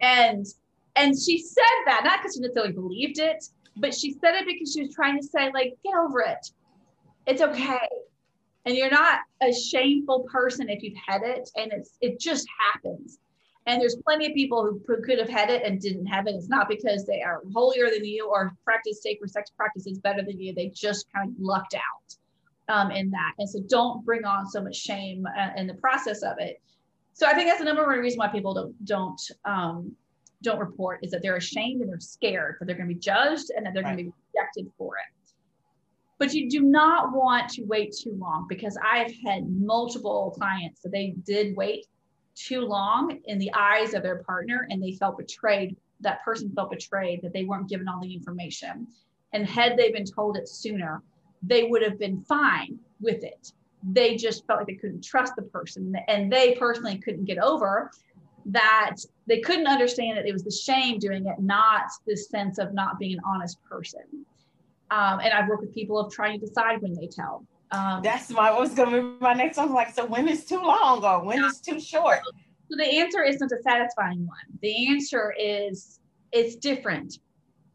And 0.00 0.46
and 0.94 1.14
she 1.18 1.38
said 1.38 1.82
that 1.86 2.02
not 2.04 2.20
because 2.20 2.34
she 2.34 2.40
necessarily 2.40 2.72
believed 2.72 3.18
it, 3.18 3.44
but 3.76 3.94
she 3.94 4.12
said 4.12 4.34
it 4.34 4.46
because 4.46 4.72
she 4.72 4.82
was 4.82 4.94
trying 4.94 5.18
to 5.18 5.26
say, 5.26 5.50
like, 5.52 5.76
get 5.82 5.94
over 5.94 6.20
it. 6.20 6.46
It's 7.26 7.40
okay 7.40 7.88
and 8.64 8.76
you're 8.76 8.90
not 8.90 9.20
a 9.42 9.52
shameful 9.52 10.24
person 10.30 10.68
if 10.68 10.82
you've 10.82 10.98
had 11.06 11.22
it 11.22 11.48
and 11.56 11.72
it's 11.72 11.96
it 12.00 12.18
just 12.18 12.46
happens 12.72 13.18
and 13.66 13.80
there's 13.80 13.96
plenty 14.04 14.26
of 14.26 14.34
people 14.34 14.62
who 14.64 15.02
could 15.02 15.18
have 15.18 15.28
had 15.28 15.48
it 15.50 15.62
and 15.64 15.80
didn't 15.80 16.06
have 16.06 16.26
it. 16.26 16.34
It's 16.34 16.48
not 16.48 16.68
because 16.68 17.06
they 17.06 17.22
are 17.22 17.42
holier 17.52 17.90
than 17.90 18.04
you 18.04 18.28
or 18.28 18.54
practice 18.64 19.02
sacred 19.02 19.30
sex 19.30 19.50
practices 19.56 19.98
better 19.98 20.22
than 20.22 20.40
you. 20.40 20.52
They 20.52 20.68
just 20.68 21.06
kind 21.14 21.30
of 21.30 21.34
lucked 21.38 21.74
out 21.74 22.74
um, 22.74 22.90
in 22.90 23.10
that. 23.10 23.32
And 23.38 23.48
so 23.48 23.60
don't 23.68 24.04
bring 24.04 24.24
on 24.24 24.48
so 24.48 24.62
much 24.62 24.76
shame 24.76 25.26
uh, 25.38 25.50
in 25.56 25.66
the 25.66 25.74
process 25.74 26.22
of 26.22 26.38
it. 26.38 26.60
So 27.14 27.26
i 27.26 27.34
think 27.34 27.46
that's 27.46 27.58
the 27.58 27.66
number 27.66 27.86
one 27.86 27.98
reason 27.98 28.18
why 28.18 28.28
people 28.28 28.54
don't 28.54 28.84
don't 28.84 29.20
um, 29.44 29.94
don't 30.42 30.58
report 30.58 31.00
is 31.02 31.10
that 31.12 31.22
they're 31.22 31.36
ashamed 31.36 31.82
and 31.82 31.90
they're 31.90 32.00
scared 32.00 32.56
that 32.58 32.66
they're 32.66 32.76
going 32.76 32.88
to 32.88 32.94
be 32.94 33.00
judged 33.00 33.50
and 33.56 33.64
that 33.64 33.74
they're 33.74 33.82
right. 33.82 33.96
going 33.96 34.06
to 34.06 34.10
be 34.10 34.14
rejected 34.34 34.72
for 34.76 34.96
it. 34.96 35.32
But 36.18 36.32
you 36.34 36.48
do 36.48 36.62
not 36.62 37.12
want 37.12 37.48
to 37.50 37.64
wait 37.64 37.94
too 37.96 38.16
long 38.18 38.46
because 38.48 38.78
I've 38.82 39.12
had 39.24 39.48
multiple 39.48 40.34
clients 40.36 40.80
that 40.82 40.90
they 40.90 41.14
did 41.24 41.56
wait 41.56 41.86
too 42.34 42.60
long 42.60 43.18
in 43.26 43.38
the 43.38 43.52
eyes 43.54 43.94
of 43.94 44.02
their 44.02 44.22
partner 44.22 44.66
and 44.70 44.82
they 44.82 44.92
felt 44.92 45.18
betrayed. 45.18 45.76
That 46.00 46.24
person 46.24 46.50
felt 46.54 46.70
betrayed 46.70 47.22
that 47.22 47.32
they 47.32 47.44
weren't 47.44 47.68
given 47.68 47.88
all 47.88 48.00
the 48.00 48.12
information. 48.12 48.86
And 49.32 49.46
had 49.46 49.76
they 49.76 49.90
been 49.90 50.04
told 50.04 50.36
it 50.36 50.48
sooner, 50.48 51.02
they 51.42 51.64
would 51.64 51.82
have 51.82 51.98
been 51.98 52.22
fine 52.22 52.78
with 53.00 53.22
it. 53.24 53.52
They 53.82 54.16
just 54.16 54.46
felt 54.46 54.60
like 54.60 54.68
they 54.68 54.74
couldn't 54.74 55.04
trust 55.04 55.34
the 55.36 55.42
person. 55.42 55.94
And 56.08 56.32
they 56.32 56.54
personally 56.54 56.98
couldn't 56.98 57.24
get 57.24 57.38
over 57.38 57.90
that 58.46 58.96
they 59.26 59.40
couldn't 59.40 59.66
understand 59.66 60.18
that 60.18 60.26
it 60.26 60.32
was 60.32 60.42
the 60.42 60.50
shame 60.50 60.98
doing 60.98 61.26
it, 61.26 61.38
not 61.38 61.84
this 62.06 62.28
sense 62.28 62.58
of 62.58 62.74
not 62.74 62.98
being 62.98 63.14
an 63.14 63.20
honest 63.24 63.62
person. 63.62 64.02
Um, 64.90 65.20
and 65.20 65.32
I've 65.32 65.48
worked 65.48 65.62
with 65.62 65.74
people 65.74 65.98
of 65.98 66.12
trying 66.12 66.38
to 66.38 66.46
decide 66.46 66.82
when 66.82 66.94
they 66.94 67.06
tell. 67.06 67.44
Um, 67.72 68.02
That's 68.02 68.30
my 68.30 68.56
was 68.56 68.74
going 68.74 68.90
to 68.90 69.02
be 69.02 69.16
my 69.18 69.32
next 69.32 69.56
one. 69.56 69.72
Like, 69.72 69.94
so 69.94 70.04
when 70.04 70.28
is 70.28 70.44
too 70.44 70.60
long 70.60 71.02
or 71.04 71.24
when 71.24 71.42
is 71.42 71.58
too 71.60 71.80
short? 71.80 72.20
So 72.70 72.76
the 72.76 72.84
answer 72.84 73.22
isn't 73.22 73.50
a 73.50 73.62
satisfying 73.62 74.26
one. 74.26 74.58
The 74.60 74.88
answer 74.88 75.34
is 75.38 76.00
it's 76.32 76.56
different. 76.56 77.18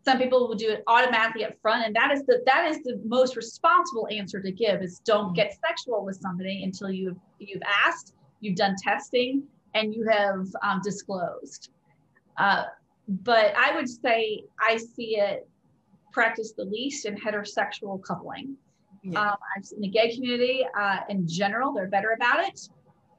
Some 0.05 0.19
people 0.19 0.47
will 0.47 0.55
do 0.55 0.69
it 0.69 0.83
automatically 0.87 1.43
up 1.43 1.53
front, 1.61 1.85
and 1.85 1.95
that 1.95 2.11
is 2.11 2.23
the 2.25 2.41
that 2.45 2.69
is 2.69 2.77
the 2.83 3.01
most 3.05 3.35
responsible 3.35 4.07
answer 4.09 4.41
to 4.41 4.51
give 4.51 4.81
is 4.81 4.99
don't 4.99 5.35
get 5.35 5.57
sexual 5.67 6.05
with 6.05 6.17
somebody 6.21 6.63
until 6.63 6.89
you've 6.89 7.17
you've 7.39 7.61
asked, 7.85 8.13
you've 8.39 8.55
done 8.55 8.75
testing, 8.81 9.43
and 9.73 9.93
you 9.93 10.07
have 10.09 10.47
um, 10.63 10.79
disclosed. 10.81 11.71
Uh, 12.37 12.63
but 13.07 13.53
I 13.57 13.75
would 13.75 13.89
say 13.89 14.43
I 14.59 14.77
see 14.77 15.17
it 15.17 15.47
practiced 16.13 16.55
the 16.55 16.65
least 16.65 17.05
in 17.05 17.17
heterosexual 17.17 18.01
coupling. 18.01 18.55
Yeah. 19.03 19.31
Um, 19.31 19.37
in 19.75 19.81
the 19.81 19.87
gay 19.87 20.13
community, 20.13 20.65
uh, 20.77 20.99
in 21.09 21.27
general, 21.27 21.73
they're 21.73 21.87
better 21.87 22.11
about 22.11 22.43
it. 22.43 22.69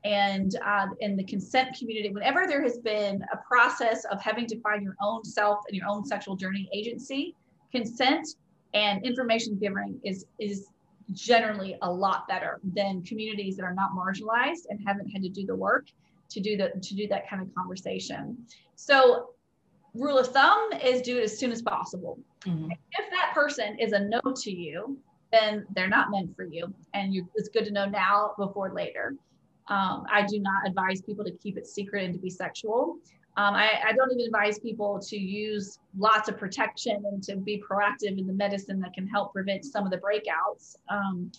And 0.04 0.54
uh, 0.64 0.86
in 1.00 1.16
the 1.16 1.24
consent 1.24 1.76
community, 1.76 2.10
whenever 2.10 2.46
there 2.46 2.62
has 2.62 2.78
been 2.78 3.22
a 3.32 3.36
process 3.36 4.04
of 4.06 4.22
having 4.22 4.46
to 4.46 4.60
find 4.60 4.82
your 4.82 4.96
own 5.02 5.24
self 5.24 5.60
and 5.68 5.76
your 5.76 5.88
own 5.88 6.04
sexual 6.04 6.36
journey 6.36 6.68
agency, 6.72 7.34
consent 7.72 8.28
and 8.74 9.04
information 9.04 9.58
giving 9.58 9.98
is 10.04 10.26
is 10.38 10.68
generally 11.12 11.76
a 11.82 11.90
lot 11.90 12.28
better 12.28 12.60
than 12.74 13.02
communities 13.02 13.56
that 13.56 13.64
are 13.64 13.74
not 13.74 13.90
marginalized 13.92 14.66
and 14.68 14.78
haven't 14.86 15.08
had 15.08 15.22
to 15.22 15.28
do 15.30 15.46
the 15.46 15.56
work 15.56 15.86
to 16.28 16.40
do 16.40 16.56
the 16.56 16.70
to 16.82 16.94
do 16.94 17.08
that 17.08 17.28
kind 17.28 17.42
of 17.42 17.52
conversation. 17.54 18.36
So 18.76 19.30
rule 19.94 20.18
of 20.18 20.28
thumb 20.28 20.70
is 20.82 21.00
do 21.02 21.18
it 21.18 21.24
as 21.24 21.38
soon 21.38 21.50
as 21.50 21.62
possible. 21.62 22.18
Mm-hmm. 22.44 22.70
If 22.70 23.10
that 23.10 23.32
person 23.34 23.78
is 23.78 23.92
a 23.92 24.00
no 24.00 24.20
to 24.36 24.50
you, 24.50 24.98
then 25.32 25.66
they're 25.74 25.88
not 25.88 26.10
meant 26.10 26.34
for 26.34 26.44
you. 26.44 26.72
And 26.94 27.14
you, 27.14 27.28
it's 27.34 27.48
good 27.48 27.64
to 27.66 27.70
know 27.70 27.86
now 27.86 28.32
before 28.38 28.72
later. 28.72 29.14
Um, 29.68 30.04
I 30.10 30.24
do 30.26 30.40
not 30.40 30.66
advise 30.66 31.02
people 31.02 31.24
to 31.24 31.30
keep 31.32 31.58
it 31.58 31.66
secret 31.66 32.04
and 32.04 32.14
to 32.14 32.20
be 32.20 32.30
sexual. 32.30 32.96
Um, 33.36 33.54
I, 33.54 33.70
I, 33.88 33.92
don't 33.92 34.10
even 34.10 34.26
advise 34.26 34.58
people 34.58 34.98
to 34.98 35.16
use 35.16 35.78
lots 35.96 36.28
of 36.28 36.36
protection 36.38 37.04
and 37.04 37.22
to 37.24 37.36
be 37.36 37.62
proactive 37.62 38.18
in 38.18 38.26
the 38.26 38.32
medicine 38.32 38.80
that 38.80 38.94
can 38.94 39.06
help 39.06 39.32
prevent 39.32 39.64
some 39.64 39.84
of 39.84 39.92
the 39.92 39.98
breakouts. 39.98 40.74
Um, 40.88 41.30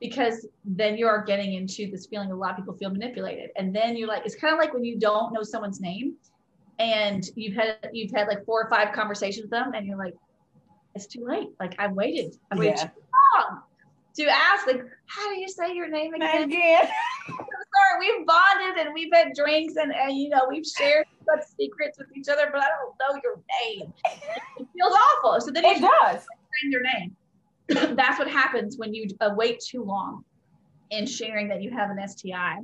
because 0.00 0.46
then 0.64 0.96
you 0.96 1.06
are 1.06 1.24
getting 1.24 1.54
into 1.54 1.90
this 1.90 2.06
feeling 2.06 2.30
a 2.30 2.34
lot 2.34 2.50
of 2.50 2.56
people 2.56 2.74
feel 2.74 2.90
manipulated. 2.90 3.50
And 3.56 3.74
then 3.74 3.96
you're 3.96 4.08
like, 4.08 4.26
it's 4.26 4.34
kind 4.34 4.52
of 4.52 4.58
like 4.58 4.74
when 4.74 4.84
you 4.84 4.98
don't 4.98 5.32
know 5.32 5.42
someone's 5.42 5.80
name 5.80 6.16
and 6.78 7.24
you've 7.34 7.54
had 7.54 7.76
you've 7.92 8.12
had 8.12 8.28
like 8.28 8.44
four 8.44 8.62
or 8.62 8.70
five 8.70 8.92
conversations 8.94 9.42
with 9.42 9.50
them 9.50 9.72
and 9.74 9.86
you're 9.86 9.98
like 9.98 10.14
it's 10.98 11.06
too 11.06 11.24
late. 11.24 11.50
Like 11.60 11.74
i 11.78 11.86
waited. 11.86 12.36
I 12.50 12.56
waited 12.56 12.78
yeah. 12.78 12.84
too 12.84 13.00
long 13.36 13.62
to 14.18 14.26
ask 14.26 14.66
like 14.66 14.82
how 15.06 15.32
do 15.32 15.38
you 15.38 15.48
say 15.48 15.72
your 15.72 15.88
name 15.88 16.12
again, 16.14 16.42
again. 16.42 16.88
sorry 17.28 18.00
we've 18.00 18.26
bonded 18.26 18.84
and 18.84 18.92
we've 18.92 19.12
had 19.12 19.32
drinks 19.34 19.76
and, 19.76 19.94
and 19.94 20.16
you 20.16 20.28
know 20.28 20.46
we've 20.48 20.66
shared 20.66 21.06
such 21.24 21.46
secrets 21.56 21.98
with 21.98 22.08
each 22.16 22.28
other 22.28 22.48
but 22.50 22.60
i 22.60 22.66
don't 22.66 22.94
know 22.98 23.20
your 23.22 23.40
name. 23.62 23.92
It 24.58 24.66
feels 24.74 24.92
awful. 24.92 25.40
So 25.40 25.50
then 25.50 25.64
it 25.64 25.80
does. 25.80 26.26
saying 26.60 26.72
your 26.72 26.82
name. 26.82 27.16
That's 27.96 28.18
what 28.18 28.28
happens 28.28 28.76
when 28.76 28.92
you 28.92 29.08
uh, 29.20 29.30
wait 29.36 29.60
too 29.60 29.84
long 29.84 30.24
in 30.90 31.06
sharing 31.06 31.48
that 31.48 31.62
you 31.62 31.70
have 31.70 31.90
an 31.90 32.08
sti 32.08 32.58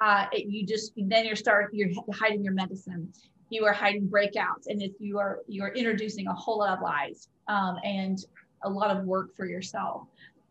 uh, 0.00 0.26
it, 0.32 0.46
you 0.46 0.66
just 0.66 0.92
then 0.96 1.24
you're 1.26 1.36
start 1.36 1.72
you're 1.72 1.90
hiding 2.12 2.42
your 2.42 2.54
medicine. 2.54 3.12
You 3.50 3.64
are 3.64 3.72
hiding 3.72 4.08
breakouts 4.08 4.66
and 4.66 4.82
if 4.82 4.92
you 4.98 5.18
are 5.18 5.40
you 5.46 5.62
are 5.62 5.72
introducing 5.74 6.26
a 6.26 6.34
whole 6.34 6.58
lot 6.58 6.76
of 6.76 6.82
lies 6.82 7.28
um, 7.48 7.78
and 7.82 8.24
a 8.62 8.70
lot 8.70 8.96
of 8.96 9.04
work 9.04 9.34
for 9.34 9.46
yourself. 9.46 10.02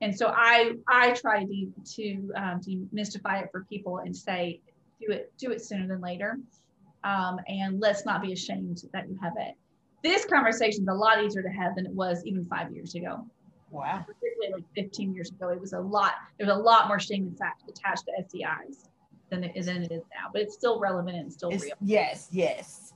And 0.01 0.15
so 0.15 0.27
i 0.35 0.73
i 0.87 1.11
try 1.11 1.43
to 1.43 1.73
to 1.95 2.31
um, 2.35 2.61
demystify 2.61 3.43
it 3.43 3.49
for 3.51 3.63
people 3.63 3.99
and 3.99 4.15
say 4.15 4.59
do 4.99 5.11
it 5.11 5.31
do 5.37 5.51
it 5.51 5.63
sooner 5.63 5.87
than 5.87 6.01
later. 6.01 6.37
Um, 7.03 7.39
and 7.47 7.79
let's 7.79 8.05
not 8.05 8.21
be 8.21 8.33
ashamed 8.33 8.83
that 8.93 9.07
you 9.07 9.17
have 9.21 9.33
it. 9.37 9.55
This 10.03 10.25
conversation 10.25 10.83
is 10.83 10.87
a 10.87 10.93
lot 10.93 11.23
easier 11.23 11.41
to 11.41 11.49
have 11.49 11.75
than 11.75 11.85
it 11.85 11.91
was 11.91 12.23
even 12.25 12.45
five 12.45 12.71
years 12.71 12.95
ago. 12.95 13.25
Wow. 13.71 14.05
Particularly 14.05 14.53
like 14.53 14.63
15 14.75 15.13
years 15.13 15.29
ago 15.29 15.49
it 15.49 15.59
was 15.59 15.73
a 15.73 15.79
lot 15.79 16.13
There 16.37 16.47
was 16.47 16.55
a 16.55 16.59
lot 16.59 16.87
more 16.87 16.99
shame 16.99 17.27
in 17.27 17.35
fact 17.35 17.63
attached 17.67 18.05
to 18.05 18.11
stis 18.23 18.87
than 19.29 19.43
it, 19.43 19.65
than 19.65 19.83
it 19.83 19.91
is 19.91 20.03
now 20.13 20.29
but 20.31 20.41
it's 20.41 20.53
still 20.53 20.79
relevant 20.79 21.17
and 21.17 21.31
still 21.31 21.49
it's, 21.49 21.63
real. 21.63 21.73
yes 21.81 22.29
yes. 22.31 22.93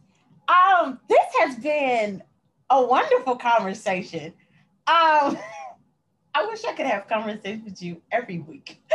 Um, 0.48 1.00
this 1.08 1.26
has 1.40 1.56
been 1.58 2.24
a 2.72 2.86
wonderful 2.86 3.36
conversation. 3.36 4.34
Um, 4.88 5.38
I 6.34 6.46
wish 6.46 6.64
I 6.64 6.74
could 6.74 6.86
have 6.86 7.08
conversations 7.08 7.66
with 7.66 7.82
you 7.82 8.02
every 8.12 8.40
week. 8.40 8.82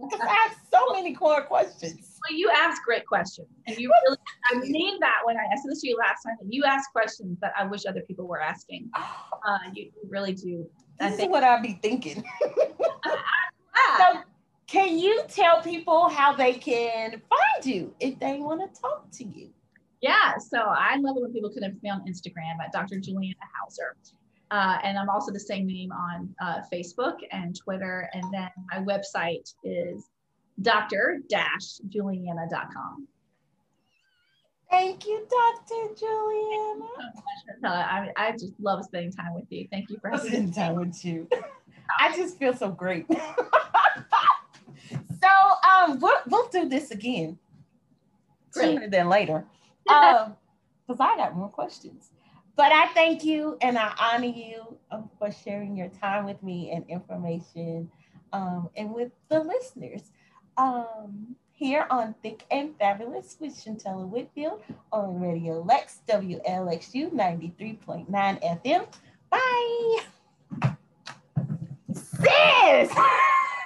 because 0.00 0.20
I 0.20 0.34
have 0.34 0.56
so 0.70 0.92
many 0.92 1.14
core 1.14 1.42
questions. 1.42 2.18
Well, 2.28 2.38
you 2.38 2.50
ask 2.54 2.82
great 2.84 3.06
questions, 3.06 3.48
and 3.66 3.76
you 3.78 3.90
really. 4.04 4.18
I 4.52 4.58
mean 4.58 4.98
that 5.00 5.20
when 5.24 5.36
I 5.36 5.44
asked 5.52 5.64
this 5.66 5.80
to 5.80 5.88
you 5.88 5.96
last 5.96 6.22
time, 6.22 6.36
and 6.40 6.52
you 6.52 6.64
ask 6.64 6.92
questions 6.92 7.38
that 7.40 7.52
I 7.58 7.64
wish 7.64 7.86
other 7.86 8.02
people 8.02 8.26
were 8.26 8.40
asking. 8.40 8.90
Uh, 9.44 9.58
you, 9.74 9.86
you 9.86 10.08
really 10.08 10.32
do. 10.32 10.70
This 11.00 11.18
is 11.18 11.26
what 11.26 11.42
I'd 11.42 11.64
be 11.64 11.76
thinking. 11.82 12.22
so, 13.98 14.20
can 14.68 14.96
you 14.96 15.24
tell 15.26 15.60
people 15.60 16.08
how 16.08 16.32
they 16.32 16.52
can 16.52 17.20
find 17.28 17.66
you 17.66 17.92
if 17.98 18.20
they 18.20 18.38
want 18.38 18.60
to 18.60 18.80
talk 18.80 19.10
to 19.14 19.24
you? 19.24 19.50
Yeah, 20.02 20.36
so 20.36 20.58
I 20.58 20.96
love 20.96 21.16
it 21.16 21.22
when 21.22 21.32
people 21.32 21.48
connect 21.48 21.80
me 21.80 21.88
on 21.88 22.04
Instagram 22.08 22.58
at 22.62 22.72
Dr. 22.72 22.98
Juliana 22.98 23.36
Hauser. 23.56 23.96
Uh, 24.50 24.78
and 24.82 24.98
I'm 24.98 25.08
also 25.08 25.32
the 25.32 25.40
same 25.40 25.66
name 25.66 25.92
on 25.92 26.34
uh, 26.42 26.60
Facebook 26.70 27.18
and 27.30 27.56
Twitter. 27.56 28.10
And 28.12 28.24
then 28.32 28.50
my 28.70 28.78
website 28.78 29.54
is 29.62 30.10
dr-juliana.com. 30.60 33.06
Thank 34.70 35.06
you, 35.06 35.26
Dr. 35.30 35.94
Juliana. 35.94 36.88
I, 37.64 38.10
I 38.16 38.32
just 38.32 38.54
love 38.58 38.84
spending 38.84 39.12
time 39.12 39.34
with 39.34 39.46
you. 39.50 39.68
Thank 39.70 39.88
you 39.88 39.98
for 40.00 40.18
spending 40.18 40.52
time 40.52 40.74
with 40.74 41.04
you. 41.04 41.28
I 42.00 42.16
just 42.16 42.38
feel 42.38 42.54
so 42.54 42.70
great. 42.70 43.06
so 43.10 43.18
um, 45.70 46.00
we'll, 46.00 46.18
we'll 46.26 46.48
do 46.48 46.68
this 46.68 46.90
again 46.90 47.38
sooner 48.50 48.88
than 48.88 49.08
later 49.08 49.46
because 49.84 50.30
um, 50.88 50.96
I 51.00 51.16
got 51.16 51.36
more 51.36 51.48
questions. 51.48 52.10
But 52.56 52.70
I 52.72 52.88
thank 52.88 53.24
you 53.24 53.56
and 53.62 53.78
I 53.78 53.94
honor 53.98 54.26
you 54.26 54.76
um, 54.90 55.08
for 55.18 55.32
sharing 55.32 55.76
your 55.76 55.88
time 55.88 56.26
with 56.26 56.42
me 56.42 56.70
and 56.70 56.84
information 56.88 57.90
um, 58.32 58.68
and 58.76 58.92
with 58.92 59.10
the 59.28 59.40
listeners. 59.40 60.10
Um, 60.58 61.36
here 61.52 61.86
on 61.90 62.14
Thick 62.22 62.44
and 62.50 62.76
Fabulous 62.76 63.36
with 63.38 63.52
Shuntella 63.52 64.06
Whitfield 64.08 64.62
on 64.92 65.20
Radio 65.20 65.62
Lex, 65.62 66.00
WLXU 66.08 67.12
93.9 67.12 68.08
FM. 68.10 68.86
Bye. 69.30 69.98
Sis! 71.94 72.92